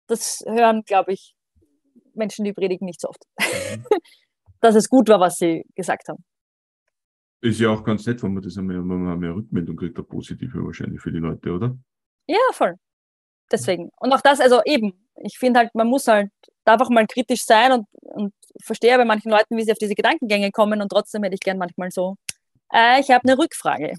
das 0.07 0.43
hören, 0.47 0.83
glaube 0.85 1.13
ich, 1.13 1.35
Menschen, 2.15 2.45
die 2.45 2.53
predigen, 2.53 2.87
nicht 2.87 3.01
so 3.01 3.09
oft. 3.09 3.25
Mhm. 3.39 3.85
dass 4.61 4.75
es 4.75 4.89
gut 4.89 5.09
war, 5.09 5.21
was 5.21 5.37
sie 5.37 5.65
gesagt 5.75 6.09
haben. 6.09 6.25
Ist 7.41 7.61
ja 7.61 7.71
auch 7.71 7.83
ganz 7.83 8.07
nett, 8.07 8.23
wenn 8.23 8.35
man 8.35 8.43
das 8.43 8.59
einmal, 8.59 8.77
wenn 8.77 8.87
man 8.87 9.19
mehr 9.19 9.35
Rückmeldung 9.35 9.77
kriegt, 9.77 9.97
eine 9.97 10.05
positive 10.05 10.63
wahrscheinlich 10.63 11.01
für 11.01 11.11
die 11.11 11.19
Leute, 11.19 11.51
oder? 11.51 11.77
Ja, 12.27 12.39
voll. 12.53 12.77
Deswegen. 13.51 13.91
Und 13.99 14.13
auch 14.13 14.21
das, 14.21 14.41
also 14.41 14.61
eben, 14.67 14.93
ich 15.17 15.39
finde 15.39 15.61
halt, 15.61 15.75
man 15.75 15.89
muss 15.89 16.07
halt, 16.07 16.31
darf 16.71 16.81
auch 16.81 16.91
mal 16.91 17.07
kritisch 17.07 17.45
sein 17.45 17.73
und, 17.73 17.87
und 18.03 18.35
verstehe 18.63 18.97
bei 18.97 19.05
manchen 19.05 19.31
Leuten, 19.31 19.57
wie 19.57 19.65
sie 19.65 19.73
auf 19.73 19.79
diese 19.79 19.95
Gedankengänge 19.95 20.51
kommen 20.51 20.83
und 20.83 20.89
trotzdem 20.89 21.23
hätte 21.23 21.35
ich 21.35 21.41
gern 21.41 21.59
manchmal 21.59 21.91
so, 21.91 22.17
äh, 22.73 23.01
ich 23.01 23.11
habe 23.11 23.29
eine 23.29 23.39
Rückfrage. 23.39 23.95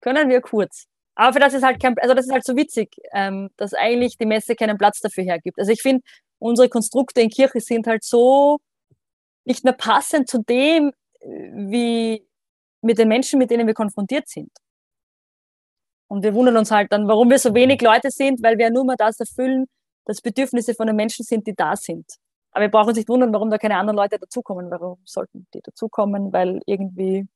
Können 0.00 0.28
wir 0.28 0.40
kurz? 0.40 0.86
Aber 1.14 1.32
für 1.32 1.40
das 1.40 1.54
ist 1.54 1.62
halt 1.62 1.80
kein, 1.80 1.98
also 1.98 2.14
das 2.14 2.26
ist 2.26 2.32
halt 2.32 2.44
so 2.44 2.56
witzig, 2.56 2.90
ähm, 3.12 3.50
dass 3.56 3.72
eigentlich 3.72 4.18
die 4.18 4.26
Messe 4.26 4.54
keinen 4.54 4.76
Platz 4.78 5.00
dafür 5.00 5.24
hergibt. 5.24 5.58
Also 5.58 5.72
ich 5.72 5.82
finde, 5.82 6.02
unsere 6.38 6.68
Konstrukte 6.68 7.22
in 7.22 7.30
Kirche 7.30 7.60
sind 7.60 7.86
halt 7.86 8.04
so 8.04 8.58
nicht 9.44 9.64
mehr 9.64 9.72
passend 9.72 10.28
zu 10.28 10.42
dem, 10.42 10.92
wie 11.20 12.26
mit 12.82 12.98
den 12.98 13.08
Menschen, 13.08 13.38
mit 13.38 13.50
denen 13.50 13.66
wir 13.66 13.74
konfrontiert 13.74 14.28
sind. 14.28 14.50
Und 16.08 16.22
wir 16.22 16.34
wundern 16.34 16.56
uns 16.56 16.70
halt 16.70 16.92
dann, 16.92 17.08
warum 17.08 17.30
wir 17.30 17.38
so 17.38 17.54
wenig 17.54 17.80
Leute 17.80 18.10
sind, 18.10 18.42
weil 18.42 18.58
wir 18.58 18.70
nur 18.70 18.84
mal 18.84 18.96
das 18.96 19.18
erfüllen, 19.18 19.66
dass 20.06 20.22
Bedürfnisse 20.22 20.74
von 20.74 20.86
den 20.86 20.96
Menschen 20.96 21.24
sind, 21.24 21.46
die 21.46 21.54
da 21.54 21.76
sind. 21.76 22.06
Aber 22.52 22.64
wir 22.64 22.70
brauchen 22.70 22.88
uns 22.88 22.96
nicht 22.96 23.08
wundern, 23.08 23.34
warum 23.34 23.50
da 23.50 23.58
keine 23.58 23.76
anderen 23.76 23.96
Leute 23.96 24.18
dazukommen. 24.18 24.70
Warum 24.70 24.98
sollten 25.04 25.46
die 25.52 25.60
dazukommen? 25.60 26.32
Weil 26.32 26.60
irgendwie 26.64 27.26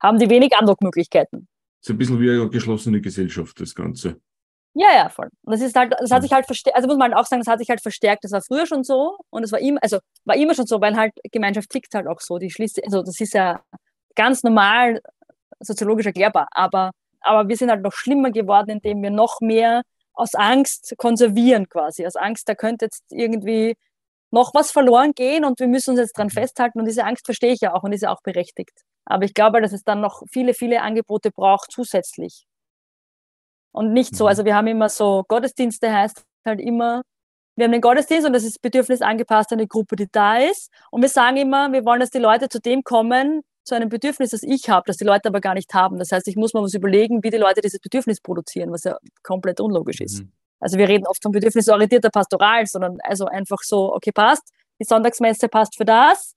haben 0.00 0.18
die 0.18 0.28
wenig 0.28 0.54
Andockmöglichkeiten. 0.54 1.48
So 1.80 1.94
ein 1.94 1.98
bisschen 1.98 2.20
wie 2.20 2.30
eine 2.30 2.50
geschlossene 2.50 3.00
Gesellschaft, 3.00 3.60
das 3.60 3.74
Ganze. 3.74 4.20
Ja, 4.74 4.94
ja, 4.94 5.08
voll. 5.08 5.28
Und 5.42 5.52
das 5.52 5.60
ist 5.60 5.74
halt, 5.74 5.94
das 5.98 6.10
hat 6.10 6.22
sich 6.22 6.32
halt 6.32 6.46
verstärkt, 6.46 6.76
also 6.76 6.86
muss 6.86 6.98
man 6.98 7.10
halt 7.10 7.20
auch 7.20 7.26
sagen, 7.26 7.40
das 7.40 7.50
hat 7.50 7.58
sich 7.58 7.70
halt 7.70 7.80
verstärkt. 7.80 8.24
Das 8.24 8.32
war 8.32 8.42
früher 8.42 8.66
schon 8.66 8.84
so 8.84 9.16
und 9.30 9.42
es 9.42 9.50
war 9.50 9.58
immer, 9.58 9.82
also 9.82 9.98
war 10.24 10.36
immer 10.36 10.54
schon 10.54 10.66
so, 10.66 10.80
weil 10.80 10.96
halt 10.96 11.14
Gemeinschaft 11.32 11.70
tickt 11.70 11.94
halt 11.94 12.06
auch 12.06 12.20
so. 12.20 12.38
Die 12.38 12.50
schließt, 12.50 12.84
also 12.84 13.02
das 13.02 13.18
ist 13.20 13.34
ja 13.34 13.60
ganz 14.14 14.42
normal 14.42 15.00
soziologisch 15.60 16.06
erklärbar. 16.06 16.48
Aber, 16.50 16.90
aber 17.20 17.48
wir 17.48 17.56
sind 17.56 17.70
halt 17.70 17.82
noch 17.82 17.92
schlimmer 17.92 18.30
geworden, 18.30 18.70
indem 18.70 19.02
wir 19.02 19.10
noch 19.10 19.40
mehr 19.40 19.82
aus 20.18 20.34
Angst 20.34 20.94
konservieren 20.98 21.68
quasi. 21.68 22.06
Aus 22.06 22.16
Angst, 22.16 22.48
da 22.48 22.54
könnte 22.54 22.86
jetzt 22.86 23.04
irgendwie 23.10 23.76
noch 24.30 24.52
was 24.52 24.70
verloren 24.70 25.12
gehen 25.12 25.44
und 25.44 25.60
wir 25.60 25.68
müssen 25.68 25.90
uns 25.92 26.00
jetzt 26.00 26.18
dran 26.18 26.26
mhm. 26.26 26.32
festhalten. 26.32 26.80
Und 26.80 26.86
diese 26.86 27.04
Angst 27.04 27.24
verstehe 27.24 27.52
ich 27.52 27.60
ja 27.60 27.74
auch 27.74 27.82
und 27.84 27.92
ist 27.92 28.02
ja 28.02 28.10
auch 28.10 28.22
berechtigt. 28.22 28.82
Aber 29.04 29.24
ich 29.24 29.32
glaube, 29.32 29.62
dass 29.62 29.72
es 29.72 29.84
dann 29.84 30.00
noch 30.00 30.22
viele, 30.30 30.54
viele 30.54 30.82
Angebote 30.82 31.30
braucht 31.30 31.70
zusätzlich. 31.70 32.46
Und 33.72 33.92
nicht 33.92 34.16
so, 34.16 34.24
mhm. 34.24 34.28
also 34.28 34.44
wir 34.44 34.54
haben 34.56 34.66
immer 34.66 34.88
so, 34.88 35.24
Gottesdienste 35.28 35.92
heißt 35.92 36.24
halt 36.44 36.60
immer, 36.60 37.02
wir 37.56 37.64
haben 37.64 37.72
den 37.72 37.80
Gottesdienst 37.80 38.26
und 38.26 38.32
das 38.32 38.44
ist 38.44 38.60
Bedürfnis 38.60 39.02
angepasst 39.02 39.52
an 39.52 39.58
die 39.58 39.68
Gruppe, 39.68 39.96
die 39.96 40.08
da 40.10 40.38
ist. 40.38 40.70
Und 40.90 41.02
wir 41.02 41.08
sagen 41.08 41.36
immer, 41.36 41.72
wir 41.72 41.84
wollen, 41.84 42.00
dass 42.00 42.10
die 42.10 42.18
Leute 42.18 42.48
zu 42.48 42.60
dem 42.60 42.82
kommen, 42.84 43.42
zu 43.68 43.74
einem 43.74 43.88
Bedürfnis, 43.88 44.30
das 44.30 44.42
ich 44.42 44.68
habe, 44.68 44.84
das 44.86 44.96
die 44.96 45.04
Leute 45.04 45.28
aber 45.28 45.40
gar 45.40 45.54
nicht 45.54 45.72
haben. 45.74 45.98
Das 45.98 46.10
heißt, 46.10 46.26
ich 46.26 46.36
muss 46.36 46.54
mir 46.54 46.62
was 46.62 46.74
überlegen, 46.74 47.22
wie 47.22 47.30
die 47.30 47.36
Leute 47.36 47.60
dieses 47.60 47.78
Bedürfnis 47.78 48.20
produzieren, 48.20 48.72
was 48.72 48.84
ja 48.84 48.96
komplett 49.22 49.60
unlogisch 49.60 50.00
ist. 50.00 50.22
Mhm. 50.22 50.32
Also 50.58 50.78
wir 50.78 50.88
reden 50.88 51.06
oft 51.06 51.22
von 51.22 51.32
bedürfnisorientierter 51.32 52.10
Pastoral, 52.10 52.66
sondern 52.66 52.98
also 53.02 53.26
einfach 53.26 53.58
so, 53.62 53.94
okay, 53.94 54.10
passt, 54.10 54.50
die 54.80 54.84
Sonntagsmesse 54.84 55.48
passt 55.48 55.76
für 55.76 55.84
das. 55.84 56.34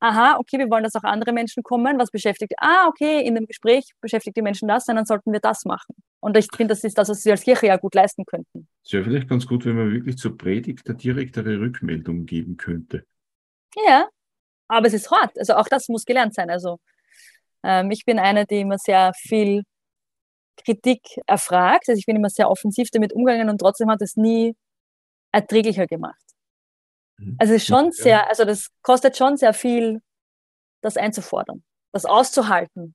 Aha, 0.00 0.36
okay, 0.38 0.58
wir 0.58 0.70
wollen, 0.70 0.84
dass 0.84 0.94
auch 0.94 1.02
andere 1.02 1.32
Menschen 1.32 1.64
kommen. 1.64 1.98
Was 1.98 2.12
beschäftigt? 2.12 2.54
Ah, 2.58 2.86
okay, 2.86 3.20
in 3.26 3.34
dem 3.34 3.46
Gespräch 3.46 3.90
beschäftigt 4.00 4.36
die 4.36 4.42
Menschen 4.42 4.68
das, 4.68 4.84
dann 4.84 5.04
sollten 5.04 5.32
wir 5.32 5.40
das 5.40 5.64
machen. 5.64 5.96
Und 6.20 6.36
ich 6.36 6.46
finde, 6.54 6.72
das 6.72 6.84
ist 6.84 6.96
das, 6.96 7.08
was 7.08 7.24
wir 7.24 7.32
als 7.32 7.42
Kirche 7.42 7.66
ja 7.66 7.76
gut 7.76 7.96
leisten 7.96 8.24
könnten. 8.24 8.68
Es 8.84 8.92
wäre 8.92 9.02
vielleicht 9.02 9.28
ganz 9.28 9.46
gut, 9.46 9.66
wenn 9.66 9.76
man 9.76 9.90
wirklich 9.90 10.16
zur 10.16 10.38
Predigt 10.38 10.88
eine 10.88 10.96
direktere 10.96 11.58
Rückmeldung 11.58 12.26
geben 12.26 12.56
könnte. 12.56 13.04
Ja, 13.86 14.08
aber 14.68 14.86
es 14.86 14.94
ist 14.94 15.10
hart. 15.10 15.38
Also 15.38 15.54
auch 15.54 15.68
das 15.68 15.88
muss 15.88 16.04
gelernt 16.04 16.34
sein. 16.34 16.50
Also 16.50 16.78
ähm, 17.62 17.90
ich 17.90 18.04
bin 18.04 18.18
eine, 18.18 18.46
die 18.46 18.60
immer 18.60 18.78
sehr 18.78 19.12
viel 19.14 19.64
Kritik 20.56 21.00
erfragt. 21.26 21.88
Also 21.88 21.98
ich 21.98 22.06
bin 22.06 22.16
immer 22.16 22.30
sehr 22.30 22.50
offensiv 22.50 22.90
damit 22.90 23.12
umgegangen 23.12 23.48
und 23.50 23.58
trotzdem 23.58 23.90
hat 23.90 24.02
es 24.02 24.16
nie 24.16 24.54
erträglicher 25.32 25.86
gemacht. 25.86 26.22
Mhm. 27.18 27.36
Also 27.38 27.54
es 27.54 27.62
ist 27.62 27.68
schon 27.68 27.92
sehr, 27.92 28.28
also 28.28 28.44
das 28.44 28.68
kostet 28.82 29.16
schon 29.16 29.36
sehr 29.36 29.54
viel, 29.54 30.00
das 30.80 30.96
einzufordern, 30.96 31.64
das 31.92 32.04
auszuhalten. 32.04 32.94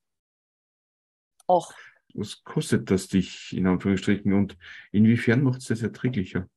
Auch. 1.47 1.73
Was 2.13 2.43
kostet 2.43 2.89
das 2.91 3.07
dich 3.07 3.51
in 3.53 3.67
Anführungsstrichen 3.67 4.33
und 4.33 4.55
inwiefern 4.91 5.41
macht 5.41 5.61
es 5.61 5.67
das 5.67 5.81
erträglicher? 5.81 6.47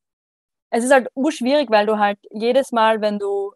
Es 0.69 0.83
ist 0.83 0.91
halt 0.91 1.09
urschwierig, 1.15 1.69
weil 1.69 1.85
du 1.85 1.97
halt 1.97 2.19
jedes 2.31 2.71
Mal, 2.71 3.01
wenn 3.01 3.19
du 3.19 3.46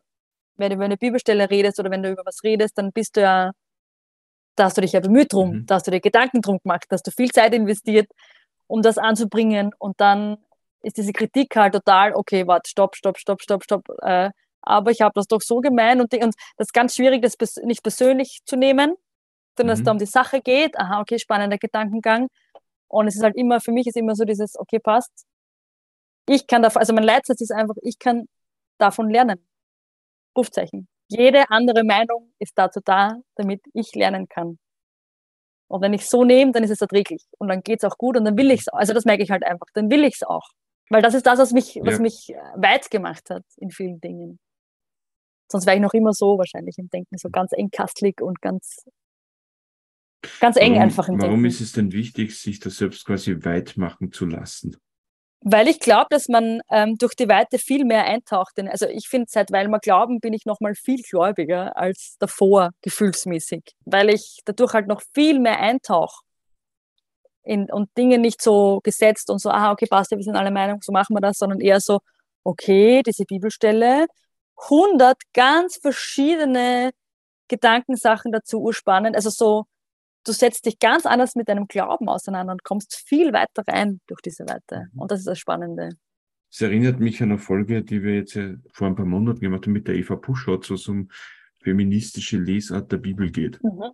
wenn 0.56 0.70
du 0.70 0.76
über 0.76 0.86
eine 0.86 0.98
Bibelstelle 0.98 1.50
redest 1.50 1.80
oder 1.80 1.92
wenn 1.92 2.04
du 2.04 2.12
über 2.12 2.24
was 2.26 2.44
redest, 2.44 2.78
dann 2.78 2.92
bist 2.92 3.18
du 3.18 3.22
ja, 3.22 3.52
da 4.56 4.66
hast 4.66 4.78
du 4.78 4.82
dich 4.82 4.94
ja 4.94 5.00
bemüht 5.00 5.34
drum, 5.34 5.52
mhm. 5.52 5.66
da 5.66 5.76
hast 5.76 5.88
du 5.88 5.92
dir 5.92 6.02
Gedanken 6.02 6.42
drum 6.42 6.60
gemacht, 6.64 6.86
da 6.90 6.96
hast 6.96 7.08
du 7.08 7.12
viel 7.12 7.32
Zeit 7.32 7.54
investiert, 7.54 8.10
um 8.68 8.82
das 8.82 8.98
anzubringen 8.98 9.72
und 9.80 10.00
dann 10.00 10.38
ist 10.84 10.98
diese 10.98 11.14
Kritik 11.14 11.56
halt 11.56 11.74
total, 11.74 12.14
okay, 12.14 12.48
warte, 12.48 12.70
stopp, 12.70 12.96
stopp, 12.96 13.18
stopp, 13.18 13.42
stopp, 13.42 13.64
stopp, 13.64 13.88
äh, 14.02 14.30
aber 14.62 14.92
ich 14.92 15.02
habe 15.02 15.14
das 15.16 15.28
doch 15.28 15.42
so 15.42 15.60
gemeint 15.60 16.02
und, 16.02 16.14
und 16.14 16.36
das 16.58 16.68
ist 16.68 16.74
ganz 16.74 16.96
schwierig, 16.96 17.22
das 17.22 17.56
nicht 17.64 17.84
persönlich 17.84 18.42
zu 18.46 18.56
nehmen, 18.56 18.96
sondern 19.58 19.66
mhm. 19.66 19.70
dass 19.70 19.80
es 19.80 19.86
da 19.86 19.92
um 19.92 20.00
die 20.00 20.06
Sache 20.06 20.42
geht, 20.42 20.78
aha, 20.78 21.02
okay, 21.02 21.20
spannender 21.20 21.58
Gedankengang 21.58 22.28
und 22.88 23.08
es 23.08 23.16
ist 23.16 23.24
halt 23.24 23.36
immer, 23.36 23.60
für 23.62 23.72
mich 23.72 23.88
ist 23.88 23.98
immer 23.98 24.16
so 24.16 24.26
dieses, 24.26 24.58
okay, 24.60 24.80
passt, 24.80 25.26
ich 26.28 26.48
kann 26.48 26.62
davon, 26.62 26.80
also 26.80 26.94
mein 26.94 27.04
Leitsatz 27.04 27.42
ist 27.42 27.52
einfach, 27.52 27.76
ich 27.82 28.00
kann 28.00 28.28
davon 28.78 29.10
lernen. 29.10 29.46
Rufzeichen. 30.38 30.88
Jede 31.08 31.50
andere 31.50 31.84
Meinung 31.84 32.32
ist 32.40 32.54
dazu 32.56 32.80
da, 32.84 33.18
damit 33.36 33.62
ich 33.74 33.94
lernen 33.96 34.28
kann. 34.28 34.58
Und 35.68 35.82
wenn 35.82 35.94
ich 35.94 36.06
so 36.06 36.24
nehme, 36.24 36.52
dann 36.52 36.64
ist 36.64 36.70
es 36.70 36.82
erträglich. 36.82 37.24
Und 37.38 37.48
dann 37.48 37.62
geht 37.62 37.84
es 37.84 37.90
auch 37.90 37.98
gut 37.98 38.18
und 38.18 38.26
dann 38.26 38.38
will 38.38 38.52
ich 38.52 38.62
es 38.62 38.68
auch. 38.70 38.78
Also 38.78 38.94
das 38.94 39.06
merke 39.06 39.24
ich 39.24 39.32
halt 39.32 39.44
einfach. 39.44 39.68
Dann 39.74 39.90
will 39.90 40.04
ich 40.04 40.16
es 40.16 40.24
auch. 40.24 40.50
Weil 40.90 41.02
das 41.02 41.14
ist 41.14 41.26
das, 41.26 41.40
was 41.40 41.54
mich, 41.54 41.80
was 41.84 42.00
mich 42.00 42.30
äh, 42.30 42.36
weit 42.58 42.92
gemacht 42.92 43.30
hat 43.30 43.46
in 43.56 43.72
vielen 43.72 44.02
Dingen. 44.02 44.40
Sonst 45.50 45.66
wäre 45.66 45.78
ich 45.78 45.82
noch 45.82 45.94
immer 45.94 46.12
so 46.12 46.38
wahrscheinlich 46.38 46.78
im 46.78 46.90
Denken, 46.90 47.18
so 47.18 47.30
ganz 47.30 47.54
engkastlich 47.54 48.22
und 48.22 48.42
ganz, 48.42 48.86
ganz 50.42 50.58
eng 50.58 50.74
warum, 50.74 50.84
einfach 50.84 51.08
im 51.08 51.14
warum 51.14 51.20
Denken. 51.20 51.32
Warum 51.32 51.46
ist 51.46 51.62
es 51.62 51.72
denn 51.72 51.94
wichtig, 51.94 52.38
sich 52.38 52.60
das 52.60 52.76
selbst 52.76 53.06
quasi 53.06 53.44
weit 53.46 53.78
machen 53.78 54.12
zu 54.12 54.26
lassen? 54.26 54.76
Weil 55.44 55.68
ich 55.68 55.80
glaube, 55.80 56.06
dass 56.12 56.28
man 56.28 56.62
ähm, 56.70 56.98
durch 56.98 57.16
die 57.16 57.28
Weite 57.28 57.58
viel 57.58 57.84
mehr 57.84 58.06
eintaucht. 58.06 58.58
Denn, 58.58 58.68
also 58.68 58.88
ich 58.88 59.08
finde, 59.08 59.26
seit 59.30 59.52
weil 59.52 59.68
wir 59.68 59.80
glauben, 59.80 60.20
bin 60.20 60.34
ich 60.34 60.46
noch 60.46 60.60
mal 60.60 60.76
viel 60.76 61.02
gläubiger 61.02 61.76
als 61.76 62.16
davor, 62.20 62.72
gefühlsmäßig. 62.82 63.64
Weil 63.86 64.10
ich 64.10 64.42
dadurch 64.46 64.74
halt 64.74 64.88
noch 64.88 65.02
viel 65.14 65.40
mehr 65.40 65.60
eintauche. 65.60 66.24
In, 67.44 67.72
und 67.72 67.90
Dinge 67.98 68.20
nicht 68.20 68.40
so 68.40 68.82
gesetzt 68.84 69.32
und 69.32 69.40
so, 69.40 69.50
aha, 69.50 69.72
okay, 69.72 69.88
passt 69.88 70.12
ja, 70.12 70.18
wir 70.18 70.24
sind 70.24 70.36
alle 70.36 70.52
Meinung, 70.52 70.80
so 70.84 70.92
machen 70.92 71.16
wir 71.16 71.22
das, 71.22 71.40
sondern 71.40 71.60
eher 71.60 71.80
so, 71.80 72.02
okay, 72.44 73.02
diese 73.04 73.26
Bibelstelle, 73.26 74.06
100 74.70 75.18
ganz 75.34 75.78
verschiedene 75.78 76.92
Gedankensachen 77.48 78.32
dazu 78.32 78.62
urspannend, 78.62 79.16
also 79.16 79.32
so 79.32 79.66
du 80.26 80.32
setzt 80.32 80.66
dich 80.66 80.80
ganz 80.80 81.06
anders 81.06 81.36
mit 81.36 81.50
deinem 81.50 81.68
Glauben 81.68 82.10
auseinander 82.10 82.54
und 82.54 82.64
kommst 82.64 83.04
viel 83.08 83.34
weiter 83.34 83.64
rein 83.68 84.02
durch 84.08 84.22
diese 84.22 84.46
Weite. 84.46 84.88
Mhm. 84.94 85.02
Und 85.02 85.12
das 85.12 85.20
ist 85.20 85.28
das 85.28 85.40
Spannende. 85.40 85.90
Es 86.52 86.62
erinnert 86.62 87.00
mich 87.00 87.22
an 87.22 87.32
eine 87.32 87.40
Folge, 87.40 87.82
die 87.82 88.04
wir 88.04 88.16
jetzt 88.16 88.38
vor 88.74 88.88
ein 88.88 88.96
paar 88.96 89.06
Monaten 89.06 89.40
gemacht 89.40 89.66
haben 89.66 89.74
mit 89.74 89.88
der 89.88 89.96
Eva 89.96 90.18
Puschotz, 90.18 90.70
wo 90.70 90.74
es 90.74 90.88
um 90.88 91.10
feministische 91.62 92.38
Lesart 92.38 92.92
der 92.92 92.98
Bibel 92.98 93.32
geht. 93.32 93.64
Mhm. 93.64 93.92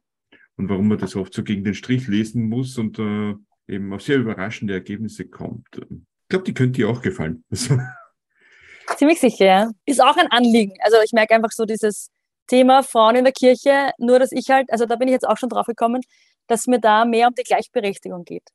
Und 0.55 0.69
warum 0.69 0.87
man 0.87 0.97
das 0.97 1.15
oft 1.15 1.33
so 1.33 1.43
gegen 1.43 1.63
den 1.63 1.75
Strich 1.75 2.07
lesen 2.07 2.49
muss 2.49 2.79
und 2.79 2.97
äh, 2.97 3.35
eben 3.67 3.93
auf 3.93 4.01
sehr 4.01 4.17
überraschende 4.17 4.73
Ergebnisse 4.73 5.27
kommt. 5.27 5.67
Ich 5.73 6.29
glaube, 6.29 6.45
die 6.45 6.53
könnte 6.53 6.77
dir 6.77 6.89
auch 6.89 7.01
gefallen. 7.01 7.43
Ziemlich 8.97 9.19
sicher, 9.19 9.45
ja. 9.45 9.71
Ist 9.85 10.01
auch 10.01 10.15
ein 10.17 10.27
Anliegen. 10.31 10.73
Also 10.79 10.97
ich 11.03 11.11
merke 11.11 11.35
einfach 11.35 11.51
so 11.51 11.65
dieses, 11.65 12.09
Thema 12.47 12.83
Frauen 12.83 13.15
in 13.15 13.23
der 13.23 13.33
Kirche, 13.33 13.91
nur 13.97 14.19
dass 14.19 14.31
ich 14.31 14.49
halt, 14.49 14.71
also 14.71 14.85
da 14.85 14.95
bin 14.95 15.07
ich 15.07 15.13
jetzt 15.13 15.27
auch 15.27 15.37
schon 15.37 15.49
drauf 15.49 15.65
gekommen, 15.65 16.01
dass 16.47 16.67
mir 16.67 16.79
da 16.79 17.05
mehr 17.05 17.27
um 17.27 17.35
die 17.35 17.43
Gleichberechtigung 17.43 18.23
geht. 18.23 18.49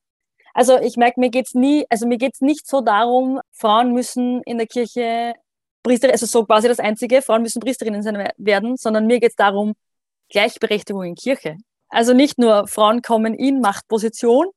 Also 0.53 0.79
ich 0.79 0.97
merke, 0.97 1.19
mir 1.19 1.29
geht's 1.29 1.53
nie, 1.53 1.85
also 1.89 2.07
mir 2.07 2.17
geht's 2.17 2.41
nicht 2.41 2.67
so 2.67 2.81
darum, 2.81 3.39
Frauen 3.51 3.93
müssen 3.93 4.41
in 4.43 4.57
der 4.57 4.67
Kirche 4.67 5.33
Priester, 5.83 6.11
also 6.11 6.25
so 6.25 6.45
quasi 6.45 6.67
das 6.67 6.79
Einzige, 6.79 7.21
Frauen 7.21 7.41
müssen 7.41 7.59
Priesterinnen 7.59 8.03
sein 8.03 8.29
werden, 8.37 8.77
sondern 8.77 9.05
mir 9.07 9.19
geht's 9.19 9.35
darum, 9.35 9.73
Gleichberechtigung 10.29 11.03
in 11.03 11.15
Kirche. 11.15 11.57
Also 11.89 12.13
nicht 12.13 12.37
nur 12.39 12.67
Frauen 12.67 13.01
kommen 13.01 13.33
in 13.33 13.61
Machtposition 13.61 14.47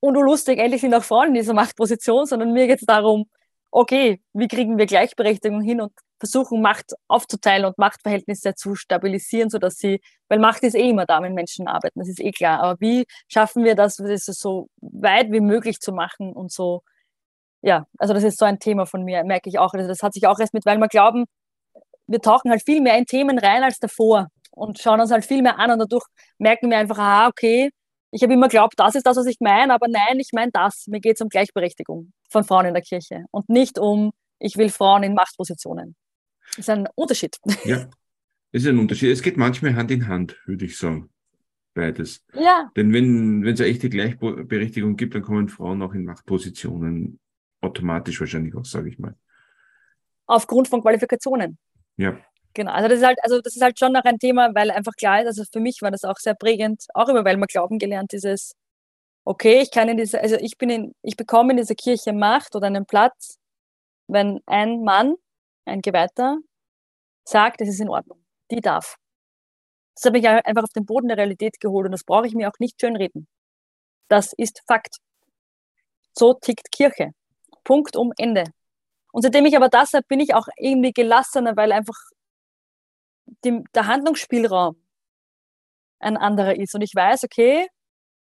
und 0.00 0.16
oh 0.16 0.22
lustig, 0.22 0.58
endlich 0.58 0.80
sind 0.80 0.94
auch 0.94 1.02
Frauen 1.02 1.28
in 1.28 1.34
dieser 1.34 1.54
Machtposition, 1.54 2.26
sondern 2.26 2.52
mir 2.52 2.66
geht's 2.66 2.84
darum, 2.86 3.28
okay, 3.70 4.20
wie 4.32 4.48
kriegen 4.48 4.78
wir 4.78 4.86
Gleichberechtigung 4.86 5.60
hin 5.60 5.80
und 5.80 5.92
versuchen, 6.18 6.60
Macht 6.62 6.92
aufzuteilen 7.08 7.64
und 7.66 7.78
Machtverhältnisse 7.78 8.54
zu 8.54 8.74
stabilisieren, 8.74 9.50
sodass 9.50 9.76
sie, 9.76 10.00
weil 10.28 10.38
Macht 10.38 10.62
ist 10.64 10.74
eh 10.74 10.90
immer 10.90 11.06
da, 11.06 11.22
wenn 11.22 11.34
Menschen 11.34 11.68
arbeiten, 11.68 12.00
das 12.00 12.08
ist 12.08 12.20
eh 12.20 12.32
klar. 12.32 12.60
Aber 12.60 12.80
wie 12.80 13.04
schaffen 13.28 13.64
wir 13.64 13.74
das, 13.74 13.96
das 13.96 14.24
so 14.24 14.68
weit 14.80 15.30
wie 15.30 15.40
möglich 15.40 15.80
zu 15.80 15.92
machen 15.92 16.32
und 16.32 16.52
so, 16.52 16.82
ja, 17.62 17.86
also 17.98 18.14
das 18.14 18.24
ist 18.24 18.38
so 18.38 18.44
ein 18.44 18.58
Thema 18.60 18.86
von 18.86 19.04
mir, 19.04 19.24
merke 19.24 19.48
ich 19.48 19.58
auch. 19.58 19.74
Also 19.74 19.88
das 19.88 20.02
hat 20.02 20.14
sich 20.14 20.26
auch 20.26 20.38
erst 20.40 20.54
mit, 20.54 20.66
weil 20.66 20.78
wir 20.78 20.88
glauben, 20.88 21.26
wir 22.06 22.20
tauchen 22.20 22.50
halt 22.50 22.62
viel 22.64 22.80
mehr 22.80 22.98
in 22.98 23.06
Themen 23.06 23.38
rein 23.38 23.62
als 23.64 23.78
davor 23.78 24.28
und 24.52 24.78
schauen 24.80 25.00
uns 25.00 25.10
halt 25.12 25.24
viel 25.26 25.42
mehr 25.42 25.58
an 25.58 25.70
und 25.72 25.78
dadurch 25.80 26.04
merken 26.38 26.70
wir 26.70 26.78
einfach, 26.78 26.98
ah, 26.98 27.28
okay, 27.28 27.70
ich 28.10 28.22
habe 28.22 28.32
immer 28.32 28.48
geglaubt, 28.48 28.74
das 28.76 28.94
ist 28.94 29.06
das, 29.06 29.16
was 29.16 29.26
ich 29.26 29.38
meine, 29.40 29.74
aber 29.74 29.86
nein, 29.88 30.18
ich 30.18 30.30
meine 30.32 30.50
das. 30.52 30.86
Mir 30.86 31.00
geht 31.00 31.16
es 31.16 31.20
um 31.20 31.28
Gleichberechtigung 31.28 32.12
von 32.30 32.44
Frauen 32.44 32.66
in 32.66 32.74
der 32.74 32.82
Kirche 32.82 33.24
und 33.30 33.48
nicht 33.48 33.78
um, 33.78 34.12
ich 34.38 34.56
will 34.56 34.70
Frauen 34.70 35.02
in 35.02 35.14
Machtpositionen. 35.14 35.94
Das 36.50 36.58
ist 36.58 36.70
ein 36.70 36.88
Unterschied. 36.94 37.36
Ja, 37.64 37.88
es 38.52 38.62
ist 38.62 38.68
ein 38.68 38.78
Unterschied. 38.78 39.10
Es 39.10 39.22
geht 39.22 39.36
manchmal 39.36 39.76
Hand 39.76 39.90
in 39.90 40.08
Hand, 40.08 40.36
würde 40.46 40.64
ich 40.64 40.78
sagen. 40.78 41.10
Beides. 41.74 42.24
Ja. 42.34 42.70
Denn 42.76 42.92
wenn, 42.92 43.44
wenn 43.44 43.54
es 43.54 43.60
eine 43.60 43.70
echte 43.70 43.88
Gleichberechtigung 43.88 44.96
gibt, 44.96 45.14
dann 45.14 45.22
kommen 45.22 45.48
Frauen 45.48 45.82
auch 45.82 45.94
in 45.94 46.04
Machtpositionen 46.04 47.20
automatisch 47.60 48.18
wahrscheinlich 48.20 48.54
auch, 48.54 48.64
sage 48.64 48.88
ich 48.88 48.98
mal. 48.98 49.14
Aufgrund 50.26 50.68
von 50.68 50.80
Qualifikationen. 50.80 51.58
Ja. 51.96 52.18
Genau, 52.58 52.72
also 52.72 52.88
das 52.88 52.98
ist 52.98 53.06
halt, 53.06 53.18
also 53.22 53.40
das 53.40 53.54
ist 53.54 53.62
halt 53.62 53.78
schon 53.78 53.92
noch 53.92 54.02
ein 54.02 54.18
Thema, 54.18 54.52
weil 54.52 54.72
einfach 54.72 54.94
klar 54.96 55.20
ist, 55.20 55.28
also 55.28 55.44
für 55.52 55.60
mich 55.60 55.80
war 55.80 55.92
das 55.92 56.02
auch 56.02 56.16
sehr 56.16 56.34
prägend, 56.34 56.86
auch 56.92 57.08
immer, 57.08 57.24
weil 57.24 57.36
man 57.36 57.46
glauben 57.46 57.78
gelernt, 57.78 58.10
dieses, 58.10 58.56
okay, 59.24 59.60
ich 59.62 59.70
kann 59.70 59.88
in 59.88 59.96
dieser, 59.96 60.20
also 60.22 60.34
ich 60.40 60.58
bin 60.58 60.68
in, 60.68 60.94
ich 61.02 61.16
bekomme 61.16 61.52
in 61.52 61.58
dieser 61.58 61.76
Kirche 61.76 62.12
Macht 62.12 62.56
oder 62.56 62.66
einen 62.66 62.84
Platz, 62.84 63.38
wenn 64.08 64.40
ein 64.46 64.82
Mann 64.82 65.14
ein 65.66 65.82
Geweihter, 65.82 66.38
sagt, 67.24 67.60
es 67.60 67.68
ist 67.68 67.80
in 67.80 67.90
Ordnung, 67.90 68.24
die 68.50 68.60
darf. 68.60 68.96
Das 69.94 70.06
habe 70.06 70.18
ich 70.18 70.28
einfach 70.28 70.64
auf 70.64 70.72
den 70.72 70.84
Boden 70.84 71.06
der 71.06 71.18
Realität 71.18 71.60
geholt 71.60 71.86
und 71.86 71.92
das 71.92 72.02
brauche 72.02 72.26
ich 72.26 72.34
mir 72.34 72.48
auch 72.48 72.58
nicht 72.58 72.80
schönreden. 72.80 73.28
Das 74.08 74.32
ist 74.32 74.62
Fakt. 74.66 74.96
So 76.12 76.34
tickt 76.34 76.72
Kirche. 76.72 77.12
Punkt 77.62 77.94
um 77.94 78.12
Ende. 78.18 78.46
Und 79.12 79.22
seitdem 79.22 79.46
ich 79.46 79.56
aber 79.56 79.68
das 79.68 79.92
habe, 79.92 80.04
bin 80.08 80.18
ich 80.18 80.34
auch 80.34 80.48
irgendwie 80.58 80.92
gelassener, 80.92 81.56
weil 81.56 81.70
einfach 81.70 81.96
die, 83.44 83.64
der 83.74 83.86
Handlungsspielraum 83.86 84.76
ein 86.00 86.16
anderer 86.16 86.56
ist. 86.56 86.74
Und 86.74 86.82
ich 86.82 86.94
weiß, 86.94 87.24
okay, 87.24 87.68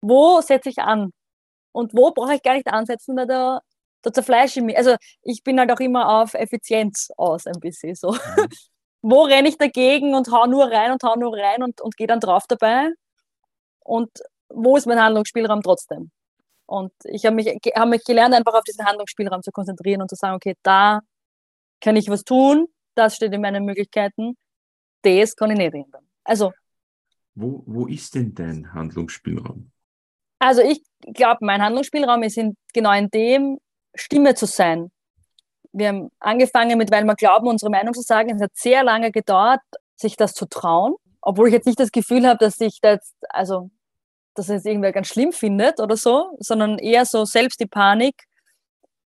wo 0.01 0.41
setze 0.41 0.69
ich 0.69 0.79
an? 0.79 1.11
Und 1.71 1.93
wo 1.93 2.11
brauche 2.11 2.35
ich 2.35 2.43
gar 2.43 2.55
nicht 2.55 2.67
ansetzen, 2.67 3.15
weil 3.15 3.27
da 3.27 3.61
da 4.01 4.11
zerfleische 4.11 4.59
ich 4.59 4.65
mich. 4.65 4.77
Also 4.77 4.95
ich 5.21 5.43
bin 5.43 5.59
halt 5.59 5.71
auch 5.71 5.79
immer 5.79 6.21
auf 6.21 6.33
Effizienz 6.33 7.11
aus 7.17 7.47
ein 7.47 7.59
bisschen 7.59 7.95
so. 7.95 8.11
Mhm. 8.11 8.17
Wo 9.03 9.23
renne 9.23 9.49
ich 9.49 9.57
dagegen 9.57 10.13
und 10.13 10.31
hau 10.31 10.45
nur 10.45 10.65
rein 10.65 10.91
und 10.91 11.01
hau 11.01 11.15
nur 11.15 11.35
rein 11.35 11.63
und, 11.63 11.81
und 11.81 11.97
gehe 11.97 12.05
dann 12.05 12.19
drauf 12.19 12.43
dabei? 12.47 12.91
Und 13.79 14.11
wo 14.49 14.77
ist 14.77 14.85
mein 14.85 15.01
Handlungsspielraum 15.01 15.63
trotzdem? 15.63 16.11
Und 16.67 16.91
ich 17.05 17.25
habe 17.25 17.35
mich, 17.35 17.47
hab 17.47 17.89
mich 17.89 18.03
gelernt, 18.03 18.35
einfach 18.35 18.53
auf 18.53 18.63
diesen 18.63 18.85
Handlungsspielraum 18.85 19.41
zu 19.41 19.51
konzentrieren 19.51 20.03
und 20.03 20.09
zu 20.09 20.15
sagen, 20.15 20.35
okay, 20.35 20.55
da 20.61 20.99
kann 21.79 21.95
ich 21.95 22.09
was 22.09 22.23
tun, 22.23 22.67
das 22.93 23.15
steht 23.15 23.33
in 23.33 23.41
meinen 23.41 23.65
Möglichkeiten, 23.65 24.37
das 25.01 25.35
kann 25.35 25.51
ich 25.51 25.57
nicht 25.57 25.73
ändern. 25.73 26.05
Also. 26.23 26.53
Wo, 27.35 27.63
wo 27.65 27.87
ist 27.87 28.13
denn 28.15 28.33
dein 28.33 28.73
Handlungsspielraum? 28.73 29.71
Also 30.39 30.61
ich 30.61 30.83
glaube, 31.13 31.45
mein 31.45 31.61
Handlungsspielraum 31.61 32.23
ist 32.23 32.37
in, 32.37 32.55
genau 32.73 32.91
in 32.93 33.09
dem, 33.09 33.59
Stimme 33.95 34.35
zu 34.35 34.45
sein. 34.45 34.91
Wir 35.73 35.89
haben 35.89 36.11
angefangen 36.19 36.77
mit, 36.77 36.91
weil 36.91 37.03
wir 37.03 37.15
glauben, 37.15 37.47
unsere 37.47 37.71
Meinung 37.71 37.93
zu 37.93 38.01
sagen. 38.01 38.35
Es 38.35 38.41
hat 38.41 38.51
sehr 38.55 38.83
lange 38.83 39.11
gedauert, 39.11 39.61
sich 39.95 40.15
das 40.17 40.33
zu 40.33 40.45
trauen, 40.45 40.95
obwohl 41.21 41.47
ich 41.47 41.53
jetzt 41.53 41.65
nicht 41.65 41.79
das 41.79 41.91
Gefühl 41.91 42.27
habe, 42.27 42.37
dass 42.39 42.59
ich 42.59 42.79
das, 42.81 43.13
also, 43.29 43.69
dass 44.33 44.49
es 44.49 44.65
irgendwer 44.65 44.91
ganz 44.91 45.07
schlimm 45.07 45.31
findet 45.31 45.79
oder 45.79 45.95
so, 45.95 46.35
sondern 46.39 46.77
eher 46.79 47.05
so 47.05 47.25
selbst 47.25 47.59
die 47.59 47.67
Panik, 47.67 48.15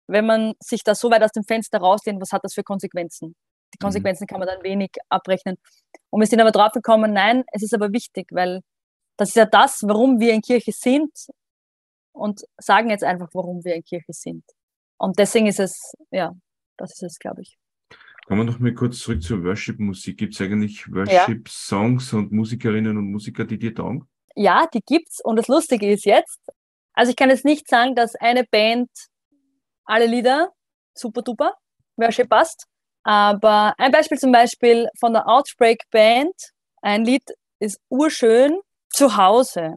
wenn 0.08 0.26
man 0.26 0.54
sich 0.60 0.84
da 0.84 0.96
so 0.96 1.10
weit 1.12 1.24
aus 1.24 1.32
dem 1.32 1.44
Fenster 1.44 1.80
rauslehnt, 1.80 2.22
was 2.22 2.32
hat 2.32 2.44
das 2.44 2.54
für 2.54 2.64
Konsequenzen? 2.64 3.36
Die 3.74 3.78
mhm. 3.80 3.86
Konsequenzen 3.86 4.28
kann 4.28 4.40
man 4.40 4.48
dann 4.48 4.64
wenig 4.64 4.92
abrechnen. 5.10 5.58
Und 6.10 6.20
wir 6.22 6.28
sind 6.28 6.40
aber 6.40 6.52
drauf 6.52 6.72
gekommen, 6.72 7.14
nein, 7.14 7.44
es 7.52 7.64
ist 7.64 7.74
aber 7.74 7.92
wichtig, 7.92 8.28
weil 8.32 8.62
das 9.18 9.30
ist 9.30 9.36
ja 9.36 9.46
das, 9.46 9.84
warum 9.84 10.20
wir 10.20 10.34
in 10.34 10.42
Kirche 10.42 10.72
sind 10.72 11.12
und 12.12 12.42
sagen 12.58 12.90
jetzt 12.90 13.04
einfach, 13.04 13.30
warum 13.34 13.64
wir 13.64 13.76
in 13.76 13.84
Kirche 13.84 14.14
sind. 14.14 14.44
Und 14.98 15.20
deswegen 15.20 15.48
ist 15.48 15.60
es, 15.60 15.94
ja, 16.12 16.34
das 16.78 16.94
ist 16.94 17.04
es, 17.04 17.20
glaube 17.20 17.42
ich. 17.42 17.58
Kommen 18.26 18.42
wir 18.42 18.52
noch 18.52 18.60
mal 18.60 18.74
kurz 18.74 19.00
zurück 19.00 19.22
zur 19.22 19.44
Worship-Musik. 19.44 20.18
Gibt 20.18 20.34
es 20.34 20.42
eigentlich 20.42 20.92
Worship-Songs 20.92 22.12
und 22.14 22.32
Musikerinnen 22.32 22.98
und 22.98 23.12
Musiker, 23.12 23.46
die 23.46 23.60
dir 23.60 23.76
taugen? 23.76 24.08
Ja, 24.36 24.68
die 24.74 24.82
gibt's. 24.82 25.22
Und 25.24 25.36
das 25.36 25.48
Lustige 25.48 25.92
ist 25.92 26.06
jetzt, 26.06 26.42
also 26.94 27.12
ich 27.12 27.16
kann 27.16 27.30
jetzt 27.30 27.46
nicht 27.46 27.70
sagen, 27.70 27.94
dass 27.94 28.16
eine 28.16 28.44
Band 28.44 28.90
alle 29.86 30.08
Lieder 30.08 30.52
super 30.96 31.22
duper 31.22 31.54
Worship 31.98 32.30
passt. 32.30 32.66
Aber 33.06 33.76
ein 33.78 33.92
Beispiel 33.92 34.18
zum 34.18 34.32
Beispiel 34.32 34.90
von 35.00 35.14
der 35.14 35.28
Outbreak 35.28 35.84
Band, 35.92 36.34
ein 36.82 37.06
Lied 37.06 37.24
ist 37.60 37.80
urschön, 37.90 38.60
zu 38.90 39.16
Hause 39.16 39.76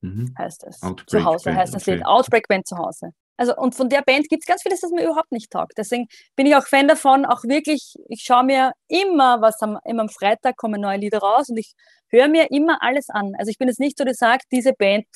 mhm. 0.00 0.32
heißt 0.38 0.64
es. 0.64 0.80
Outbreak 0.82 1.10
zu 1.10 1.24
Hause 1.24 1.44
Band, 1.46 1.58
heißt 1.58 1.74
das 1.74 1.82
okay. 1.82 1.96
Lied. 1.96 2.06
Outbreak 2.06 2.48
Band 2.48 2.66
zu 2.66 2.78
Hause. 2.78 3.10
Also, 3.36 3.56
und 3.56 3.74
von 3.74 3.88
der 3.88 4.02
Band 4.02 4.28
gibt 4.28 4.42
es 4.42 4.46
ganz 4.46 4.62
vieles, 4.62 4.80
das 4.80 4.90
mir 4.90 5.02
überhaupt 5.02 5.32
nicht 5.32 5.50
taugt. 5.50 5.72
Deswegen 5.78 6.06
bin 6.36 6.46
ich 6.46 6.54
auch 6.54 6.66
Fan 6.66 6.86
davon, 6.86 7.24
auch 7.24 7.42
wirklich, 7.42 7.94
ich 8.08 8.22
schaue 8.22 8.44
mir 8.44 8.72
immer, 8.86 9.40
was 9.40 9.60
am, 9.62 9.78
immer 9.84 10.02
am 10.02 10.08
Freitag 10.08 10.56
kommen 10.56 10.80
neue 10.80 10.98
Lieder 10.98 11.18
raus 11.18 11.48
und 11.48 11.56
ich 11.56 11.72
höre 12.08 12.28
mir 12.28 12.50
immer 12.50 12.82
alles 12.82 13.08
an. 13.08 13.32
Also 13.38 13.50
ich 13.50 13.58
bin 13.58 13.68
jetzt 13.68 13.80
nicht 13.80 13.96
so, 13.98 14.04
die 14.04 14.14
sagt, 14.14 14.44
diese 14.52 14.74
Band, 14.74 15.06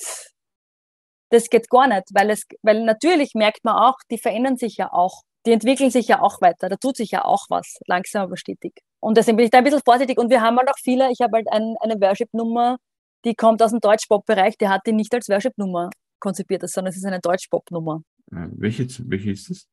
das 1.30 1.50
geht 1.50 1.68
gar 1.68 1.86
nicht, 1.86 2.04
weil 2.14 2.30
es, 2.30 2.44
weil 2.62 2.82
natürlich 2.84 3.34
merkt 3.34 3.64
man 3.64 3.76
auch, 3.76 3.98
die 4.10 4.18
verändern 4.18 4.56
sich 4.56 4.76
ja 4.76 4.90
auch. 4.92 5.22
Die 5.46 5.52
entwickeln 5.52 5.90
sich 5.90 6.08
ja 6.08 6.22
auch 6.22 6.40
weiter, 6.40 6.68
da 6.68 6.76
tut 6.76 6.96
sich 6.96 7.10
ja 7.10 7.24
auch 7.24 7.46
was, 7.50 7.78
langsam 7.86 8.22
aber 8.22 8.36
stetig. 8.36 8.72
Und 9.00 9.18
deswegen 9.18 9.36
bin 9.36 9.44
ich 9.44 9.50
da 9.50 9.58
ein 9.58 9.64
bisschen 9.64 9.82
vorsichtig 9.84 10.18
und 10.18 10.30
wir 10.30 10.40
haben 10.40 10.56
halt 10.56 10.70
auch 10.70 10.78
viele, 10.82 11.10
ich 11.12 11.20
habe 11.20 11.36
halt 11.36 11.52
ein, 11.52 11.74
eine 11.80 12.00
Worship-Nummer, 12.00 12.78
die 13.24 13.34
kommt 13.34 13.62
aus 13.62 13.70
dem 13.70 13.80
Deutsch-Pop-Bereich, 13.80 14.56
die 14.56 14.68
hat 14.68 14.82
die 14.86 14.92
nicht 14.92 15.12
als 15.14 15.28
Worship-Nummer 15.28 15.90
konzipiert, 16.20 16.68
sondern 16.68 16.90
es 16.90 16.96
ist 16.96 17.04
eine 17.04 17.20
Deutsch-Pop-Nummer. 17.20 18.00
Welche, 18.30 18.86
welche 19.08 19.30
ist 19.32 19.50
das? 19.50 19.66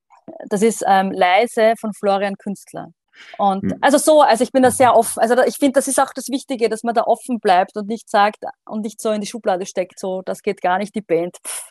Das 0.50 0.62
ist 0.62 0.84
ähm, 0.88 1.12
Leise 1.12 1.74
von 1.80 1.94
Florian 1.94 2.36
Künstler. 2.36 2.90
Und 3.38 3.64
hm. 3.64 3.78
also 3.82 3.98
so, 3.98 4.22
also 4.22 4.44
ich 4.44 4.52
bin 4.52 4.64
da 4.64 4.72
sehr 4.72 4.96
offen. 4.96 5.20
Also 5.20 5.36
ich 5.44 5.58
finde, 5.58 5.74
das 5.74 5.88
ist 5.88 6.00
auch 6.00 6.14
das 6.14 6.30
Wichtige, 6.30 6.70
dass 6.70 6.84
man 6.84 6.96
da 6.96 7.04
offen 7.04 7.40
bleibt 7.40 7.76
und 7.76 7.88
nicht 7.88 8.10
sagt 8.10 8.44
und 8.66 8.82
nicht 8.82 9.02
so 9.02 9.12
in 9.12 9.22
die 9.22 9.28
Schublade 9.28 9.66
steckt, 9.66 10.00
so 10.00 10.22
das 10.22 10.42
geht 10.42 10.62
gar 10.62 10.78
nicht, 10.78 10.96
die 10.96 11.02
Band. 11.02 11.38
Pff. 11.46 11.71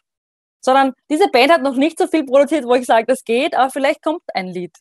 Sondern 0.60 0.92
diese 1.10 1.28
Band 1.28 1.52
hat 1.52 1.62
noch 1.62 1.76
nicht 1.76 1.98
so 1.98 2.06
viel 2.06 2.24
produziert, 2.24 2.64
wo 2.64 2.74
ich 2.74 2.86
sage, 2.86 3.06
das 3.06 3.24
geht, 3.24 3.54
aber 3.56 3.70
vielleicht 3.70 4.02
kommt 4.02 4.22
ein 4.34 4.48
Lied. 4.48 4.72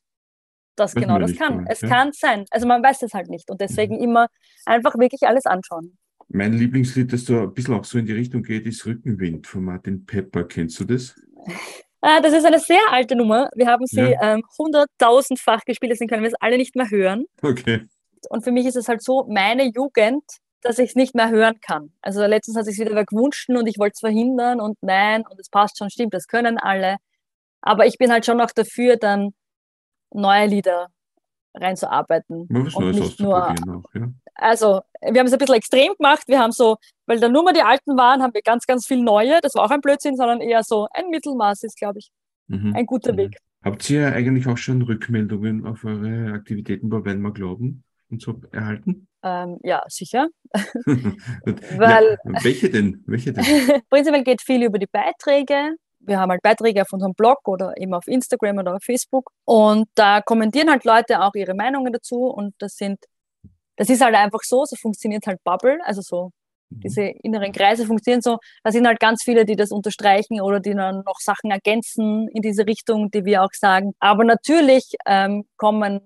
Das, 0.75 0.93
das 0.93 1.01
genau 1.01 1.19
das 1.19 1.35
kann. 1.35 1.57
Sein, 1.57 1.67
es 1.69 1.81
ja. 1.81 1.89
kann 1.89 2.11
sein. 2.13 2.45
Also 2.51 2.67
man 2.67 2.83
weiß 2.83 3.01
es 3.03 3.13
halt 3.13 3.29
nicht. 3.29 3.49
Und 3.49 3.61
deswegen 3.61 3.95
mhm. 3.95 4.03
immer 4.03 4.27
einfach 4.65 4.97
wirklich 4.97 5.23
alles 5.23 5.45
anschauen. 5.45 5.97
Mein 6.29 6.53
Lieblingslied, 6.53 7.11
das 7.11 7.25
so 7.25 7.39
ein 7.39 7.53
bisschen 7.53 7.73
auch 7.73 7.83
so 7.83 7.97
in 7.97 8.05
die 8.05 8.13
Richtung 8.13 8.43
geht, 8.43 8.65
ist 8.67 8.85
Rückenwind 8.85 9.47
von 9.47 9.63
Martin 9.63 10.05
Pepper. 10.05 10.43
Kennst 10.43 10.79
du 10.79 10.85
das? 10.85 11.15
Ah, 12.01 12.21
das 12.21 12.31
ist 12.31 12.45
eine 12.45 12.59
sehr 12.59 12.79
alte 12.91 13.13
Nummer. 13.13 13.49
Wir 13.55 13.67
haben 13.67 13.85
sie 13.85 13.99
ja. 13.99 14.35
ähm, 14.35 14.41
hunderttausendfach 14.57 15.65
gespielt, 15.65 15.91
deswegen 15.91 16.07
können 16.07 16.23
wir 16.23 16.29
es 16.29 16.35
alle 16.39 16.55
nicht 16.55 16.73
mehr 16.77 16.89
hören. 16.89 17.25
Okay. 17.41 17.81
Und 18.29 18.43
für 18.43 18.53
mich 18.53 18.65
ist 18.65 18.77
es 18.77 18.87
halt 18.87 19.03
so, 19.03 19.25
meine 19.27 19.65
Jugend, 19.65 20.23
dass 20.61 20.79
ich 20.79 20.89
es 20.89 20.95
nicht 20.95 21.15
mehr 21.15 21.29
hören 21.29 21.59
kann. 21.61 21.91
Also 22.01 22.25
letztens 22.25 22.57
hat 22.57 22.65
sich 22.65 22.77
wieder 22.79 23.05
gewünscht 23.05 23.49
und 23.49 23.67
ich 23.67 23.79
wollte 23.79 23.93
es 23.93 23.99
verhindern 23.99 24.59
und 24.59 24.77
nein, 24.81 25.23
und 25.29 25.39
es 25.39 25.49
passt 25.49 25.77
schon, 25.77 25.89
stimmt, 25.89 26.13
das 26.13 26.27
können 26.27 26.57
alle. 26.57 26.97
Aber 27.61 27.85
ich 27.85 27.97
bin 27.97 28.11
halt 28.11 28.25
schon 28.25 28.41
auch 28.41 28.51
dafür, 28.51 28.97
dann 28.97 29.33
neue 30.11 30.47
Lieder 30.47 30.89
reinzuarbeiten. 31.53 32.47
Was 32.49 32.75
und 32.75 32.91
nicht 32.91 33.19
nur, 33.19 33.49
auch, 33.49 33.83
ja. 33.93 34.09
Also, 34.35 34.81
wir 35.01 35.19
haben 35.19 35.27
es 35.27 35.33
ein 35.33 35.39
bisschen 35.39 35.55
extrem 35.55 35.93
gemacht. 35.97 36.23
Wir 36.27 36.39
haben 36.39 36.51
so, 36.51 36.77
weil 37.05 37.19
da 37.19 37.27
nur 37.27 37.43
mal 37.43 37.53
die 37.53 37.61
alten 37.61 37.97
waren, 37.97 38.21
haben 38.21 38.33
wir 38.33 38.41
ganz, 38.41 38.65
ganz 38.65 38.85
viel 38.85 39.01
neue. 39.01 39.39
Das 39.41 39.55
war 39.55 39.65
auch 39.65 39.71
ein 39.71 39.81
Blödsinn, 39.81 40.15
sondern 40.15 40.39
eher 40.39 40.63
so 40.63 40.87
ein 40.93 41.09
Mittelmaß 41.09 41.63
ist, 41.63 41.77
glaube 41.77 41.99
ich, 41.99 42.11
mhm. 42.47 42.73
ein 42.75 42.85
guter 42.85 43.13
mhm. 43.13 43.17
Weg. 43.17 43.37
Habt 43.63 43.89
ihr 43.89 44.13
eigentlich 44.13 44.47
auch 44.47 44.57
schon 44.57 44.81
Rückmeldungen 44.81 45.65
auf 45.65 45.83
eure 45.83 46.31
Aktivitäten 46.31 46.89
bei 46.89 47.03
wir 47.03 47.33
glauben 47.33 47.83
und 48.09 48.21
so 48.21 48.41
erhalten? 48.51 49.08
Ähm, 49.23 49.59
ja, 49.63 49.83
sicher. 49.87 50.29
Weil, 50.53 52.17
ja, 52.23 52.43
welche 52.43 52.69
denn? 52.69 53.03
Welche 53.05 53.33
denn? 53.33 53.43
prinzipiell 53.89 54.23
geht 54.23 54.41
viel 54.41 54.63
über 54.63 54.79
die 54.79 54.87
Beiträge. 54.87 55.75
Wir 55.99 56.19
haben 56.19 56.31
halt 56.31 56.41
Beiträge 56.41 56.81
auf 56.81 56.93
unserem 56.93 57.13
Blog 57.13 57.39
oder 57.47 57.73
eben 57.77 57.93
auf 57.93 58.07
Instagram 58.07 58.59
oder 58.59 58.75
auf 58.75 58.83
Facebook. 58.83 59.31
Und 59.45 59.89
da 59.95 60.21
kommentieren 60.21 60.69
halt 60.69 60.85
Leute 60.85 61.21
auch 61.21 61.33
ihre 61.35 61.53
Meinungen 61.53 61.91
dazu. 61.91 62.27
Und 62.27 62.55
das 62.59 62.75
sind, 62.75 62.99
das 63.75 63.89
ist 63.89 64.01
halt 64.01 64.15
einfach 64.15 64.41
so, 64.43 64.63
so 64.63 64.77
funktioniert 64.77 65.27
halt 65.27 65.43
Bubble, 65.43 65.79
also 65.83 66.01
so 66.01 66.31
mhm. 66.69 66.79
diese 66.79 67.03
inneren 67.03 67.51
Kreise 67.51 67.85
funktionieren 67.85 68.21
so. 68.21 68.37
Da 68.63 68.71
sind 68.71 68.87
halt 68.87 69.01
ganz 69.01 69.23
viele, 69.23 69.43
die 69.43 69.57
das 69.57 69.71
unterstreichen 69.71 70.39
oder 70.39 70.61
die 70.61 70.73
dann 70.73 71.03
noch 71.05 71.19
Sachen 71.19 71.51
ergänzen 71.51 72.29
in 72.29 72.41
diese 72.41 72.65
Richtung, 72.65 73.11
die 73.11 73.25
wir 73.25 73.43
auch 73.43 73.51
sagen. 73.51 73.91
Aber 73.99 74.23
natürlich 74.23 74.95
ähm, 75.05 75.43
kommen 75.57 75.99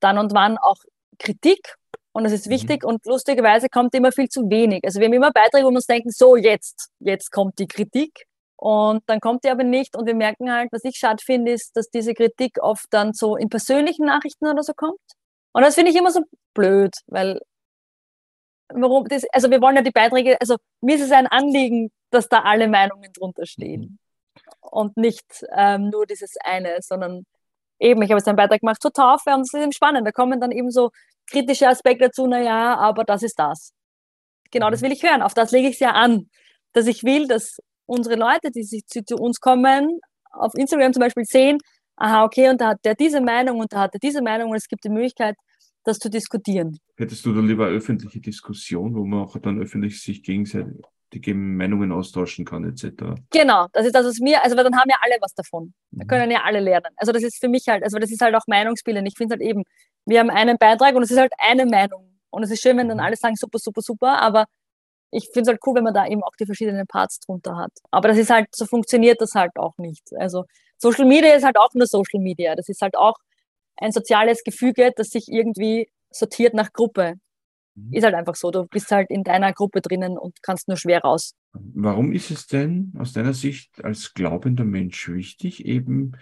dann 0.00 0.16
und 0.16 0.32
wann 0.32 0.56
auch 0.56 0.78
Kritik 1.18 1.76
und 2.16 2.24
das 2.24 2.32
ist 2.32 2.46
mhm. 2.46 2.52
wichtig 2.52 2.82
mhm. 2.82 2.88
und 2.88 3.06
lustigerweise 3.06 3.68
kommt 3.68 3.94
immer 3.94 4.10
viel 4.10 4.30
zu 4.30 4.48
wenig. 4.48 4.80
Also 4.84 5.00
wir 5.00 5.06
haben 5.06 5.12
immer 5.12 5.32
Beiträge, 5.32 5.66
wo 5.66 5.70
wir 5.70 5.76
uns 5.76 5.86
denken, 5.86 6.10
so 6.10 6.34
jetzt, 6.34 6.88
jetzt 6.98 7.30
kommt 7.30 7.58
die 7.58 7.66
Kritik 7.66 8.24
und 8.56 9.02
dann 9.06 9.20
kommt 9.20 9.44
die 9.44 9.50
aber 9.50 9.64
nicht 9.64 9.94
und 9.94 10.06
wir 10.06 10.14
merken 10.14 10.50
halt, 10.50 10.72
was 10.72 10.82
ich 10.84 10.96
schade 10.96 11.22
finde, 11.22 11.52
ist, 11.52 11.76
dass 11.76 11.90
diese 11.90 12.14
Kritik 12.14 12.56
oft 12.62 12.86
dann 12.88 13.12
so 13.12 13.36
in 13.36 13.50
persönlichen 13.50 14.06
Nachrichten 14.06 14.46
oder 14.46 14.62
so 14.62 14.72
kommt. 14.74 14.98
Und 15.52 15.62
das 15.62 15.74
finde 15.74 15.90
ich 15.90 15.96
immer 15.98 16.10
so 16.10 16.22
blöd, 16.54 16.94
weil 17.06 17.38
warum 18.72 19.04
das, 19.08 19.24
also 19.34 19.50
wir 19.50 19.60
wollen 19.60 19.76
ja 19.76 19.82
die 19.82 19.90
Beiträge, 19.90 20.40
also 20.40 20.56
mir 20.80 20.96
ist 20.96 21.02
es 21.02 21.12
ein 21.12 21.26
Anliegen, 21.26 21.90
dass 22.10 22.30
da 22.30 22.40
alle 22.44 22.66
Meinungen 22.66 23.12
drunter 23.12 23.44
stehen 23.44 23.82
mhm. 23.82 24.38
und 24.62 24.96
nicht 24.96 25.44
ähm, 25.54 25.90
nur 25.90 26.06
dieses 26.06 26.36
eine, 26.42 26.78
sondern 26.80 27.26
eben, 27.78 28.02
ich 28.02 28.10
habe 28.10 28.18
jetzt 28.18 28.28
einen 28.28 28.36
Beitrag 28.36 28.60
gemacht 28.60 28.80
zur 28.80 28.92
Taufe 28.92 29.30
und 29.34 29.42
es 29.42 29.52
ist 29.52 29.60
eben 29.60 29.72
spannend, 29.72 30.06
da 30.06 30.12
kommen 30.12 30.40
dann 30.40 30.50
eben 30.50 30.70
so 30.70 30.90
kritische 31.30 31.68
Aspekt 31.68 32.02
dazu, 32.02 32.26
naja, 32.26 32.76
aber 32.76 33.04
das 33.04 33.22
ist 33.22 33.38
das. 33.38 33.72
Genau, 34.50 34.70
das 34.70 34.80
mhm. 34.80 34.86
will 34.86 34.92
ich 34.92 35.02
hören. 35.02 35.22
Auf 35.22 35.34
das 35.34 35.50
lege 35.50 35.68
ich 35.68 35.74
es 35.74 35.80
ja 35.80 35.90
an, 35.92 36.28
dass 36.72 36.86
ich 36.86 37.02
will, 37.04 37.26
dass 37.26 37.56
unsere 37.86 38.16
Leute, 38.16 38.50
die 38.50 38.62
sich 38.62 38.86
zu, 38.86 39.04
zu, 39.04 39.16
uns 39.16 39.40
kommen, 39.40 40.00
auf 40.30 40.52
Instagram 40.54 40.92
zum 40.92 41.00
Beispiel 41.00 41.24
sehen, 41.24 41.58
aha, 41.96 42.24
okay, 42.24 42.48
und 42.50 42.60
da 42.60 42.68
hat 42.68 42.84
der 42.84 42.94
diese 42.94 43.20
Meinung 43.20 43.60
und 43.60 43.72
da 43.72 43.80
hat 43.80 43.94
er 43.94 44.00
diese 44.00 44.22
Meinung 44.22 44.50
und 44.50 44.56
es 44.56 44.68
gibt 44.68 44.84
die 44.84 44.90
Möglichkeit, 44.90 45.36
das 45.84 45.98
zu 45.98 46.10
diskutieren. 46.10 46.78
Hättest 46.96 47.24
du 47.24 47.32
da 47.32 47.40
lieber 47.40 47.66
öffentliche 47.66 48.20
Diskussion, 48.20 48.94
wo 48.94 49.04
man 49.04 49.20
auch 49.20 49.38
dann 49.38 49.60
öffentlich 49.60 50.02
sich 50.02 50.22
gegenseitig 50.22 50.74
die 51.12 51.34
Meinungen 51.34 51.92
austauschen 51.92 52.44
kann, 52.44 52.64
etc. 52.64 53.14
Genau, 53.30 53.66
das 53.72 53.86
ist 53.86 53.94
das, 53.94 54.06
was 54.06 54.18
mir, 54.18 54.42
also 54.42 54.56
weil 54.56 54.64
dann 54.64 54.76
haben 54.76 54.88
ja 54.88 54.96
alle 55.00 55.16
was 55.20 55.34
davon. 55.34 55.72
Da 55.90 56.04
mhm. 56.04 56.08
können 56.08 56.30
ja 56.30 56.42
alle 56.44 56.60
lernen. 56.60 56.92
Also 56.96 57.12
das 57.12 57.22
ist 57.22 57.38
für 57.38 57.48
mich 57.48 57.68
halt, 57.68 57.84
also 57.84 57.98
das 57.98 58.10
ist 58.10 58.20
halt 58.20 58.34
auch 58.34 58.46
Meinungsbildend. 58.46 59.06
Ich 59.08 59.16
finde 59.16 59.34
es 59.34 59.40
halt 59.40 59.48
eben, 59.48 59.62
wir 60.04 60.20
haben 60.20 60.30
einen 60.30 60.58
Beitrag 60.58 60.94
und 60.94 61.02
es 61.02 61.10
ist 61.10 61.18
halt 61.18 61.32
eine 61.38 61.66
Meinung. 61.66 62.18
Und 62.30 62.42
es 62.42 62.50
ist 62.50 62.60
schön, 62.60 62.76
wenn 62.76 62.88
dann 62.88 62.98
mhm. 62.98 63.04
alle 63.04 63.16
sagen, 63.16 63.36
super, 63.36 63.58
super, 63.58 63.80
super, 63.80 64.20
aber 64.20 64.46
ich 65.10 65.26
finde 65.32 65.42
es 65.42 65.48
halt 65.48 65.60
cool, 65.66 65.76
wenn 65.76 65.84
man 65.84 65.94
da 65.94 66.06
eben 66.06 66.22
auch 66.22 66.34
die 66.38 66.46
verschiedenen 66.46 66.86
Parts 66.86 67.20
drunter 67.20 67.56
hat. 67.56 67.72
Aber 67.90 68.08
das 68.08 68.18
ist 68.18 68.30
halt, 68.30 68.48
so 68.54 68.66
funktioniert 68.66 69.20
das 69.20 69.34
halt 69.34 69.52
auch 69.56 69.78
nicht. 69.78 70.02
Also 70.18 70.44
Social 70.78 71.06
Media 71.06 71.34
ist 71.34 71.44
halt 71.44 71.56
auch 71.56 71.72
nur 71.74 71.86
Social 71.86 72.20
Media. 72.20 72.54
Das 72.54 72.68
ist 72.68 72.82
halt 72.82 72.96
auch 72.96 73.14
ein 73.76 73.92
soziales 73.92 74.42
Gefüge, 74.42 74.92
das 74.94 75.08
sich 75.08 75.28
irgendwie 75.28 75.88
sortiert 76.10 76.54
nach 76.54 76.72
Gruppe. 76.72 77.14
Ist 77.90 78.04
halt 78.04 78.14
einfach 78.14 78.34
so. 78.34 78.50
Du 78.50 78.64
bist 78.66 78.90
halt 78.90 79.10
in 79.10 79.22
deiner 79.22 79.52
Gruppe 79.52 79.80
drinnen 79.80 80.16
und 80.16 80.42
kannst 80.42 80.68
nur 80.68 80.76
schwer 80.76 81.00
raus. 81.00 81.34
Warum 81.52 82.12
ist 82.12 82.30
es 82.30 82.46
denn 82.46 82.92
aus 82.98 83.12
deiner 83.12 83.34
Sicht 83.34 83.84
als 83.84 84.14
glaubender 84.14 84.64
Mensch 84.64 85.08
wichtig, 85.08 85.64
eben 85.64 86.12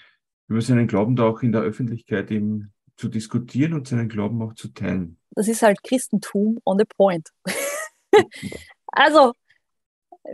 über 0.49 0.61
seinen 0.61 0.87
Glauben 0.87 1.17
da 1.17 1.25
auch 1.25 1.43
in 1.43 1.53
der 1.53 1.63
Öffentlichkeit 1.63 2.31
eben 2.31 2.73
zu 2.97 3.09
diskutieren 3.09 3.75
und 3.75 3.89
seinen 3.89 4.09
Glauben 4.09 4.41
auch 4.43 4.55
zu 4.55 4.69
teilen. 4.69 5.19
Das 5.31 5.49
ist 5.49 5.63
halt 5.63 5.83
Christentum 5.83 6.59
on 6.65 6.79
the 6.79 6.85
point. 6.97 7.29
also, 8.87 9.33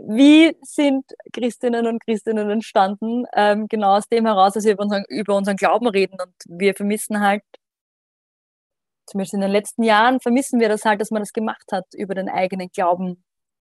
wie 0.07 0.55
sind 0.61 1.05
Christinnen 1.33 1.87
und 1.87 2.03
Christinnen 2.05 2.49
entstanden? 2.49 3.25
Ähm, 3.33 3.67
genau 3.67 3.97
aus 3.97 4.07
dem 4.07 4.25
heraus, 4.25 4.53
dass 4.53 4.63
wir 4.63 4.73
über 4.73 4.83
unseren, 4.83 5.03
über 5.09 5.35
unseren 5.35 5.57
Glauben 5.57 5.87
reden 5.87 6.17
und 6.21 6.33
wir 6.45 6.73
vermissen 6.75 7.19
halt, 7.19 7.43
zumindest 9.11 9.33
in 9.33 9.41
den 9.41 9.51
letzten 9.51 9.83
Jahren, 9.83 10.19
vermissen 10.19 10.59
wir 10.59 10.69
das 10.69 10.85
halt, 10.85 11.01
dass 11.01 11.11
man 11.11 11.21
das 11.21 11.33
gemacht 11.33 11.71
hat, 11.71 11.85
über 11.93 12.15
den 12.15 12.29
eigenen 12.29 12.69
Glauben 12.69 13.23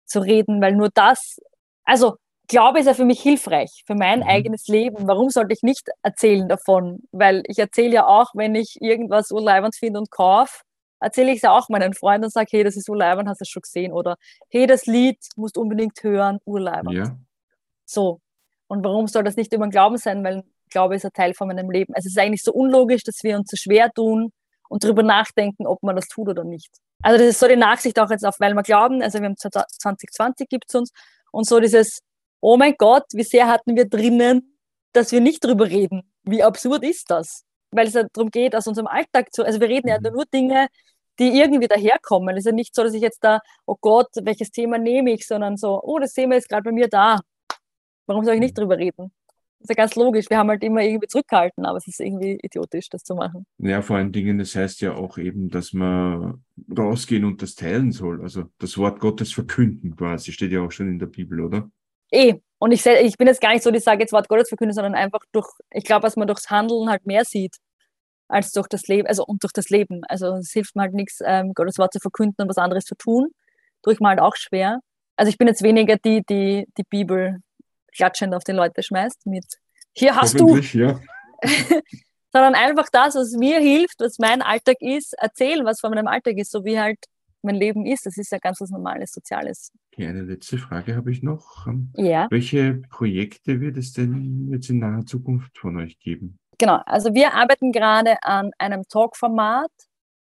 zu 0.07 0.21
reden, 0.21 0.61
weil 0.61 0.75
nur 0.75 0.91
das, 0.93 1.39
also 1.85 2.17
Glaube 2.47 2.79
ist 2.79 2.87
ja 2.87 2.95
für 2.95 3.07
mich 3.07 3.23
hilfreich, 3.23 3.85
für 3.87 3.95
mein 3.95 4.21
mhm. 4.21 4.27
eigenes 4.27 4.67
Leben. 4.69 5.09
Warum 5.09 5.31
sollte 5.31 5.55
ich 5.55 5.63
nicht 5.63 5.89
erzählen 6.03 6.47
davon? 6.47 7.01
Weil 7.11 7.43
ich 7.47 7.59
erzähle 7.59 7.95
ja 7.95 8.07
auch, 8.07 8.33
wenn 8.35 8.55
ich 8.55 8.83
irgendwas 8.83 9.31
urleibend 9.31 9.75
finde 9.75 10.01
und 10.01 10.11
kaufe, 10.11 10.61
erzähle 11.01 11.31
ich 11.31 11.37
es 11.37 11.43
ja 11.43 11.53
auch 11.53 11.71
meinen 11.71 11.95
Freunden 11.95 12.27
und 12.27 12.33
sage, 12.33 12.49
hey, 12.51 12.65
das 12.65 12.77
ist 12.77 12.89
urleibend, 12.89 13.29
hast 13.29 13.41
du 13.41 13.45
es 13.45 13.49
schon 13.49 13.63
gesehen? 13.63 13.93
Oder 13.93 14.17
hey, 14.51 14.67
das 14.67 14.85
Lied 14.85 15.19
musst 15.37 15.57
du 15.57 15.63
unbedingt 15.63 16.03
hören, 16.03 16.39
urleibend. 16.45 16.95
Ja. 16.95 17.17
So. 17.87 18.21
Und 18.67 18.85
warum 18.85 19.07
soll 19.07 19.25
das 19.25 19.37
nicht 19.37 19.53
über 19.55 19.67
den 19.67 19.71
Glauben 19.71 19.97
sein? 19.97 20.23
Weil 20.23 20.45
Glaube 20.71 20.97
ist 20.97 21.05
ein 21.07 21.13
Teil 21.13 21.33
von 21.33 21.49
meinem 21.49 21.71
Leben. 21.71 21.95
Also 21.95 22.09
es 22.09 22.13
ist 22.13 22.19
eigentlich 22.19 22.43
so 22.43 22.53
unlogisch, 22.53 23.05
dass 23.05 23.23
wir 23.23 23.39
uns 23.39 23.51
so 23.51 23.57
schwer 23.57 23.91
tun 23.91 24.33
und 24.69 24.85
darüber 24.85 25.03
nachdenken, 25.03 25.67
ob 25.67 25.83
man 25.83 25.97
das 25.97 26.09
tut 26.09 26.29
oder 26.29 26.45
nicht. 26.45 26.71
Also 27.03 27.19
das 27.19 27.29
ist 27.29 27.41
so 27.41 27.49
die 27.49 27.57
Nachsicht 27.57 27.99
auch 27.99 28.11
jetzt 28.11 28.25
auf, 28.25 28.41
weil 28.41 28.55
wir 28.55 28.63
glauben, 28.63 29.03
also 29.03 29.19
wir 29.19 29.27
haben 29.27 29.37
2020 29.37 30.49
gibt 30.49 30.65
es 30.69 30.75
uns 30.75 30.93
und 31.33 31.47
so 31.47 31.61
dieses, 31.61 32.01
oh 32.41 32.57
mein 32.57 32.75
Gott, 32.79 33.05
wie 33.13 33.25
sehr 33.25 33.47
hatten 33.47 33.77
wir 33.77 33.89
drinnen, 33.89 34.59
dass 34.93 35.13
wir 35.13 35.21
nicht 35.21 35.45
drüber 35.45 35.67
reden. 35.67 36.11
Wie 36.23 36.43
absurd 36.43 36.85
ist 36.85 37.11
das? 37.11 37.45
Weil 37.71 37.89
es 37.89 37.95
ja 37.95 38.05
darum 38.13 38.31
geht, 38.31 38.55
aus 38.55 38.67
unserem 38.67 38.87
Alltag 38.87 39.33
zu, 39.35 39.45
also 39.45 39.61
wir 39.61 39.69
reden 39.69 39.89
ja 39.89 39.99
mhm. 39.99 40.15
nur 40.15 40.25
Dinge, 40.27 40.69
die 41.19 41.39
irgendwie 41.39 41.69
daherkommen. 41.69 42.37
Es 42.37 42.41
ist 42.41 42.47
ja 42.47 42.53
nicht 42.53 42.75
so, 42.75 42.83
dass 42.83 42.95
ich 42.95 43.03
jetzt 43.03 43.23
da, 43.23 43.41
oh 43.67 43.77
Gott, 43.81 44.09
welches 44.23 44.51
Thema 44.51 44.79
nehme 44.79 45.13
ich, 45.13 45.27
sondern 45.27 45.57
so, 45.57 45.81
oh, 45.83 45.99
das 45.99 46.13
Thema 46.13 46.37
ist 46.37 46.49
gerade 46.49 46.63
bei 46.63 46.73
mir 46.73 46.89
da. 46.89 47.21
Warum 48.07 48.25
soll 48.25 48.35
ich 48.35 48.41
nicht 48.41 48.57
mhm. 48.57 48.61
drüber 48.63 48.79
reden? 48.79 49.13
Das 49.65 49.71
ist 49.71 49.79
ja 49.79 49.83
ganz 49.83 49.95
logisch. 49.95 50.27
Wir 50.29 50.37
haben 50.37 50.51
halt 50.51 50.63
immer 50.63 50.83
irgendwie 50.83 51.09
zurückgehalten, 51.09 51.65
aber 51.65 51.79
es 51.79 51.87
ist 51.87 51.99
irgendwie 51.99 52.39
idiotisch, 52.43 52.91
das 52.91 53.03
zu 53.03 53.15
machen. 53.15 53.47
Ja, 53.57 53.81
vor 53.81 53.97
allen 53.97 54.13
Dingen, 54.13 54.37
das 54.39 54.55
heißt 54.55 54.83
ja 54.83 54.93
auch 54.93 55.17
eben, 55.17 55.49
dass 55.49 55.73
man 55.73 56.45
rausgehen 56.77 57.25
und 57.25 57.41
das 57.41 57.55
teilen 57.55 57.91
soll. 57.91 58.21
Also 58.21 58.45
das 58.59 58.77
Wort 58.77 59.01
Gottes 59.01 59.33
verkünden 59.33 59.97
quasi, 59.97 60.33
steht 60.33 60.53
ja 60.53 60.61
auch 60.61 60.71
schon 60.71 60.89
in 60.89 60.99
der 60.99 61.07
Bibel, 61.07 61.41
oder? 61.41 61.71
eh. 62.13 62.35
Und 62.59 62.73
ich, 62.73 62.85
ich 62.87 63.19
bin 63.19 63.27
jetzt 63.27 63.41
gar 63.41 63.53
nicht 63.53 63.63
so, 63.63 63.71
die 63.71 63.79
sage 63.81 64.01
jetzt 64.01 64.13
Wort 64.13 64.29
Gottes 64.29 64.49
verkünden, 64.49 64.75
sondern 64.75 64.95
einfach 64.95 65.21
durch, 65.33 65.49
ich 65.71 65.85
glaube, 65.85 66.03
dass 66.03 66.17
man 66.17 66.27
durchs 66.27 66.51
Handeln 66.51 66.89
halt 66.89 67.07
mehr 67.07 67.25
sieht 67.25 67.57
als 68.29 68.53
durch 68.53 68.69
das 68.69 68.87
Leben, 68.87 69.07
also 69.07 69.25
und 69.25 69.43
durch 69.43 69.53
das 69.53 69.69
Leben. 69.71 70.03
Also 70.09 70.35
es 70.37 70.53
hilft 70.53 70.77
mir 70.77 70.83
halt 70.83 70.95
nichts, 70.95 71.21
ähm, 71.25 71.53
Gottes 71.55 71.79
Wort 71.79 71.93
zu 71.93 72.01
verkünden 72.01 72.43
und 72.43 72.49
was 72.49 72.59
anderes 72.59 72.85
zu 72.85 72.95
tun. 72.97 73.31
Tue 73.83 73.95
ich 73.95 74.01
mir 74.01 74.09
halt 74.09 74.21
auch 74.21 74.37
schwer. 74.37 74.81
Also 75.17 75.31
ich 75.31 75.39
bin 75.39 75.49
jetzt 75.49 75.63
weniger 75.63 75.97
die, 75.97 76.23
die 76.29 76.67
die 76.79 76.85
Bibel 76.89 77.39
klatschend 77.95 78.35
auf 78.35 78.45
die 78.45 78.53
Leute 78.53 78.83
schmeißt 78.83 79.27
mit 79.27 79.47
hier 79.97 80.17
hast 80.17 80.39
du. 80.39 80.57
Ja. 80.57 81.01
sondern 82.35 82.55
einfach 82.57 82.89
das, 82.91 83.15
was 83.15 83.33
mir 83.33 83.61
hilft, 83.61 84.01
was 84.01 84.19
mein 84.19 84.43
Alltag 84.43 84.79
ist, 84.81 85.15
erzählen, 85.15 85.65
was 85.65 85.81
von 85.81 85.91
meinem 85.91 86.09
Alltag 86.09 86.37
ist, 86.37 86.51
so 86.51 86.65
wie 86.65 86.79
halt 86.79 86.99
mein 87.43 87.55
Leben 87.55 87.87
ist. 87.87 88.07
Das 88.07 88.17
ist 88.17 88.33
ja 88.33 88.39
ganz 88.39 88.61
was 88.61 88.71
Normales, 88.71 89.13
Soziales. 89.13 89.71
Okay, 89.93 90.09
eine 90.09 90.23
letzte 90.23 90.59
Frage 90.59 90.97
habe 90.97 91.13
ich 91.13 91.23
noch. 91.23 91.69
Ähm, 91.69 91.93
ja. 91.97 92.27
Welche 92.31 92.83
Projekte 92.91 93.61
wird 93.61 93.77
es 93.77 93.93
denn 93.93 94.49
jetzt 94.51 94.69
in 94.69 94.81
naher 94.81 95.07
Zukunft 95.07 95.57
von 95.57 95.77
euch 95.77 95.97
geben? 96.01 96.37
Genau, 96.59 96.81
also 96.87 97.15
wir 97.15 97.35
arbeiten 97.35 97.71
gerade 97.71 98.17
an 98.23 98.51
einem 98.59 98.83
Talk-Format. 98.89 99.71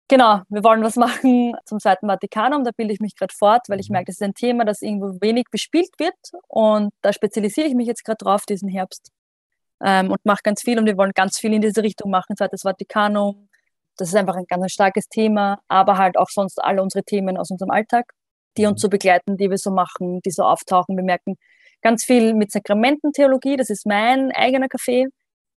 Genau, 0.07 0.41
wir 0.49 0.63
wollen 0.63 0.83
was 0.83 0.97
machen 0.97 1.55
zum 1.65 1.79
Zweiten 1.79 2.07
Vatikanum, 2.07 2.63
da 2.63 2.69
bilde 2.75 2.93
ich 2.93 2.99
mich 2.99 3.15
gerade 3.15 3.33
fort, 3.33 3.63
weil 3.69 3.79
ich 3.79 3.89
mhm. 3.89 3.93
merke, 3.93 4.07
das 4.07 4.17
ist 4.17 4.21
ein 4.21 4.35
Thema, 4.35 4.63
das 4.63 4.83
irgendwo 4.83 5.19
wenig 5.19 5.45
bespielt 5.49 5.89
wird 5.97 6.13
und 6.47 6.93
da 7.01 7.11
spezialisiere 7.11 7.67
ich 7.67 7.73
mich 7.73 7.87
jetzt 7.87 8.05
gerade 8.05 8.17
drauf 8.17 8.45
diesen 8.45 8.69
Herbst 8.69 9.11
ähm, 9.83 10.11
und 10.11 10.23
mache 10.23 10.41
ganz 10.43 10.61
viel 10.61 10.77
und 10.77 10.85
wir 10.85 10.97
wollen 10.97 11.13
ganz 11.15 11.39
viel 11.39 11.53
in 11.53 11.61
diese 11.61 11.81
Richtung 11.81 12.11
machen, 12.11 12.37
Zweites 12.37 12.61
Vatikanum, 12.61 13.49
das 13.97 14.09
ist 14.09 14.15
einfach 14.15 14.35
ein 14.35 14.45
ganz 14.47 14.71
starkes 14.71 15.07
Thema, 15.09 15.59
aber 15.67 15.97
halt 15.97 16.17
auch 16.17 16.29
sonst 16.29 16.63
alle 16.63 16.83
unsere 16.83 17.03
Themen 17.03 17.37
aus 17.37 17.49
unserem 17.49 17.71
Alltag, 17.71 18.11
die 18.57 18.67
uns 18.67 18.79
mhm. 18.79 18.81
so 18.81 18.89
begleiten, 18.89 19.37
die 19.37 19.49
wir 19.49 19.57
so 19.57 19.71
machen, 19.71 20.21
die 20.21 20.31
so 20.31 20.43
auftauchen. 20.43 20.95
Wir 20.97 21.03
merken 21.03 21.35
ganz 21.81 22.03
viel 22.05 22.35
mit 22.35 22.51
Sakramententheologie, 22.51 23.57
das 23.57 23.69
ist 23.71 23.85
mein 23.85 24.31
eigener 24.33 24.67
Kaffee. 24.67 25.07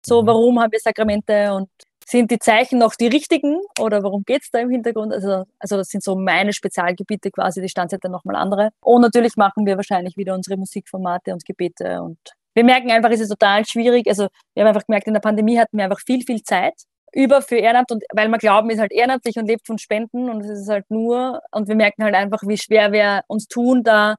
So, 0.05 0.21
mhm. 0.21 0.27
warum 0.27 0.59
haben 0.61 0.71
wir 0.71 0.79
Sakramente 0.79 1.53
und 1.53 1.69
sind 2.09 2.31
die 2.31 2.39
Zeichen 2.39 2.79
noch 2.79 2.95
die 2.95 3.07
richtigen 3.07 3.59
oder 3.79 4.01
worum 4.01 4.23
geht 4.23 4.43
es 4.43 4.49
da 4.49 4.59
im 4.59 4.69
Hintergrund? 4.69 5.11
Also, 5.13 5.43
also 5.59 5.75
das 5.75 5.89
sind 5.89 6.03
so 6.03 6.15
meine 6.15 6.53
Spezialgebiete 6.53 7.31
quasi, 7.31 7.61
die 7.61 7.67
Standseite 7.67 8.09
nochmal 8.09 8.37
andere. 8.37 8.69
Und 8.79 9.01
natürlich 9.01 9.35
machen 9.35 9.65
wir 9.65 9.75
wahrscheinlich 9.75 10.15
wieder 10.15 10.33
unsere 10.33 10.55
Musikformate 10.55 11.33
und 11.33 11.43
Gebete 11.43 12.01
und 12.01 12.17
wir 12.53 12.63
merken 12.63 12.89
einfach, 12.91 13.11
es 13.11 13.19
ist 13.19 13.29
total 13.29 13.65
schwierig. 13.65 14.07
Also 14.07 14.29
wir 14.53 14.63
haben 14.63 14.69
einfach 14.69 14.87
gemerkt, 14.87 15.07
in 15.07 15.13
der 15.13 15.19
Pandemie 15.19 15.59
hatten 15.59 15.77
wir 15.77 15.83
einfach 15.83 15.99
viel, 15.99 16.23
viel 16.23 16.41
Zeit 16.43 16.73
über 17.13 17.41
für 17.41 17.57
Ehrenamt 17.57 17.91
und 17.91 18.03
weil 18.13 18.29
wir 18.29 18.37
glauben, 18.37 18.69
ist 18.69 18.79
halt 18.79 18.93
ehrenamtlich 18.93 19.37
und 19.37 19.45
lebt 19.45 19.67
von 19.67 19.77
Spenden 19.77 20.29
und 20.29 20.41
es 20.41 20.61
ist 20.61 20.69
halt 20.69 20.89
nur 20.89 21.41
und 21.51 21.67
wir 21.67 21.75
merken 21.75 22.03
halt 22.03 22.15
einfach, 22.15 22.41
wie 22.47 22.57
schwer 22.57 22.91
wir 22.93 23.23
uns 23.27 23.47
tun, 23.47 23.83
da 23.83 24.15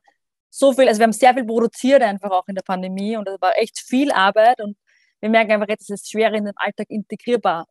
so 0.50 0.72
viel, 0.74 0.88
also 0.88 0.98
wir 1.00 1.04
haben 1.04 1.12
sehr 1.12 1.34
viel 1.34 1.44
produziert 1.44 2.02
einfach 2.02 2.30
auch 2.30 2.48
in 2.48 2.54
der 2.54 2.62
Pandemie 2.62 3.16
und 3.16 3.26
das 3.26 3.40
war 3.40 3.56
echt 3.56 3.78
viel 3.80 4.12
Arbeit 4.12 4.60
und 4.60 4.76
wir 5.20 5.30
merken 5.30 5.52
einfach 5.52 5.68
jetzt, 5.68 5.90
es 5.90 6.08
schwerer 6.08 6.34
in 6.34 6.44
den 6.44 6.56
Alltag 6.56 6.86
integrierbar 6.90 7.66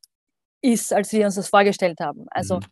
ist, 0.62 0.94
als 0.94 1.12
wir 1.12 1.26
uns 1.26 1.36
das 1.36 1.50
vorgestellt 1.50 2.00
haben. 2.00 2.26
Also 2.32 2.58
mhm. 2.58 2.66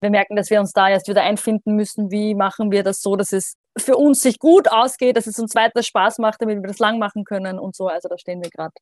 wir 0.00 0.10
merken, 0.10 0.36
dass 0.36 0.50
wir 0.50 0.60
uns 0.60 0.72
da 0.72 0.88
erst 0.88 1.08
wieder 1.08 1.22
einfinden 1.22 1.74
müssen. 1.74 2.10
Wie 2.10 2.34
machen 2.34 2.70
wir 2.70 2.82
das 2.82 3.00
so, 3.00 3.16
dass 3.16 3.32
es 3.32 3.54
für 3.78 3.96
uns 3.96 4.22
sich 4.22 4.38
gut 4.38 4.70
ausgeht, 4.70 5.16
dass 5.16 5.26
es 5.26 5.38
uns 5.38 5.54
weiter 5.54 5.82
Spaß 5.82 6.18
macht, 6.18 6.42
damit 6.42 6.60
wir 6.60 6.68
das 6.68 6.78
lang 6.78 6.98
machen 6.98 7.24
können 7.24 7.58
und 7.58 7.76
so. 7.76 7.88
Also 7.88 8.08
da 8.08 8.18
stehen 8.18 8.42
wir 8.42 8.50
gerade. 8.50 8.72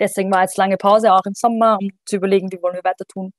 Deswegen 0.00 0.30
war 0.32 0.42
jetzt 0.42 0.56
lange 0.56 0.76
Pause, 0.76 1.12
auch 1.12 1.24
im 1.24 1.34
Sommer, 1.34 1.78
um 1.80 1.88
zu 2.04 2.16
überlegen, 2.16 2.50
wie 2.50 2.60
wollen 2.60 2.74
wir 2.74 2.84
weiter 2.84 3.04
tun. 3.06 3.32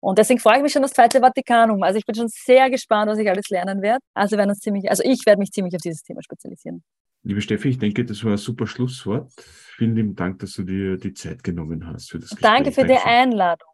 Und 0.00 0.18
deswegen 0.18 0.38
freue 0.38 0.58
ich 0.58 0.62
mich 0.62 0.72
schon 0.72 0.84
auf 0.84 0.90
das 0.90 0.96
zweite 0.96 1.20
Vatikanum. 1.20 1.82
Also 1.82 1.98
ich 1.98 2.06
bin 2.06 2.14
schon 2.14 2.28
sehr 2.28 2.70
gespannt, 2.70 3.10
was 3.10 3.18
ich 3.18 3.28
alles 3.28 3.48
lernen 3.48 3.82
werde. 3.82 4.00
Also 4.14 4.36
werden 4.36 4.50
uns 4.50 4.60
ziemlich, 4.60 4.88
also 4.90 5.02
ich 5.04 5.24
werde 5.26 5.40
mich 5.40 5.50
ziemlich 5.50 5.74
auf 5.74 5.80
dieses 5.80 6.02
Thema 6.02 6.22
spezialisieren. 6.22 6.84
Liebe 7.24 7.40
Steffi, 7.40 7.70
ich 7.70 7.78
denke, 7.78 8.04
das 8.04 8.22
war 8.22 8.32
ein 8.32 8.38
super 8.38 8.66
Schlusswort. 8.66 9.32
Vielen 9.76 9.96
lieben 9.96 10.14
Dank, 10.14 10.38
dass 10.38 10.52
du 10.52 10.62
dir 10.62 10.98
die 10.98 11.14
Zeit 11.14 11.42
genommen 11.42 11.86
hast 11.86 12.10
für 12.10 12.20
das 12.20 12.30
Gespräch. 12.30 12.50
Danke 12.50 12.72
für 12.72 12.84
die 12.84 12.96
Einladung. 12.96 13.68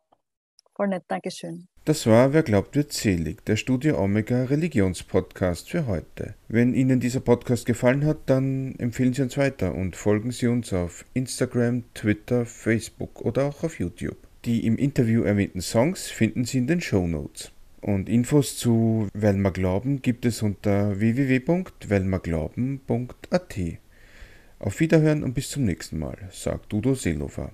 Voll 0.77 0.89
nett, 0.89 1.05
Dankeschön. 1.07 1.69
Das 1.85 2.05
war 2.07 2.33
Wer 2.33 2.43
glaubt 2.43 2.75
wird 2.75 2.93
selig, 2.93 3.45
der 3.45 3.55
Studio 3.55 4.03
Omega 4.03 4.43
Religionspodcast 4.45 5.71
für 5.71 5.87
heute. 5.87 6.35
Wenn 6.49 6.75
Ihnen 6.75 6.99
dieser 6.99 7.21
Podcast 7.21 7.65
gefallen 7.65 8.05
hat, 8.05 8.19
dann 8.27 8.75
empfehlen 8.79 9.15
Sie 9.15 9.23
uns 9.23 9.37
weiter 9.37 9.73
und 9.73 9.95
folgen 9.95 10.33
Sie 10.33 10.49
uns 10.49 10.73
auf 10.73 11.05
Instagram, 11.15 11.85
Twitter, 11.95 12.45
Facebook 12.45 13.21
oder 13.21 13.45
auch 13.45 13.63
auf 13.63 13.79
YouTube. 13.79 14.17
Die 14.45 14.67
im 14.67 14.77
Interview 14.77 15.23
erwähnten 15.23 15.61
Songs 15.61 16.11
finden 16.11 16.45
Sie 16.45 16.59
in 16.59 16.67
den 16.67 16.81
Show 16.81 17.07
Notes. 17.07 17.53
Und 17.81 18.09
Infos 18.09 18.57
zu 18.57 19.07
Weil 19.15 19.41
glauben 19.53 20.03
gibt 20.03 20.27
es 20.27 20.43
unter 20.43 20.99
www.weilmerglauben.at. 20.99 23.59
Auf 24.59 24.81
Wiederhören 24.81 25.23
und 25.23 25.35
bis 25.35 25.51
zum 25.51 25.63
nächsten 25.65 26.01
Mal, 26.01 26.19
sagt 26.33 26.75
Udo 26.75 26.95
Seelofer. 26.95 27.53